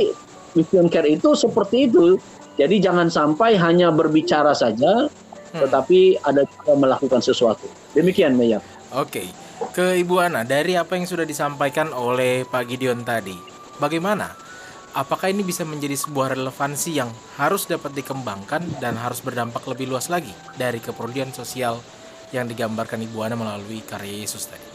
mission 0.54 0.86
care 0.88 1.10
itu 1.10 1.34
seperti 1.34 1.90
itu. 1.90 2.16
Jadi 2.58 2.82
jangan 2.82 3.06
sampai 3.06 3.54
hanya 3.54 3.94
berbicara 3.94 4.50
saja, 4.50 5.06
hmm. 5.06 5.58
tetapi 5.62 6.18
ada 6.26 6.42
juga 6.42 6.72
melakukan 6.74 7.22
sesuatu. 7.22 7.70
Demikian, 7.94 8.34
Meya. 8.34 8.58
Oke. 8.94 9.22
Okay 9.22 9.47
ke 9.74 9.98
Ibu 9.98 10.22
Ana 10.22 10.46
dari 10.46 10.78
apa 10.78 10.94
yang 10.94 11.06
sudah 11.06 11.26
disampaikan 11.26 11.90
oleh 11.90 12.46
Pak 12.46 12.62
Gideon 12.70 13.02
tadi. 13.02 13.34
Bagaimana? 13.82 14.34
Apakah 14.94 15.30
ini 15.30 15.46
bisa 15.46 15.62
menjadi 15.62 15.94
sebuah 15.94 16.34
relevansi 16.34 16.90
yang 16.96 17.10
harus 17.38 17.68
dapat 17.68 17.94
dikembangkan 17.94 18.82
dan 18.82 18.98
harus 18.98 19.22
berdampak 19.22 19.62
lebih 19.70 19.90
luas 19.90 20.10
lagi 20.10 20.32
dari 20.58 20.82
kepedulian 20.82 21.30
sosial 21.30 21.78
yang 22.34 22.48
digambarkan 22.48 23.06
Ibu 23.06 23.18
Ana 23.22 23.36
melalui 23.38 23.84
karya 23.84 24.26
Yesus 24.26 24.50
tadi? 24.50 24.68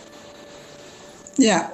Ya, 1.41 1.73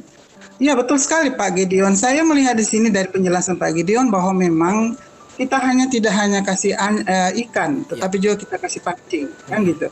ya 0.66 0.72
betul 0.74 0.98
sekali 0.98 1.30
Pak 1.36 1.54
Gideon. 1.54 1.94
Saya 1.94 2.24
melihat 2.24 2.56
di 2.56 2.66
sini 2.66 2.88
dari 2.90 3.06
penjelasan 3.06 3.60
Pak 3.60 3.70
Gideon 3.76 4.08
bahwa 4.10 4.34
memang 4.34 4.96
kita 5.38 5.58
hanya 5.58 5.86
tidak 5.90 6.14
hanya 6.14 6.40
kasih 6.42 6.74
an, 6.78 7.02
uh, 7.04 7.30
ikan, 7.46 7.84
tetapi 7.86 8.16
ya. 8.18 8.22
juga 8.22 8.34
kita 8.46 8.56
kasih 8.58 8.80
pancing, 8.82 9.26
kan 9.50 9.60
hmm. 9.62 9.70
gitu 9.74 9.86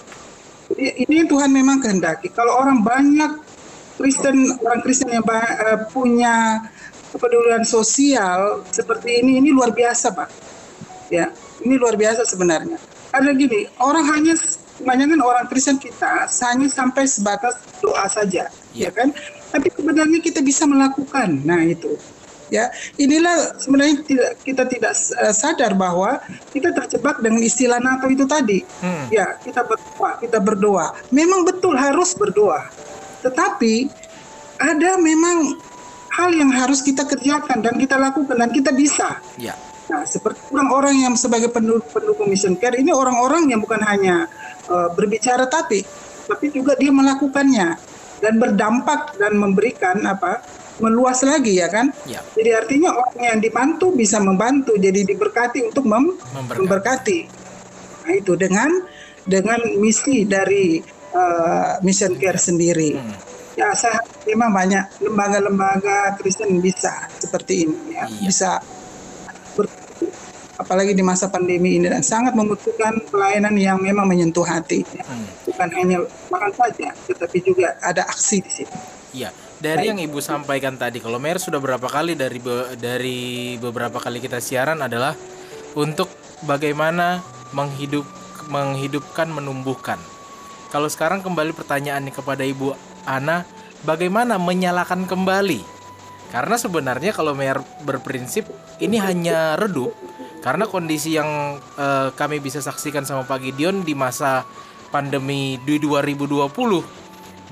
ini 0.79 1.29
Tuhan 1.29 1.51
memang 1.53 1.83
kehendaki. 1.83 2.33
Kalau 2.33 2.57
orang 2.61 2.81
banyak 2.81 3.33
Kristen, 3.97 4.57
orang 4.65 4.81
Kristen 4.81 5.13
yang 5.13 5.25
uh, 5.25 5.87
punya 5.93 6.65
kepedulian 7.13 7.63
sosial 7.63 8.65
seperti 8.73 9.21
ini, 9.21 9.39
ini 9.39 9.53
luar 9.53 9.71
biasa, 9.71 10.17
Pak. 10.17 10.29
Ya, 11.13 11.29
ini 11.61 11.77
luar 11.77 11.95
biasa 12.01 12.25
sebenarnya. 12.25 12.81
Karena 13.13 13.31
gini, 13.37 13.69
orang 13.77 14.09
hanya 14.09 14.33
kebanyakan 14.81 15.21
orang 15.21 15.45
Kristen 15.53 15.77
kita 15.77 16.25
hanya 16.25 16.69
sampai 16.73 17.05
sebatas 17.05 17.61
doa 17.85 18.09
saja, 18.09 18.49
ya, 18.73 18.89
ya 18.89 18.91
kan? 18.91 19.13
Tapi 19.53 19.69
sebenarnya 19.69 20.19
kita 20.25 20.41
bisa 20.41 20.65
melakukan. 20.65 21.45
Nah, 21.45 21.61
itu 21.61 21.93
ya. 22.53 22.69
Inilah 23.01 23.57
sebenarnya 23.57 24.05
tidak 24.05 24.31
kita 24.45 24.63
tidak 24.69 24.93
uh, 25.17 25.33
sadar 25.33 25.73
bahwa 25.73 26.21
kita 26.53 26.77
terjebak 26.77 27.25
dengan 27.25 27.41
istilah 27.41 27.81
NATO 27.81 28.13
itu 28.13 28.29
tadi. 28.29 28.61
Hmm. 28.85 29.09
ya 29.09 29.41
kita 29.41 29.65
berdoa 29.65 30.11
kita 30.21 30.39
berdoa. 30.39 30.87
Memang 31.09 31.49
betul 31.49 31.73
harus 31.81 32.13
berdoa. 32.13 32.69
Tetapi 33.25 33.89
ada 34.61 35.01
memang 35.01 35.57
hal 36.13 36.31
yang 36.37 36.53
harus 36.53 36.85
kita 36.85 37.09
kerjakan 37.09 37.65
dan 37.65 37.75
kita 37.81 37.97
lakukan 37.97 38.37
dan 38.37 38.53
kita 38.53 38.71
bisa. 38.77 39.17
Ya. 39.41 39.57
nah 39.91 40.07
seperti 40.09 40.41
orang-orang 40.55 41.05
yang 41.05 41.15
sebagai 41.19 41.51
pendukung, 41.53 41.85
pendukung 41.91 42.31
mission 42.31 42.55
care 42.57 42.79
ini 42.79 42.95
orang-orang 42.95 43.51
yang 43.51 43.61
bukan 43.61 43.83
hanya 43.83 44.31
uh, 44.71 44.89
berbicara 44.95 45.45
tapi 45.51 45.85
tapi 46.25 46.49
juga 46.55 46.79
dia 46.79 46.89
melakukannya 46.95 47.77
dan 48.23 48.35
berdampak 48.39 49.19
dan 49.19 49.35
memberikan 49.35 49.99
apa 50.07 50.41
meluas 50.83 51.23
lagi 51.23 51.63
ya 51.63 51.71
kan. 51.71 51.95
Ya. 52.05 52.21
Jadi 52.35 52.51
artinya 52.51 52.91
orang 52.99 53.17
yang 53.23 53.39
dibantu 53.39 53.95
bisa 53.95 54.19
membantu, 54.19 54.75
jadi 54.75 55.07
diberkati 55.07 55.63
untuk 55.71 55.87
mem 55.87 56.19
memberkati. 56.19 56.59
memberkati. 56.59 57.19
Nah 58.03 58.13
itu 58.19 58.33
dengan 58.35 58.71
dengan 59.23 59.63
misi 59.79 60.27
dari 60.27 60.83
uh, 61.15 61.79
Mission 61.87 62.19
Care 62.19 62.43
sendiri. 62.43 62.99
Hmm. 62.99 63.15
Ya 63.55 63.71
saya 63.79 64.03
memang 64.27 64.51
banyak 64.51 65.07
lembaga-lembaga 65.07 66.19
Kristen 66.19 66.59
bisa 66.59 67.07
seperti 67.21 67.69
ini 67.69 67.77
ya, 67.93 68.09
iya. 68.09 68.21
bisa 68.25 68.51
ber, 69.53 69.69
apalagi 70.57 70.97
di 70.97 71.05
masa 71.05 71.29
pandemi 71.29 71.77
ini 71.77 71.85
dan 71.85 72.01
sangat 72.01 72.33
membutuhkan 72.33 72.97
pelayanan 73.13 73.53
yang 73.61 73.77
memang 73.77 74.09
menyentuh 74.09 74.43
hati. 74.43 74.83
Ya. 74.97 75.05
Hmm. 75.05 75.29
Bukan 75.47 75.69
hanya 75.79 75.99
makan 76.33 76.53
saja, 76.57 76.97
tetapi 77.07 77.39
juga 77.45 77.77
ada 77.85 78.09
aksi 78.09 78.41
di 78.41 78.51
sini. 78.51 78.77
Iya 79.13 79.31
dari 79.63 79.95
yang 79.95 80.03
ibu 80.03 80.19
sampaikan 80.19 80.75
tadi 80.75 80.99
kalau 80.99 81.23
Mer 81.23 81.39
sudah 81.39 81.63
berapa 81.63 81.87
kali 81.87 82.19
dari 82.19 82.43
be, 82.43 82.75
dari 82.75 83.55
beberapa 83.63 84.03
kali 84.03 84.19
kita 84.19 84.43
siaran 84.43 84.83
adalah 84.83 85.15
untuk 85.79 86.11
bagaimana 86.43 87.23
menghidup 87.55 88.03
menghidupkan, 88.51 89.31
menumbuhkan. 89.31 90.03
Kalau 90.75 90.91
sekarang 90.91 91.23
kembali 91.23 91.55
pertanyaannya 91.55 92.11
kepada 92.11 92.43
Ibu 92.43 92.75
Ana, 93.07 93.47
bagaimana 93.87 94.35
menyalakan 94.35 95.07
kembali? 95.07 95.63
Karena 96.35 96.59
sebenarnya 96.59 97.15
kalau 97.15 97.39
Mayor 97.39 97.63
berprinsip 97.87 98.51
ini 98.83 98.99
hanya 98.99 99.55
redup 99.55 99.95
karena 100.43 100.67
kondisi 100.67 101.15
yang 101.15 101.61
eh, 101.79 102.11
kami 102.19 102.43
bisa 102.43 102.59
saksikan 102.59 103.07
sama 103.07 103.23
Pak 103.23 103.47
Gideon 103.47 103.87
di 103.87 103.95
masa 103.95 104.43
pandemi 104.91 105.61
di 105.63 105.79
2020 105.79 106.51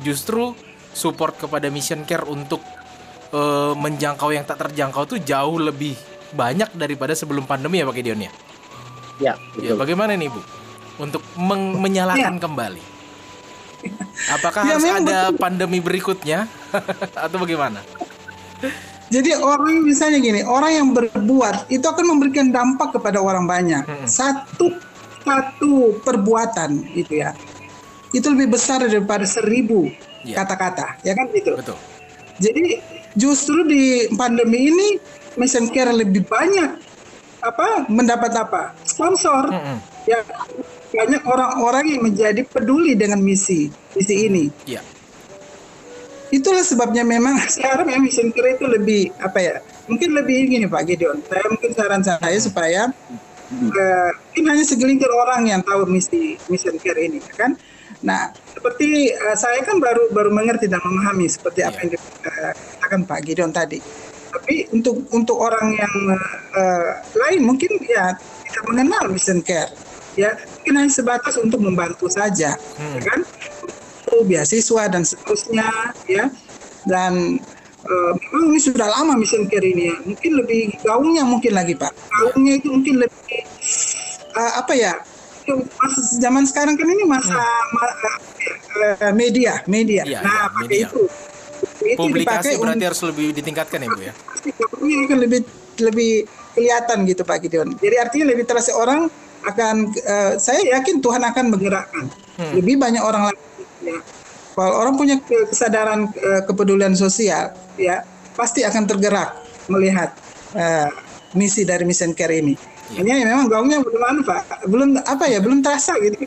justru 0.03 0.57
support 0.91 1.37
kepada 1.37 1.69
Mission 1.69 2.03
Care 2.03 2.25
untuk 2.25 2.61
eh, 3.31 3.73
menjangkau 3.75 4.31
yang 4.31 4.43
tak 4.43 4.59
terjangkau 4.61 5.07
tuh 5.07 5.19
jauh 5.19 5.57
lebih 5.57 5.95
banyak 6.31 6.71
daripada 6.73 7.11
sebelum 7.13 7.43
pandemi 7.43 7.79
ya 7.79 7.87
Pak 7.87 7.95
Gideon 7.95 8.21
ya. 8.21 8.33
Ya, 9.21 9.35
Ya, 9.35 9.35
betul. 9.53 9.77
bagaimana 9.77 10.15
nih 10.15 10.29
Bu 10.29 10.41
untuk 10.99 11.21
meng- 11.37 11.77
menyalakan 11.77 12.39
kembali? 12.39 12.83
Apakah 14.31 14.61
Ya, 14.63 14.77
harus 14.77 14.85
ada 14.85 15.33
pandemi 15.33 15.81
berikutnya 15.81 16.45
atau 17.25 17.37
bagaimana? 17.37 17.81
Jadi 19.11 19.35
orang 19.35 19.83
misalnya 19.83 20.23
gini, 20.23 20.47
orang 20.47 20.71
yang 20.71 20.89
berbuat 20.95 21.67
itu 21.67 21.83
akan 21.83 22.05
memberikan 22.07 22.53
dampak 22.55 22.95
kepada 22.95 23.19
orang 23.19 23.43
banyak. 23.43 23.83
Satu 24.07 24.71
satu 25.21 25.99
perbuatan 26.01 26.95
itu 26.95 27.19
ya, 27.19 27.35
itu 28.13 28.25
lebih 28.31 28.55
besar 28.55 28.85
daripada 28.85 29.27
seribu. 29.27 29.91
Kata-kata, 30.25 31.01
ya 31.03 31.13
kan 31.17 31.27
itu. 31.33 31.53
Betul. 31.57 31.77
Jadi 32.41 32.81
justru 33.15 33.67
di 33.67 34.07
pandemi 34.15 34.71
ini 34.71 34.89
mission 35.35 35.67
care 35.71 35.91
lebih 35.95 36.27
banyak 36.27 36.79
apa 37.41 37.89
mendapat 37.89 38.33
apa 38.37 38.77
sponsor 38.85 39.49
Mm-mm. 39.49 39.81
ya 40.05 40.21
banyak 40.93 41.23
orang-orang 41.25 41.85
yang 41.97 42.03
menjadi 42.05 42.45
peduli 42.45 42.93
dengan 42.93 43.17
misi 43.25 43.73
misi 43.97 44.29
ini 44.29 44.53
Iya. 44.69 44.85
itulah 46.31 46.61
sebabnya 46.61 47.01
memang 47.03 47.41
sekarang 47.57 47.89
ya 47.89 47.99
mission 47.99 48.29
care 48.31 48.61
itu 48.61 48.69
lebih 48.69 49.11
apa 49.19 49.39
ya 49.41 49.55
mungkin 49.89 50.13
lebih 50.15 50.53
gini 50.53 50.67
Pak 50.69 50.83
Gideon 50.85 51.19
saya 51.27 51.45
mungkin 51.49 51.71
saran 51.73 52.03
saya 52.05 52.39
supaya 52.39 52.93
eh, 53.51 54.11
mungkin 54.31 54.45
hanya 54.53 54.65
segelintir 54.69 55.09
orang 55.09 55.49
yang 55.49 55.65
tahu 55.65 55.89
misi 55.89 56.37
mission 56.53 56.77
care 56.77 57.01
ini 57.01 57.25
ya 57.25 57.35
kan 57.35 57.57
nah 58.01 58.33
seperti 58.57 59.13
eh, 59.13 59.37
saya 59.37 59.61
kan 59.65 59.77
baru 59.77 60.09
baru 60.13 60.33
mengerti 60.33 60.69
dan 60.69 60.81
memahami 60.81 61.29
seperti 61.29 61.65
apa 61.65 61.81
Iya. 61.81 61.85
yang 61.85 61.93
dikatakan 61.97 63.01
Pak 63.05 63.21
Gideon 63.25 63.53
tadi. 63.53 63.79
Tapi 64.31 64.69
untuk 64.73 65.05
untuk 65.13 65.37
orang 65.37 65.77
yang 65.77 65.95
eh, 66.57 66.91
lain 67.17 67.41
mungkin 67.45 67.77
ya 67.85 68.17
tidak 68.49 68.65
mengenal 68.69 69.05
mission 69.13 69.41
care. 69.45 69.69
Ya 70.19 70.35
mungkin 70.35 70.75
hanya 70.81 70.93
sebatas 70.93 71.37
untuk 71.39 71.61
membantu 71.63 72.09
saja 72.09 72.57
ya 72.77 73.01
kan? 73.05 73.21
Itu 74.05 74.25
beasiswa 74.27 74.83
dan 74.91 75.05
seterusnya 75.07 75.69
ya. 76.09 76.29
Dan 76.89 77.39
memang 78.31 78.45
ini 78.53 78.61
sudah 78.61 78.89
lama 78.91 79.17
mission 79.17 79.45
care 79.49 79.65
ini 79.65 79.93
ya. 79.93 79.97
Mungkin 80.05 80.33
lebih 80.41 80.61
gaungnya 80.85 81.25
mungkin 81.25 81.53
lagi 81.57 81.77
pak. 81.77 81.93
Gaungnya 82.11 82.59
itu 82.61 82.69
mungkin 82.75 83.01
lebih 83.07 83.41
eh, 84.35 84.53
apa 84.57 84.73
ya 84.75 84.93
itu 85.51 85.67
masa 85.75 86.01
zaman 86.23 86.45
sekarang 86.47 86.75
kan 86.79 86.87
ini 86.87 87.05
masa 87.05 87.35
ma- 87.75 87.97
eh, 89.03 89.13
media 89.13 89.53
media 89.67 90.03
Iya, 90.07 90.23
nah 90.23 90.31
iya, 90.31 90.45
pakai 90.47 90.63
media. 90.63 90.87
itu 90.87 91.01
itu 91.81 91.97
Publikasi 91.99 92.55
dipakai 92.55 92.63
berarti 92.63 92.85
harus 92.87 93.01
lebih 93.03 93.27
ditingkatkan 93.35 93.79
ya 93.83 93.89
Bu 93.91 94.01
ya. 94.01 94.13
akan 95.11 95.19
lebih 95.19 95.41
lebih 95.81 96.13
kelihatan 96.55 96.99
gitu 97.09 97.23
Pak 97.25 97.37
Gideon. 97.43 97.69
Jadi 97.79 97.97
artinya 97.99 98.27
lebih 98.31 98.45
terasa 98.47 98.73
orang 98.75 99.11
akan 99.43 99.75
eh, 99.91 100.33
saya 100.37 100.61
yakin 100.79 101.01
Tuhan 101.03 101.23
akan 101.25 101.45
menggerakkan 101.51 102.05
lebih 102.57 102.79
banyak 102.79 103.03
orang 103.03 103.29
lagi. 103.29 103.43
Ya. 103.83 103.97
Kalau 104.55 104.75
orang 104.77 104.95
punya 104.97 105.17
ke- 105.19 105.49
kesadaran 105.51 106.09
eh, 106.15 106.43
kepedulian 106.47 106.93
sosial, 106.95 107.53
ya 107.77 108.05
pasti 108.37 108.61
akan 108.63 108.85
tergerak 108.87 109.35
melihat 109.69 110.15
eh, 110.55 110.89
misi 111.35 111.65
dari 111.65 111.85
Mission 111.85 112.13
Care 112.13 112.39
ini. 112.39 112.55
Hanya 112.91 113.15
ya 113.23 113.25
memang 113.27 113.47
gaungnya 113.47 113.79
belum 113.87 114.03
anu, 114.03 114.21
Pak, 114.27 114.67
belum 114.67 114.89
apa 115.07 115.25
ya, 115.31 115.39
belum 115.39 115.63
terasa 115.63 115.95
gitu. 116.03 116.19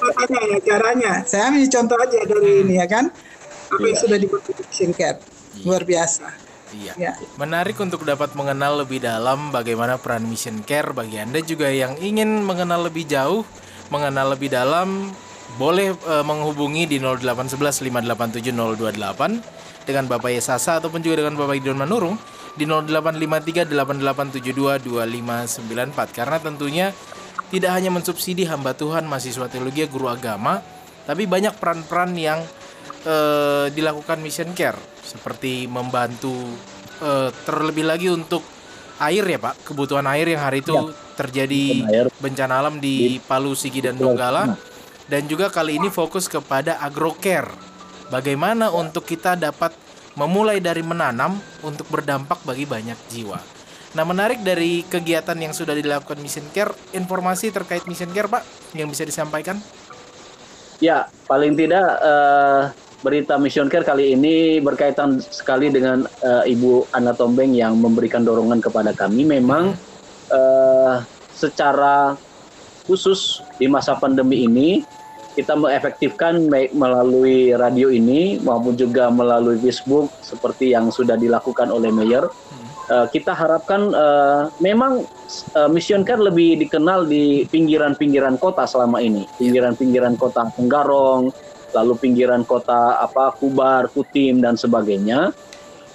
Caranya 0.00 0.40
ya, 0.50 0.58
caranya. 0.66 1.12
Saya 1.22 1.54
ambil 1.54 1.66
contoh 1.70 1.96
aja 1.98 2.18
dari 2.26 2.50
ini 2.66 2.74
ya 2.82 2.86
kan, 2.90 3.04
apa 3.70 3.84
yang 3.86 3.98
sudah 3.98 4.18
dibuat 4.18 4.42
di 4.50 4.54
Care, 4.90 5.18
luar 5.62 5.82
biasa. 5.86 6.26
Iya. 6.70 6.92
Ya. 6.98 7.12
Menarik 7.38 7.78
untuk 7.78 8.02
dapat 8.06 8.34
mengenal 8.38 8.82
lebih 8.82 9.02
dalam 9.02 9.50
bagaimana 9.50 9.98
peran 9.98 10.26
Mission 10.26 10.62
Care 10.62 10.94
bagi 10.94 11.18
Anda 11.18 11.42
juga 11.42 11.70
yang 11.70 11.98
ingin 11.98 12.42
mengenal 12.46 12.86
lebih 12.86 13.06
jauh, 13.06 13.42
mengenal 13.90 14.34
lebih 14.34 14.54
dalam, 14.54 15.10
boleh 15.58 15.94
eh, 15.94 16.24
menghubungi 16.26 16.86
di 16.86 17.02
0811 17.02 17.82
587 17.82 18.54
028 18.54 19.86
dengan 19.86 20.04
Bapak 20.06 20.30
Yesasa 20.30 20.78
ataupun 20.78 21.02
juga 21.02 21.24
dengan 21.24 21.34
Bapak 21.34 21.58
Gideon 21.58 21.78
Manurung 21.78 22.14
di 22.58 22.64
0853 22.66 23.70
8872 23.70 24.82
2594 24.82 26.16
karena 26.16 26.36
tentunya 26.42 26.86
tidak 27.50 27.70
hanya 27.74 27.90
mensubsidi 27.90 28.46
hamba 28.46 28.78
Tuhan, 28.78 29.10
mahasiswa 29.10 29.50
teologi, 29.50 29.82
guru 29.90 30.06
agama, 30.06 30.62
tapi 31.02 31.26
banyak 31.26 31.58
peran-peran 31.58 32.14
yang 32.14 32.38
eh, 33.02 33.66
dilakukan 33.74 34.22
mission 34.22 34.54
care. 34.54 34.78
Seperti 35.02 35.66
membantu 35.66 36.30
eh, 37.02 37.34
terlebih 37.42 37.90
lagi 37.90 38.06
untuk 38.06 38.46
air 39.02 39.24
ya 39.26 39.38
Pak, 39.42 39.66
kebutuhan 39.66 40.06
air 40.06 40.30
yang 40.30 40.46
hari 40.46 40.62
itu 40.62 40.94
terjadi 41.18 41.62
Kebutuhan 41.82 42.06
air. 42.06 42.06
bencana 42.22 42.54
alam 42.62 42.78
di 42.78 43.18
Palu, 43.18 43.58
Sigi 43.58 43.82
dan 43.82 43.98
Donggala. 43.98 44.54
Dan 45.10 45.26
juga 45.26 45.50
kali 45.50 45.74
ini 45.74 45.90
fokus 45.90 46.30
kepada 46.30 46.78
agrocare. 46.78 47.50
Bagaimana 48.14 48.70
untuk 48.70 49.02
kita 49.02 49.34
dapat 49.34 49.74
memulai 50.20 50.60
dari 50.60 50.84
menanam 50.84 51.40
untuk 51.64 51.88
berdampak 51.88 52.44
bagi 52.44 52.68
banyak 52.68 52.98
jiwa. 53.08 53.40
Nah, 53.96 54.04
menarik 54.04 54.44
dari 54.44 54.84
kegiatan 54.84 55.34
yang 55.34 55.56
sudah 55.56 55.72
dilakukan 55.72 56.20
Mission 56.20 56.44
Care, 56.52 56.76
informasi 56.92 57.48
terkait 57.50 57.82
Mission 57.88 58.12
Care, 58.12 58.28
Pak, 58.28 58.44
yang 58.76 58.86
bisa 58.86 59.02
disampaikan? 59.02 59.56
Ya, 60.78 61.08
paling 61.26 61.56
tidak 61.56 61.98
eh, 61.98 62.60
berita 63.02 63.40
Mission 63.40 63.66
Care 63.66 63.82
kali 63.82 64.14
ini 64.14 64.60
berkaitan 64.62 65.18
sekali 65.18 65.72
dengan 65.72 66.06
eh, 66.22 66.52
Ibu 66.54 66.92
Ana 66.94 67.16
Tombeng 67.16 67.50
yang 67.50 67.80
memberikan 67.80 68.22
dorongan 68.22 68.62
kepada 68.62 68.94
kami. 68.94 69.26
Memang 69.26 69.74
eh, 70.30 70.94
secara 71.34 72.14
khusus 72.86 73.42
di 73.58 73.66
masa 73.66 73.98
pandemi 73.98 74.46
ini 74.46 74.86
kita 75.34 75.54
mengefektifkan 75.54 76.50
baik 76.50 76.74
melalui 76.74 77.54
radio 77.54 77.88
ini 77.88 78.42
maupun 78.42 78.74
juga 78.74 79.08
melalui 79.08 79.56
Facebook 79.62 80.10
seperti 80.20 80.74
yang 80.74 80.90
sudah 80.90 81.14
dilakukan 81.14 81.70
oleh 81.70 81.94
Mayor. 81.94 82.34
Eh, 82.90 83.06
kita 83.14 83.30
harapkan 83.30 83.94
eh, 83.94 84.42
memang 84.58 85.06
eh, 85.54 85.70
Mission 85.70 86.02
Care 86.02 86.18
lebih 86.18 86.58
dikenal 86.58 87.06
di 87.06 87.46
pinggiran-pinggiran 87.46 88.34
kota 88.42 88.66
selama 88.66 88.98
ini, 88.98 89.30
pinggiran-pinggiran 89.38 90.18
kota 90.18 90.50
Tenggarong, 90.58 91.30
lalu 91.70 91.94
pinggiran 92.02 92.42
kota 92.42 92.98
apa 92.98 93.30
Kubar, 93.38 93.86
Kutim 93.94 94.42
dan 94.42 94.58
sebagainya. 94.58 95.30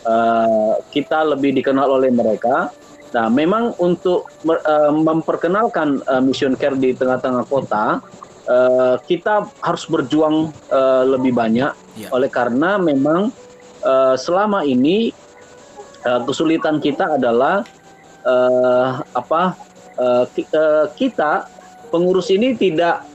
Eh, 0.05 0.73
kita 0.93 1.25
lebih 1.25 1.57
dikenal 1.57 1.89
oleh 1.89 2.13
mereka. 2.13 2.69
Nah, 3.11 3.27
memang 3.31 3.73
untuk 3.81 4.29
eh, 4.45 4.91
memperkenalkan 4.93 5.99
eh, 6.05 6.21
Mission 6.21 6.53
Care 6.53 6.77
di 6.77 6.93
tengah-tengah 6.93 7.43
kota, 7.49 7.99
eh, 8.46 8.96
kita 9.06 9.50
harus 9.62 9.84
berjuang 9.89 10.54
eh, 10.70 11.04
lebih 11.06 11.34
banyak. 11.34 11.74
Ya. 11.98 12.10
Oleh 12.14 12.30
karena 12.30 12.78
memang 12.78 13.34
eh, 13.84 14.16
selama 14.18 14.64
ini 14.66 15.12
eh, 16.06 16.22
kesulitan 16.24 16.80
kita 16.80 17.18
adalah 17.18 17.66
eh, 18.26 18.89
apa 19.14 19.58
ki- 20.36 20.52
eh, 20.52 20.86
kita 21.00 21.48
pengurus 21.88 22.28
ini 22.28 22.52
tidak 22.60 23.08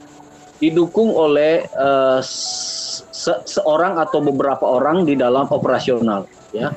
didukung 0.60 1.12
oleh 1.12 1.64
eh, 1.68 2.20
se- 2.24 3.44
seorang 3.44 4.00
atau 4.00 4.24
beberapa 4.24 4.64
orang 4.64 5.04
di 5.04 5.16
dalam 5.16 5.44
operasional 5.52 6.24
ya. 6.56 6.72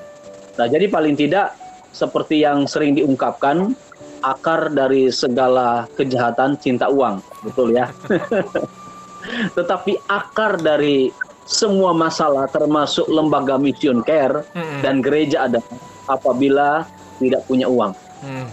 Nah, 0.53 0.67
jadi 0.69 0.85
paling 0.91 1.17
tidak 1.17 1.55
seperti 1.93 2.41
yang 2.43 2.65
sering 2.65 2.97
diungkapkan 2.97 3.73
akar 4.23 4.71
dari 4.71 5.11
segala 5.11 5.85
kejahatan 5.93 6.55
cinta 6.57 6.87
uang, 6.87 7.19
betul 7.43 7.75
ya. 7.75 7.91
Tetapi 9.55 10.03
akar 10.07 10.59
dari 10.59 11.11
semua 11.43 11.91
masalah 11.91 12.47
termasuk 12.47 13.07
lembaga 13.07 13.59
mission 13.59 13.99
care 13.99 14.47
Mm-mm. 14.55 14.79
dan 14.79 15.03
gereja 15.03 15.47
adalah 15.47 15.75
apabila 16.07 16.87
tidak 17.19 17.43
punya 17.45 17.67
uang. 17.67 17.91
Hmm, 18.23 18.47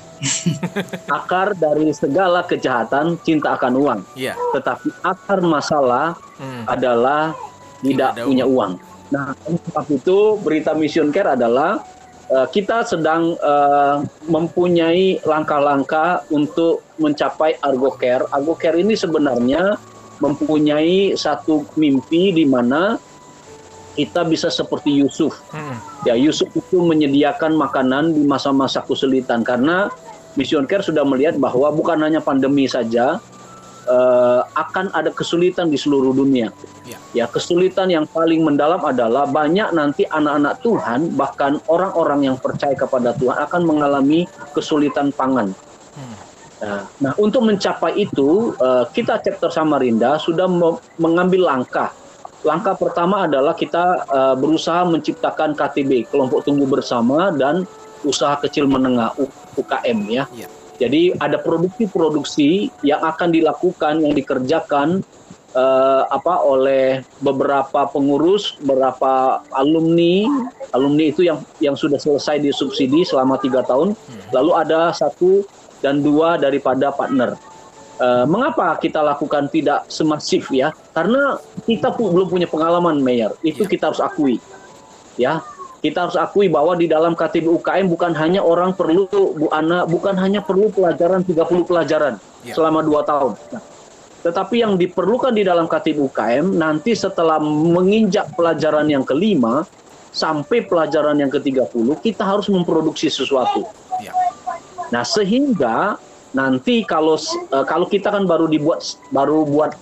Akar 1.16 1.54
dari 1.54 1.94
segala 1.94 2.42
kejahatan 2.42 3.14
cinta 3.22 3.54
akan 3.54 3.72
uang, 3.78 4.00
Iya. 4.18 4.34
tetapi 4.50 4.90
akar 5.06 5.38
masalah 5.40 6.18
Hmm, 6.42 6.66
adalah 6.66 7.30
Tidak 7.78 7.86
tidak 7.86 8.10
ada 8.18 8.22
punya 8.26 8.44
uang. 8.50 8.72
Nah, 9.14 9.30
oleh 9.46 9.60
sebab 9.70 9.86
itu 9.92 10.18
berita 10.42 10.74
mission 10.74 11.14
care 11.14 11.38
adalah 11.38 11.84
kita 12.30 12.86
sedang 12.86 13.34
eh, 13.34 13.96
mempunyai 14.30 15.18
langkah-langkah 15.26 16.22
untuk 16.30 16.86
mencapai 17.02 17.58
Argo 17.58 17.90
Care. 17.98 18.22
Argo 18.30 18.54
Care 18.54 18.78
ini 18.78 18.94
sebenarnya 18.94 19.74
mempunyai 20.22 21.16
satu 21.18 21.66
mimpi 21.74 22.30
di 22.30 22.46
mana 22.46 23.00
kita 23.98 24.22
bisa 24.22 24.46
seperti 24.46 24.94
Yusuf. 25.02 25.42
Hmm. 25.50 25.76
Ya, 26.06 26.14
Yusuf 26.14 26.48
itu 26.54 26.78
menyediakan 26.78 27.58
makanan 27.58 28.14
di 28.14 28.22
masa-masa 28.22 28.80
kesulitan 28.86 29.42
karena 29.42 29.90
Mission 30.38 30.64
Care 30.70 30.86
sudah 30.86 31.02
melihat 31.02 31.34
bahwa 31.36 31.74
bukan 31.74 31.98
hanya 32.06 32.22
pandemi 32.22 32.70
saja 32.70 33.18
eh, 33.90 34.40
akan 34.54 34.94
ada 34.94 35.10
kesulitan 35.10 35.66
di 35.66 35.76
seluruh 35.76 36.14
dunia. 36.14 36.54
Ya. 36.86 36.98
Ya, 37.10 37.24
kesulitan 37.26 37.90
yang 37.90 38.06
paling 38.06 38.46
mendalam 38.46 38.80
adalah 38.86 39.26
banyak 39.26 39.74
nanti 39.74 40.06
anak-anak 40.06 40.62
Tuhan 40.62 41.00
bahkan 41.18 41.58
orang-orang 41.66 42.30
yang 42.30 42.36
percaya 42.38 42.78
kepada 42.78 43.10
Tuhan 43.18 43.36
akan 43.50 43.62
mengalami 43.66 44.30
kesulitan 44.54 45.10
pangan. 45.10 45.50
Hmm. 45.98 46.16
Nah, 46.60 46.82
nah, 47.00 47.12
untuk 47.18 47.42
mencapai 47.42 47.98
itu 47.98 48.54
eh, 48.54 48.84
kita 48.94 49.18
chapter 49.24 49.50
Samarinda 49.50 50.20
sudah 50.22 50.46
me- 50.46 50.80
mengambil 51.00 51.50
langkah. 51.50 51.90
Langkah 52.40 52.72
pertama 52.72 53.26
adalah 53.26 53.52
kita 53.58 54.06
eh, 54.06 54.34
berusaha 54.38 54.86
menciptakan 54.86 55.58
KTB, 55.58 56.08
kelompok 56.08 56.46
tunggu 56.46 56.68
bersama 56.68 57.34
dan 57.34 57.66
usaha 58.04 58.36
kecil 58.40 58.64
menengah 58.64 59.12
UKM 59.56 59.98
ya. 60.08 60.24
Ya. 60.32 60.48
Jadi 60.80 61.12
ada 61.20 61.36
produksi-produksi 61.36 62.72
yang 62.80 63.04
akan 63.04 63.28
dilakukan, 63.30 64.00
yang 64.00 64.16
dikerjakan 64.16 65.04
eh, 65.52 66.02
apa 66.08 66.40
oleh 66.40 67.04
beberapa 67.20 67.84
pengurus, 67.84 68.56
beberapa 68.58 69.44
alumni, 69.52 70.24
alumni 70.72 71.04
itu 71.12 71.28
yang 71.28 71.44
yang 71.60 71.76
sudah 71.76 72.00
selesai 72.00 72.40
disubsidi 72.40 73.04
selama 73.04 73.36
tiga 73.36 73.60
tahun. 73.60 73.92
Lalu 74.32 74.50
ada 74.56 74.88
satu 74.90 75.44
dan 75.84 76.00
dua 76.00 76.40
daripada 76.40 76.88
partner. 76.90 77.36
Eh, 78.00 78.24
mengapa 78.24 78.80
kita 78.80 79.04
lakukan 79.04 79.52
tidak 79.52 79.84
semasif 79.92 80.48
ya? 80.48 80.72
Karena 80.96 81.36
kita 81.68 81.92
pu- 81.92 82.08
belum 82.08 82.32
punya 82.32 82.48
pengalaman, 82.48 83.04
Mayor. 83.04 83.36
Itu 83.44 83.68
Ya. 83.68 83.70
kita 83.76 83.92
harus 83.92 84.00
akui. 84.00 84.40
Ya, 85.20 85.44
kita 85.80 86.08
harus 86.08 86.16
akui 86.20 86.52
bahwa 86.52 86.76
di 86.76 86.84
dalam 86.84 87.16
KTB 87.16 87.48
UKM 87.60 87.88
bukan 87.88 88.12
hanya 88.12 88.44
orang 88.44 88.76
perlu 88.76 89.08
Bu 89.10 89.48
Ana, 89.48 89.88
bukan 89.88 90.12
hanya 90.20 90.44
perlu 90.44 90.68
pelajaran 90.68 91.24
30 91.24 91.64
pelajaran 91.64 92.14
Ya. 92.40 92.56
selama 92.56 92.80
dua 92.80 93.04
tahun. 93.04 93.36
Nah, 93.52 93.60
tetapi 94.24 94.64
yang 94.64 94.76
diperlukan 94.80 95.32
di 95.32 95.44
dalam 95.44 95.68
KTB 95.68 96.08
UKM 96.12 96.56
nanti 96.56 96.92
setelah 96.96 97.36
menginjak 97.40 98.32
pelajaran 98.32 98.88
yang 98.88 99.04
kelima 99.04 99.64
sampai 100.12 100.64
pelajaran 100.64 101.20
yang 101.20 101.28
ke-30 101.28 101.84
kita 102.00 102.24
harus 102.24 102.48
memproduksi 102.48 103.12
sesuatu. 103.12 103.64
Ya. 104.00 104.12
Nah, 104.88 105.04
sehingga 105.04 106.00
nanti 106.32 106.80
kalau 106.84 107.16
eh, 107.16 107.64
kalau 107.68 107.84
kita 107.88 108.08
kan 108.08 108.24
baru 108.24 108.48
dibuat 108.48 108.84
baru 109.12 109.44
buat 109.44 109.72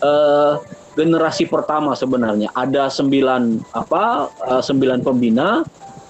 eh, 0.00 0.52
generasi 0.94 1.50
pertama 1.50 1.92
sebenarnya 1.98 2.50
ada 2.54 2.86
sembilan 2.86 3.74
apa 3.74 4.30
eh, 4.50 4.62
sembilan 4.62 5.02
pembina 5.02 5.60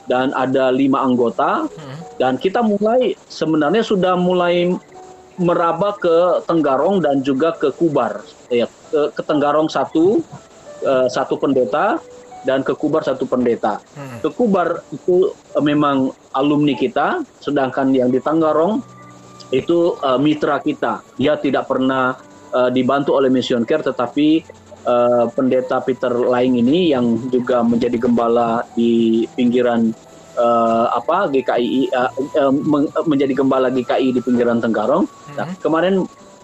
dan 0.05 0.37
ada 0.37 0.69
lima 0.69 1.01
anggota 1.01 1.65
Hmm. 1.65 1.97
dan 2.21 2.37
kita 2.37 2.61
mulai 2.61 3.17
sebenarnya 3.27 3.81
sudah 3.81 4.15
mulai 4.15 4.71
meraba 5.41 5.97
ke 5.99 6.45
Tenggarong 6.47 7.03
dan 7.03 7.25
juga 7.25 7.57
ke 7.57 7.73
Kubar 7.75 8.23
ya 8.53 8.69
ke, 8.93 9.11
ke 9.17 9.23
Tenggarong 9.25 9.67
satu 9.73 10.21
eh, 10.85 11.09
satu 11.09 11.41
pendeta 11.41 11.99
dan 12.45 12.61
ke 12.61 12.77
Kubar 12.77 13.01
satu 13.03 13.25
pendeta 13.25 13.81
Hmm. 13.97 14.21
ke 14.21 14.29
Kubar 14.29 14.85
itu 14.93 15.33
eh, 15.33 15.65
memang 15.65 16.13
alumni 16.37 16.77
kita, 16.77 17.25
sedangkan 17.41 17.97
yang 17.97 18.13
di 18.13 18.21
Tanggarong 18.21 18.85
itu 19.53 19.95
mitra 20.19 20.59
kita. 20.59 20.99
Dia 21.15 21.39
tidak 21.39 21.71
pernah 21.71 22.19
dibantu 22.75 23.15
oleh 23.15 23.31
Mission 23.31 23.63
Care, 23.63 23.87
tetapi 23.87 24.43
eh, 24.85 25.25
pendeta 25.33 25.81
Peter 25.81 26.13
Laing 26.13 26.61
ini 26.61 26.93
yang 26.93 27.19
juga 27.29 27.65
menjadi 27.65 27.97
gembala 27.99 28.63
di 28.73 29.25
pinggiran 29.35 29.91
eh, 30.35 30.87
apa 30.93 31.29
GKI 31.29 31.89
eh, 31.89 32.11
eh, 32.39 32.53
eh, 32.53 33.05
menjadi 33.09 33.33
gembala 33.35 33.69
GKI 33.69 34.15
di 34.15 34.21
pinggiran 34.21 34.61
Tenggarong. 34.61 35.05
Nah, 35.35 35.47
Hmm. 35.51 35.59
kemarin 35.59 35.95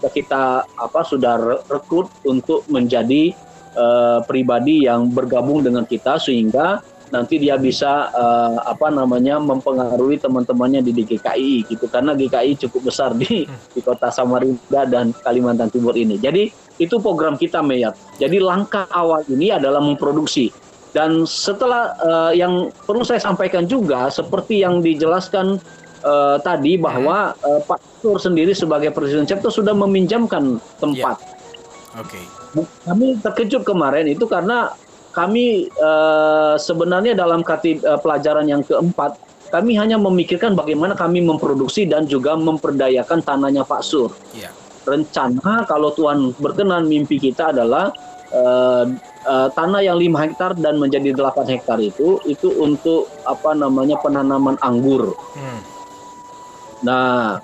kita 0.00 0.64
apa 0.64 1.00
sudah 1.04 1.36
re- 1.36 1.62
rekrut 1.68 2.08
untuk 2.24 2.64
menjadi 2.66 3.32
eh, 3.70 4.18
pribadi 4.26 4.82
yang 4.88 5.12
bergabung 5.12 5.62
dengan 5.62 5.86
kita 5.86 6.18
sehingga 6.18 6.82
nanti 7.10 7.38
dia 7.38 7.58
bisa 7.58 8.08
eh, 8.10 8.56
apa 8.64 8.88
namanya 8.88 9.38
mempengaruhi 9.38 10.18
teman-temannya 10.18 10.80
di 10.80 10.94
GKI 10.94 11.66
gitu 11.66 11.90
karena 11.90 12.14
GKI 12.14 12.54
cukup 12.66 12.90
besar 12.90 13.14
di 13.14 13.44
di 13.46 13.80
kota 13.82 14.10
Samarinda 14.10 14.86
dan 14.86 15.10
Kalimantan 15.12 15.70
Timur 15.70 15.94
ini. 15.94 16.16
Jadi 16.16 16.48
itu 16.78 16.96
program 16.98 17.34
kita 17.36 17.60
Meyat. 17.60 17.98
Jadi 18.16 18.38
langkah 18.40 18.86
awal 18.88 19.26
ini 19.28 19.50
adalah 19.50 19.82
memproduksi 19.82 20.48
dan 20.90 21.22
setelah 21.26 21.94
eh, 21.98 22.32
yang 22.40 22.70
perlu 22.86 23.02
saya 23.02 23.18
sampaikan 23.22 23.66
juga 23.66 24.10
seperti 24.10 24.62
yang 24.62 24.82
dijelaskan 24.82 25.58
eh, 26.02 26.36
tadi 26.42 26.78
bahwa 26.78 27.34
eh, 27.42 27.60
Pak 27.62 28.00
Tur 28.00 28.16
sendiri 28.16 28.56
sebagai 28.56 28.94
presiden 28.96 29.28
chapter 29.28 29.52
sudah 29.52 29.76
meminjamkan 29.76 30.56
tempat. 30.80 31.20
Oke. 31.98 32.22
Bu- 32.56 32.70
Kami 32.86 33.18
terkejut 33.20 33.62
kemarin 33.62 34.08
itu 34.08 34.24
karena 34.24 34.72
kami 35.10 35.66
eh, 35.66 36.54
sebenarnya 36.56 37.18
dalam 37.18 37.42
kati, 37.42 37.82
eh, 37.82 37.98
pelajaran 37.98 38.46
yang 38.46 38.62
keempat 38.62 39.18
kami 39.50 39.74
hanya 39.74 39.98
memikirkan 39.98 40.54
bagaimana 40.54 40.94
kami 40.94 41.18
memproduksi 41.26 41.82
dan 41.82 42.06
juga 42.06 42.38
memperdayakan 42.38 43.18
tanahnya 43.18 43.66
Pak 43.66 43.82
Sur. 43.82 44.14
Ya. 44.30 44.54
Rencana 44.86 45.66
kalau 45.66 45.90
Tuhan 45.90 46.30
berkenan 46.38 46.86
mimpi 46.86 47.18
kita 47.18 47.50
adalah 47.50 47.90
eh, 48.30 48.84
eh, 49.26 49.48
tanah 49.50 49.82
yang 49.82 49.98
5 49.98 50.22
hektar 50.22 50.50
dan 50.54 50.78
menjadi 50.78 51.10
8 51.10 51.50
hektar 51.50 51.82
itu 51.82 52.22
itu 52.30 52.48
untuk 52.62 53.10
apa 53.26 53.50
namanya 53.58 53.98
penanaman 53.98 54.54
anggur. 54.62 55.18
Hmm. 55.34 55.60
Nah, 56.80 57.36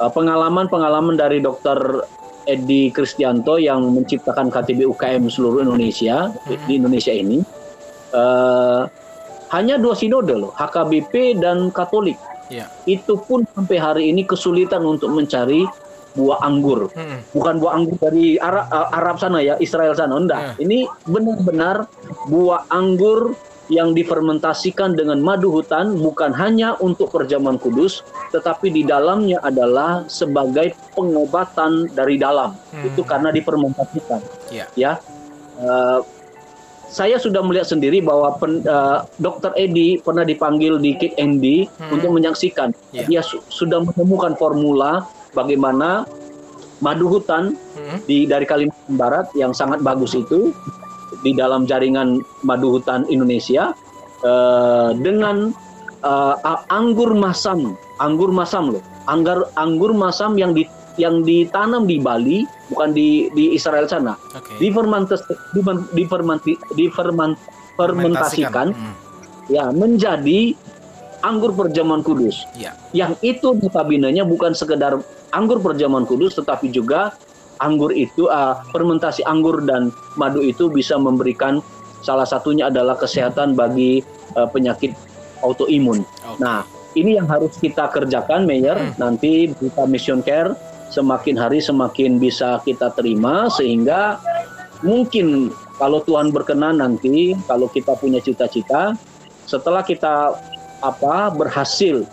pengalaman-pengalaman 0.00 1.20
dari 1.20 1.44
Dokter 1.44 1.76
Edi 2.44 2.90
Kristianto 2.90 3.56
yang 3.56 3.92
menciptakan 3.92 4.50
KTB 4.50 4.86
UKM 4.90 5.28
seluruh 5.28 5.62
Indonesia 5.62 6.30
di- 6.44 6.58
di 6.66 6.72
Indonesia 6.78 7.12
ini 7.12 7.38
eh, 8.12 8.82
hanya 9.52 9.76
dua 9.76 9.92
sinode 9.92 10.32
loh, 10.32 10.52
HKBP 10.56 11.36
dan 11.36 11.68
Katolik. 11.68 12.16
Ya. 12.48 12.68
Itu 12.84 13.20
pun 13.20 13.44
sampai 13.52 13.76
hari 13.76 14.04
ini 14.08 14.24
kesulitan 14.24 14.84
untuk 14.84 15.12
mencari 15.12 15.64
buah 16.12 16.44
anggur. 16.44 16.92
Hmm. 16.92 17.24
Bukan 17.32 17.60
buah 17.60 17.72
anggur 17.76 17.96
dari 17.96 18.36
Arab, 18.36 18.68
Arab 18.68 19.16
sana 19.16 19.40
ya, 19.40 19.56
Israel 19.56 19.96
sana. 19.96 20.20
Enggak. 20.20 20.60
Ini 20.60 20.84
benar-benar 21.08 21.88
buah 22.28 22.68
anggur 22.68 23.32
yang 23.72 23.96
difermentasikan 23.96 24.92
dengan 24.92 25.16
madu 25.16 25.48
hutan 25.48 25.96
bukan 25.96 26.36
hanya 26.36 26.76
untuk 26.76 27.08
perjamuan 27.08 27.56
kudus, 27.56 28.04
tetapi 28.28 28.68
di 28.68 28.84
dalamnya 28.84 29.40
adalah 29.40 30.04
sebagai 30.12 30.76
pengobatan 30.92 31.88
dari 31.96 32.20
dalam. 32.20 32.52
Hmm. 32.68 32.84
Itu 32.84 33.00
karena 33.00 33.32
difermentasikan. 33.32 34.20
Ya. 34.52 34.68
Ya. 34.76 35.00
Eh, 35.56 36.00
saya 36.92 37.16
sudah 37.16 37.40
melihat 37.40 37.64
sendiri 37.64 38.04
bahwa 38.04 38.36
pen, 38.36 38.60
eh, 38.60 38.98
Dr. 39.16 39.56
Edi 39.56 39.96
pernah 39.96 40.28
dipanggil 40.28 40.76
di 40.76 40.92
Kick 40.92 41.16
ND 41.16 41.64
Hmm. 41.80 41.96
untuk 41.96 42.12
menyaksikan. 42.12 42.76
Ya. 42.92 43.08
Dia 43.08 43.24
su- 43.24 43.40
sudah 43.48 43.80
menemukan 43.80 44.36
formula 44.36 45.08
bagaimana 45.32 46.04
madu 46.84 47.08
hutan 47.08 47.56
Hmm. 47.56 47.98
di 48.04 48.28
dari 48.28 48.44
Kalimantan 48.44 48.96
Barat 49.00 49.26
yang 49.32 49.56
sangat 49.56 49.80
bagus 49.80 50.12
itu 50.12 50.52
di 51.20 51.32
dalam 51.32 51.64
jaringan 51.64 52.16
madu 52.40 52.72
hutan 52.72 53.04
Indonesia 53.06 53.76
eh, 54.22 54.90
dengan 54.96 55.52
a- 56.02 56.66
anggur 56.68 57.12
masam, 57.12 57.76
anggur 57.98 58.30
masam 58.30 58.74
loh, 58.74 58.82
anggur 59.06 59.46
anggur 59.54 59.92
masam 59.92 60.34
yang 60.34 60.50
di 60.50 60.66
yang 61.00 61.22
ditanam 61.22 61.86
di 61.86 61.96
Bali 61.96 62.44
bukan 62.68 62.92
di 62.92 63.32
di 63.32 63.52
Israel 63.52 63.86
sana, 63.86 64.12
Oke. 64.34 64.58
difermentas 64.58 65.24
difer- 65.52 65.88
difermenti- 65.90 66.58
diferman- 66.74 67.38
fermentasikan 67.74 68.76
Hmm. 68.76 68.94
ya 69.48 69.72
menjadi 69.72 70.52
anggur 71.22 71.54
perjamuan 71.54 72.02
kudus 72.02 72.44
Ya. 72.52 72.74
yang 72.92 73.16
itu 73.22 73.54
notabene-nya 73.54 74.22
bukan 74.22 74.52
sekedar 74.52 75.00
anggur 75.30 75.58
perjamuan 75.58 76.04
kudus 76.04 76.36
tetapi 76.36 76.68
juga 76.68 77.16
anggur 77.62 77.94
itu 77.94 78.26
ah, 78.26 78.66
fermentasi 78.74 79.22
anggur 79.24 79.62
dan 79.62 79.94
madu 80.18 80.42
itu 80.42 80.66
bisa 80.66 80.98
memberikan 80.98 81.62
salah 82.02 82.26
satunya 82.26 82.66
adalah 82.66 82.98
kesehatan 82.98 83.54
bagi 83.54 84.02
eh, 84.34 84.48
penyakit 84.50 84.92
autoimun. 85.46 86.02
Oke. 86.02 86.38
Nah, 86.42 86.66
ini 86.98 87.16
yang 87.16 87.30
harus 87.30 87.56
kita 87.56 87.88
kerjakan 87.88 88.44
Mayor. 88.44 88.76
Hmm. 88.76 88.92
Nanti 88.98 89.50
berita 89.54 89.86
Mission 89.88 90.20
Care 90.20 90.52
semakin 90.92 91.40
hari 91.40 91.58
semakin 91.64 92.20
bisa 92.20 92.60
kita 92.68 92.92
terima 92.92 93.48
sehingga 93.48 94.20
mungkin 94.84 95.48
kalau 95.80 96.04
Tuhan 96.04 96.28
berkenan 96.30 96.84
nanti 96.84 97.32
kalau 97.48 97.64
kita 97.72 97.96
punya 97.96 98.20
cita-cita 98.20 98.92
setelah 99.48 99.80
kita 99.80 100.36
apa 100.84 101.32
berhasil. 101.32 102.04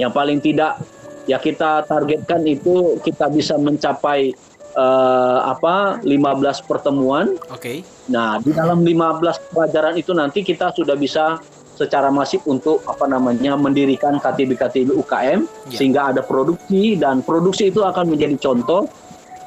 Yang 0.00 0.12
paling 0.16 0.40
tidak 0.40 0.80
ya 1.28 1.36
kita 1.36 1.84
targetkan 1.84 2.42
itu 2.48 2.96
kita 3.04 3.28
bisa 3.28 3.60
mencapai 3.60 4.32
uh, 4.76 5.38
apa 5.48 6.00
15 6.04 6.68
pertemuan. 6.68 7.36
Oke. 7.48 7.60
Okay. 7.60 7.76
Nah, 8.10 8.40
di 8.42 8.52
dalam 8.52 8.84
15 8.84 9.52
pelajaran 9.52 9.94
itu 9.96 10.12
nanti 10.12 10.44
kita 10.44 10.72
sudah 10.74 10.96
bisa 10.98 11.40
secara 11.72 12.12
masif 12.12 12.44
untuk 12.44 12.84
apa 12.84 13.08
namanya 13.08 13.56
mendirikan 13.56 14.20
KTB-KTB 14.20 14.92
UKM 14.92 15.40
yeah. 15.48 15.72
sehingga 15.72 16.12
ada 16.12 16.20
produksi 16.20 17.00
dan 17.00 17.24
produksi 17.24 17.72
itu 17.72 17.80
akan 17.80 18.12
menjadi 18.12 18.36
contoh 18.38 18.86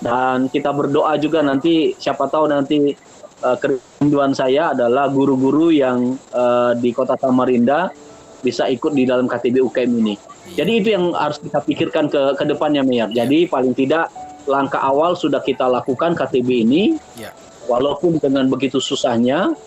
dan 0.02 0.52
kita 0.52 0.74
berdoa 0.76 1.16
juga 1.22 1.40
nanti 1.46 1.96
siapa 1.96 2.28
tahu 2.28 2.52
nanti 2.52 2.92
uh, 3.46 3.56
kerinduan 3.56 4.36
saya 4.36 4.74
adalah 4.76 5.08
guru-guru 5.08 5.72
yang 5.72 6.18
uh, 6.34 6.76
di 6.76 6.92
Kota 6.92 7.16
Samarinda 7.16 7.94
bisa 8.42 8.68
ikut 8.70 8.94
di 8.94 9.08
dalam 9.10 9.26
KTB 9.26 9.62
UKM 9.62 9.92
ini. 10.06 10.16
Jadi 10.54 10.72
itu 10.78 10.94
yang 10.94 11.18
harus 11.18 11.42
kita 11.42 11.58
pikirkan 11.66 12.06
ke 12.06 12.38
ke 12.38 12.44
depannya 12.46 12.86
Mayor. 12.86 13.10
Jadi 13.10 13.50
paling 13.50 13.74
tidak 13.74 14.14
langkah 14.46 14.82
awal 14.82 15.18
sudah 15.18 15.42
kita 15.42 15.66
lakukan 15.66 16.14
KTB 16.14 16.50
ini. 16.66 16.84
Ya. 17.18 17.34
Walaupun 17.66 18.22
dengan 18.22 18.46
begitu 18.46 18.78
susahnya, 18.78 19.58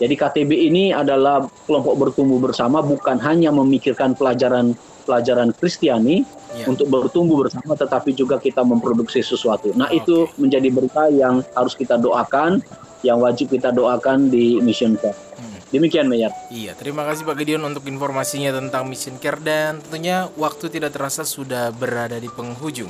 jadi 0.00 0.14
KTB 0.16 0.50
ini 0.70 0.84
adalah 0.96 1.44
kelompok 1.68 1.94
bertumbuh 1.98 2.40
bersama 2.40 2.80
bukan 2.80 3.20
hanya 3.20 3.52
memikirkan 3.52 4.16
pelajaran 4.16 4.72
pelajaran 5.04 5.52
Kristiani 5.52 6.24
ya. 6.56 6.64
untuk 6.70 6.88
bertumbuh 6.88 7.44
bersama 7.44 7.76
tetapi 7.76 8.16
juga 8.16 8.40
kita 8.40 8.64
memproduksi 8.64 9.20
sesuatu. 9.20 9.76
Nah, 9.76 9.92
okay. 9.92 10.00
itu 10.00 10.24
menjadi 10.40 10.68
berita 10.72 11.12
yang 11.12 11.44
harus 11.52 11.76
kita 11.76 12.00
doakan, 12.00 12.64
yang 13.04 13.20
wajib 13.20 13.52
kita 13.52 13.74
doakan 13.74 14.32
di 14.32 14.56
Mission 14.64 14.96
Fair. 14.96 15.12
Hmm. 15.12 15.60
Demikian 15.68 16.08
Mayor. 16.08 16.32
Iya, 16.48 16.72
terima 16.80 17.04
kasih 17.04 17.28
Pak 17.28 17.36
Gideon 17.36 17.60
untuk 17.68 17.84
informasinya 17.84 18.56
tentang 18.56 18.88
Mission 18.88 19.20
Care 19.20 19.42
dan 19.44 19.84
tentunya 19.84 20.32
waktu 20.40 20.72
tidak 20.72 20.96
terasa 20.96 21.28
sudah 21.28 21.76
berada 21.76 22.16
di 22.16 22.32
penghujung. 22.32 22.88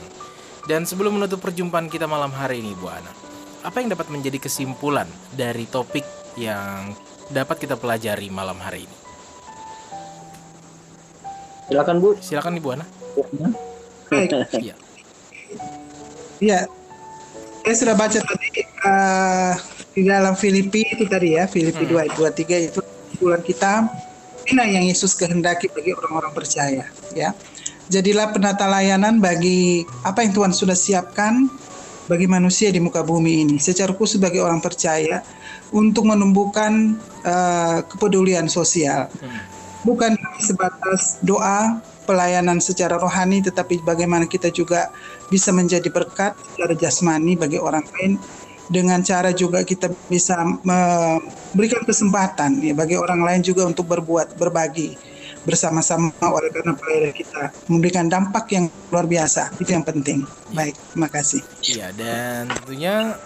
Dan 0.68 0.84
sebelum 0.84 1.16
menutup 1.16 1.40
perjumpaan 1.40 1.88
kita 1.88 2.04
malam 2.04 2.28
hari 2.32 2.60
ini 2.60 2.76
Bu 2.76 2.88
Ana, 2.92 3.12
apa 3.64 3.80
yang 3.80 3.92
dapat 3.92 4.12
menjadi 4.12 4.36
kesimpulan 4.36 5.08
dari 5.32 5.64
topik 5.64 6.04
yang 6.36 6.92
dapat 7.32 7.64
kita 7.64 7.80
pelajari 7.80 8.28
malam 8.28 8.56
hari 8.60 8.84
ini? 8.84 8.96
Silakan 11.70 11.96
Bu. 12.02 12.18
Silakan 12.18 12.52
Ibu 12.58 12.68
Ana. 12.74 12.84
Iya. 14.58 14.74
Iya. 16.42 16.60
Saya 17.62 17.76
sudah 17.76 17.94
baca 17.94 18.18
tadi 18.18 18.48
uh, 18.82 19.54
di 19.94 20.02
dalam 20.06 20.34
Filipi 20.34 20.82
itu 20.86 21.04
tadi 21.06 21.36
ya 21.36 21.44
Filipi 21.46 21.86
hmm. 21.86 21.94
2 21.94 22.02
ayat 22.02 22.12
23 22.16 22.68
itu 22.72 22.80
bulan 23.20 23.42
kita 23.44 23.86
inilah 24.48 24.68
yang 24.80 24.84
Yesus 24.88 25.12
kehendaki 25.14 25.68
bagi 25.70 25.92
orang-orang 25.92 26.32
percaya 26.32 26.88
ya 27.12 27.36
jadilah 27.90 28.30
penata 28.30 28.70
layanan 28.70 29.18
bagi 29.18 29.82
apa 30.06 30.22
yang 30.22 30.32
Tuhan 30.32 30.54
sudah 30.54 30.78
siapkan 30.78 31.50
bagi 32.06 32.30
manusia 32.30 32.70
di 32.70 32.78
muka 32.78 33.02
bumi 33.02 33.44
ini. 33.44 33.56
Secara 33.58 33.90
khusus 33.92 34.22
bagi 34.22 34.38
orang 34.38 34.62
percaya 34.62 35.26
untuk 35.74 36.06
menumbuhkan 36.06 36.96
uh, 37.26 37.82
kepedulian 37.84 38.46
sosial. 38.46 39.10
Hmm. 39.20 39.58
bukan 39.80 40.12
sebatas 40.36 41.24
doa 41.24 41.80
pelayanan 42.04 42.60
secara 42.60 43.00
rohani 43.00 43.40
tetapi 43.40 43.80
bagaimana 43.80 44.28
kita 44.28 44.52
juga 44.52 44.92
bisa 45.32 45.56
menjadi 45.56 45.88
berkat 45.88 46.36
secara 46.52 46.76
jasmani 46.78 47.34
bagi 47.34 47.58
orang 47.58 47.84
lain. 47.98 48.20
Dengan 48.70 49.02
cara 49.02 49.34
juga 49.34 49.66
kita 49.66 49.90
bisa 50.06 50.38
memberikan 50.62 51.82
kesempatan 51.82 52.62
ya 52.62 52.70
bagi 52.70 52.94
orang 52.94 53.26
lain 53.26 53.42
juga 53.42 53.66
untuk 53.66 53.90
berbuat 53.90 54.38
berbagi 54.38 55.09
bersama-sama 55.44 56.12
oleh 56.20 56.52
karena 56.52 56.76
kita 57.12 57.52
memberikan 57.70 58.06
dampak 58.06 58.50
yang 58.52 58.68
luar 58.92 59.06
biasa. 59.08 59.56
Itu 59.56 59.72
yang 59.72 59.84
penting. 59.86 60.24
Baik 60.52 60.76
terima 60.92 61.08
kasih. 61.08 61.40
Iya 61.64 61.92
dan 61.96 62.50
tentunya 62.50 63.16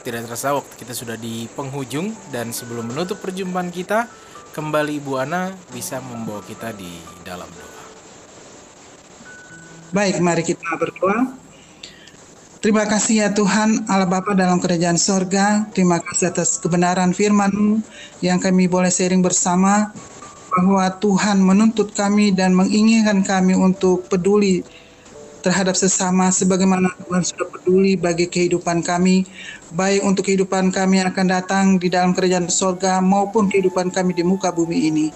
tidak 0.00 0.26
terasa 0.26 0.56
waktu 0.56 0.74
kita 0.80 0.92
sudah 0.96 1.16
di 1.20 1.46
penghujung. 1.54 2.12
Dan 2.34 2.50
sebelum 2.50 2.90
menutup 2.90 3.20
perjumpaan 3.22 3.70
kita 3.70 4.10
kembali 4.50 4.98
Ibu 4.98 5.12
Ana 5.20 5.54
bisa 5.70 6.02
membawa 6.02 6.42
kita 6.42 6.74
di 6.74 6.90
dalam 7.22 7.46
doa. 7.46 7.80
Baik 9.90 10.22
mari 10.22 10.42
kita 10.46 10.78
berdoa. 10.78 11.34
Terima 12.60 12.84
kasih 12.84 13.24
ya 13.24 13.28
Tuhan 13.32 13.88
Allah 13.88 14.04
Bapa 14.04 14.36
dalam 14.36 14.60
kerajaan 14.60 15.00
sorga. 15.00 15.64
Terima 15.72 15.96
kasih 15.96 16.28
atas 16.28 16.60
kebenaran 16.60 17.16
firman 17.16 17.80
yang 18.20 18.36
kami 18.36 18.68
boleh 18.68 18.92
sharing 18.92 19.24
bersama 19.24 19.96
bahwa 20.50 20.90
Tuhan 20.98 21.38
menuntut 21.38 21.94
kami 21.94 22.34
dan 22.34 22.52
menginginkan 22.58 23.22
kami 23.22 23.54
untuk 23.54 24.10
peduli 24.10 24.66
terhadap 25.40 25.72
sesama 25.72 26.28
sebagaimana 26.28 26.92
Tuhan 27.06 27.24
sudah 27.24 27.48
peduli 27.48 27.96
bagi 27.96 28.28
kehidupan 28.28 28.84
kami 28.84 29.24
baik 29.72 30.04
untuk 30.04 30.28
kehidupan 30.28 30.68
kami 30.68 31.00
yang 31.00 31.08
akan 31.10 31.26
datang 31.26 31.64
di 31.80 31.88
dalam 31.88 32.12
kerajaan 32.12 32.50
sorga 32.52 33.00
maupun 33.00 33.48
kehidupan 33.48 33.88
kami 33.88 34.12
di 34.12 34.26
muka 34.26 34.52
bumi 34.52 34.92
ini. 34.92 35.06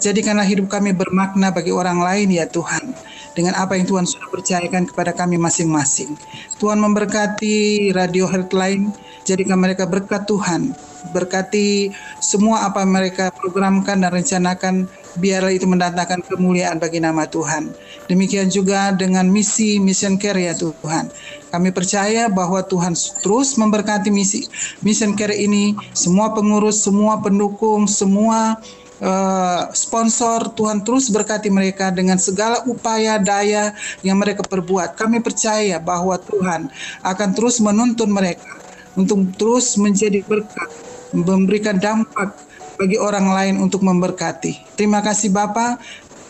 Jadikanlah 0.00 0.48
hidup 0.48 0.72
kami 0.72 0.96
bermakna 0.96 1.52
bagi 1.52 1.70
orang 1.70 2.00
lain 2.00 2.32
ya 2.32 2.48
Tuhan 2.48 2.96
dengan 3.36 3.54
apa 3.54 3.76
yang 3.76 3.86
Tuhan 3.86 4.08
percayakan 4.30 4.86
kepada 4.86 5.10
kami 5.10 5.36
masing-masing. 5.36 6.14
Tuhan 6.62 6.78
memberkati 6.78 7.90
Radio 7.90 8.30
Heartline, 8.30 8.94
jadikan 9.26 9.58
mereka 9.58 9.84
berkat 9.84 10.24
Tuhan. 10.30 10.72
Berkati 11.10 11.90
semua 12.22 12.68
apa 12.68 12.84
mereka 12.84 13.34
programkan 13.34 14.04
dan 14.04 14.12
rencanakan, 14.14 14.86
biarlah 15.18 15.50
itu 15.50 15.66
mendatangkan 15.66 16.22
kemuliaan 16.28 16.78
bagi 16.78 17.02
nama 17.02 17.26
Tuhan. 17.26 17.72
Demikian 18.06 18.52
juga 18.52 18.94
dengan 18.94 19.26
misi 19.26 19.82
Mission 19.82 20.20
Care 20.20 20.38
ya 20.38 20.54
Tuhan. 20.54 21.10
Kami 21.50 21.74
percaya 21.74 22.30
bahwa 22.30 22.62
Tuhan 22.62 22.94
terus 23.24 23.58
memberkati 23.58 24.12
misi 24.12 24.46
Mission 24.84 25.18
Care 25.18 25.34
ini, 25.34 25.74
semua 25.96 26.30
pengurus, 26.30 26.84
semua 26.84 27.18
pendukung, 27.18 27.90
semua 27.90 28.60
uh, 29.00 29.72
sponsor 29.72 30.52
Tuhan 30.54 30.84
terus 30.84 31.08
berkati 31.10 31.48
mereka 31.48 31.90
dengan 31.90 32.20
segala 32.20 32.62
upaya 32.68 33.18
daya 33.18 33.74
yang 34.04 34.20
mereka 34.20 34.44
perbuat. 34.44 34.94
Kami 34.94 35.20
percaya 35.24 35.80
bahwa 35.80 36.16
Tuhan 36.20 36.70
akan 37.04 37.28
terus 37.34 37.58
menuntun 37.58 38.12
mereka 38.12 38.60
untuk 38.94 39.24
terus 39.36 39.74
menjadi 39.80 40.22
berkat, 40.24 40.70
memberikan 41.16 41.76
dampak 41.80 42.36
bagi 42.80 42.96
orang 42.96 43.28
lain 43.28 43.54
untuk 43.60 43.84
memberkati. 43.84 44.76
Terima 44.76 45.04
kasih 45.04 45.28
Bapak, 45.28 45.76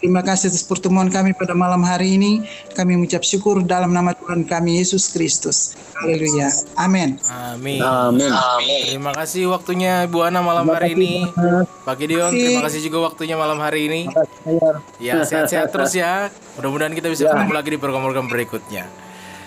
Terima 0.00 0.24
kasih 0.24 0.48
atas 0.48 0.64
pertemuan 0.64 1.12
kami 1.12 1.36
pada 1.36 1.52
malam 1.52 1.84
hari 1.84 2.16
ini. 2.16 2.40
Kami 2.72 2.96
mengucap 2.96 3.20
syukur 3.20 3.60
dalam 3.60 3.92
nama 3.92 4.16
Tuhan 4.16 4.48
kami 4.48 4.80
Yesus 4.80 5.12
Kristus. 5.12 5.76
Haleluya. 6.00 6.48
Amin. 6.80 7.20
Amin. 7.28 7.84
Amin. 7.84 8.32
Terima 8.96 9.12
kasih 9.12 9.52
waktunya 9.52 10.08
Ibu 10.08 10.24
Ana 10.24 10.40
malam 10.40 10.64
hari 10.72 10.96
ini. 10.96 11.28
Pak 11.84 12.00
Gideon, 12.00 12.32
terima 12.32 12.64
kasih 12.64 12.80
juga 12.80 13.12
waktunya 13.12 13.36
malam 13.36 13.60
hari 13.60 13.92
ini. 13.92 14.00
Ya, 14.96 15.20
sehat-sehat 15.20 15.68
terus 15.68 15.92
ya. 15.92 16.32
Mudah-mudahan 16.56 16.96
kita 16.96 17.12
bisa 17.12 17.28
ya. 17.28 17.36
ketemu 17.36 17.52
lagi 17.52 17.68
di 17.68 17.78
program-program 17.78 18.26
berikutnya. 18.32 18.88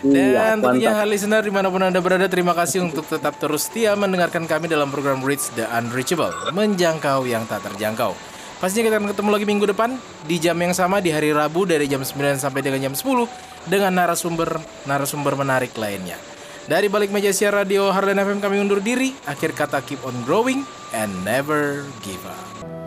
Iya, 0.04 0.54
Dan 0.54 0.60
tentunya 0.60 0.92
hal 1.00 1.08
listener 1.08 1.42
di 1.42 1.50
mana 1.50 1.72
pun 1.72 1.80
Anda 1.80 2.04
berada, 2.04 2.28
terima 2.28 2.52
kasih 2.52 2.84
untuk 2.84 3.08
tetap 3.08 3.40
terus 3.40 3.72
setia 3.72 3.96
mendengarkan 3.96 4.44
kami 4.46 4.68
dalam 4.68 4.92
program 4.92 5.24
Reach 5.24 5.48
the 5.56 5.64
Unreachable, 5.64 6.30
menjangkau 6.52 7.24
yang 7.24 7.48
tak 7.48 7.64
terjangkau. 7.72 8.33
Pastinya 8.64 8.88
kita 8.88 8.96
akan 8.96 9.12
ketemu 9.12 9.30
lagi 9.36 9.44
minggu 9.44 9.66
depan 9.76 10.00
di 10.24 10.40
jam 10.40 10.56
yang 10.56 10.72
sama 10.72 11.04
di 11.04 11.12
hari 11.12 11.36
Rabu 11.36 11.68
dari 11.68 11.84
jam 11.84 12.00
9 12.00 12.40
sampai 12.40 12.64
dengan 12.64 12.80
jam 12.80 12.96
10 12.96 13.68
dengan 13.68 13.92
narasumber 13.92 14.56
narasumber 14.88 15.36
menarik 15.36 15.76
lainnya. 15.76 16.16
Dari 16.64 16.88
balik 16.88 17.12
meja 17.12 17.36
siar 17.36 17.52
radio 17.52 17.92
Harlan 17.92 18.24
FM 18.24 18.40
kami 18.40 18.64
undur 18.64 18.80
diri. 18.80 19.12
Akhir 19.28 19.52
kata 19.52 19.84
keep 19.84 20.00
on 20.08 20.16
growing 20.24 20.64
and 20.96 21.12
never 21.28 21.84
give 22.08 22.24
up. 22.24 22.83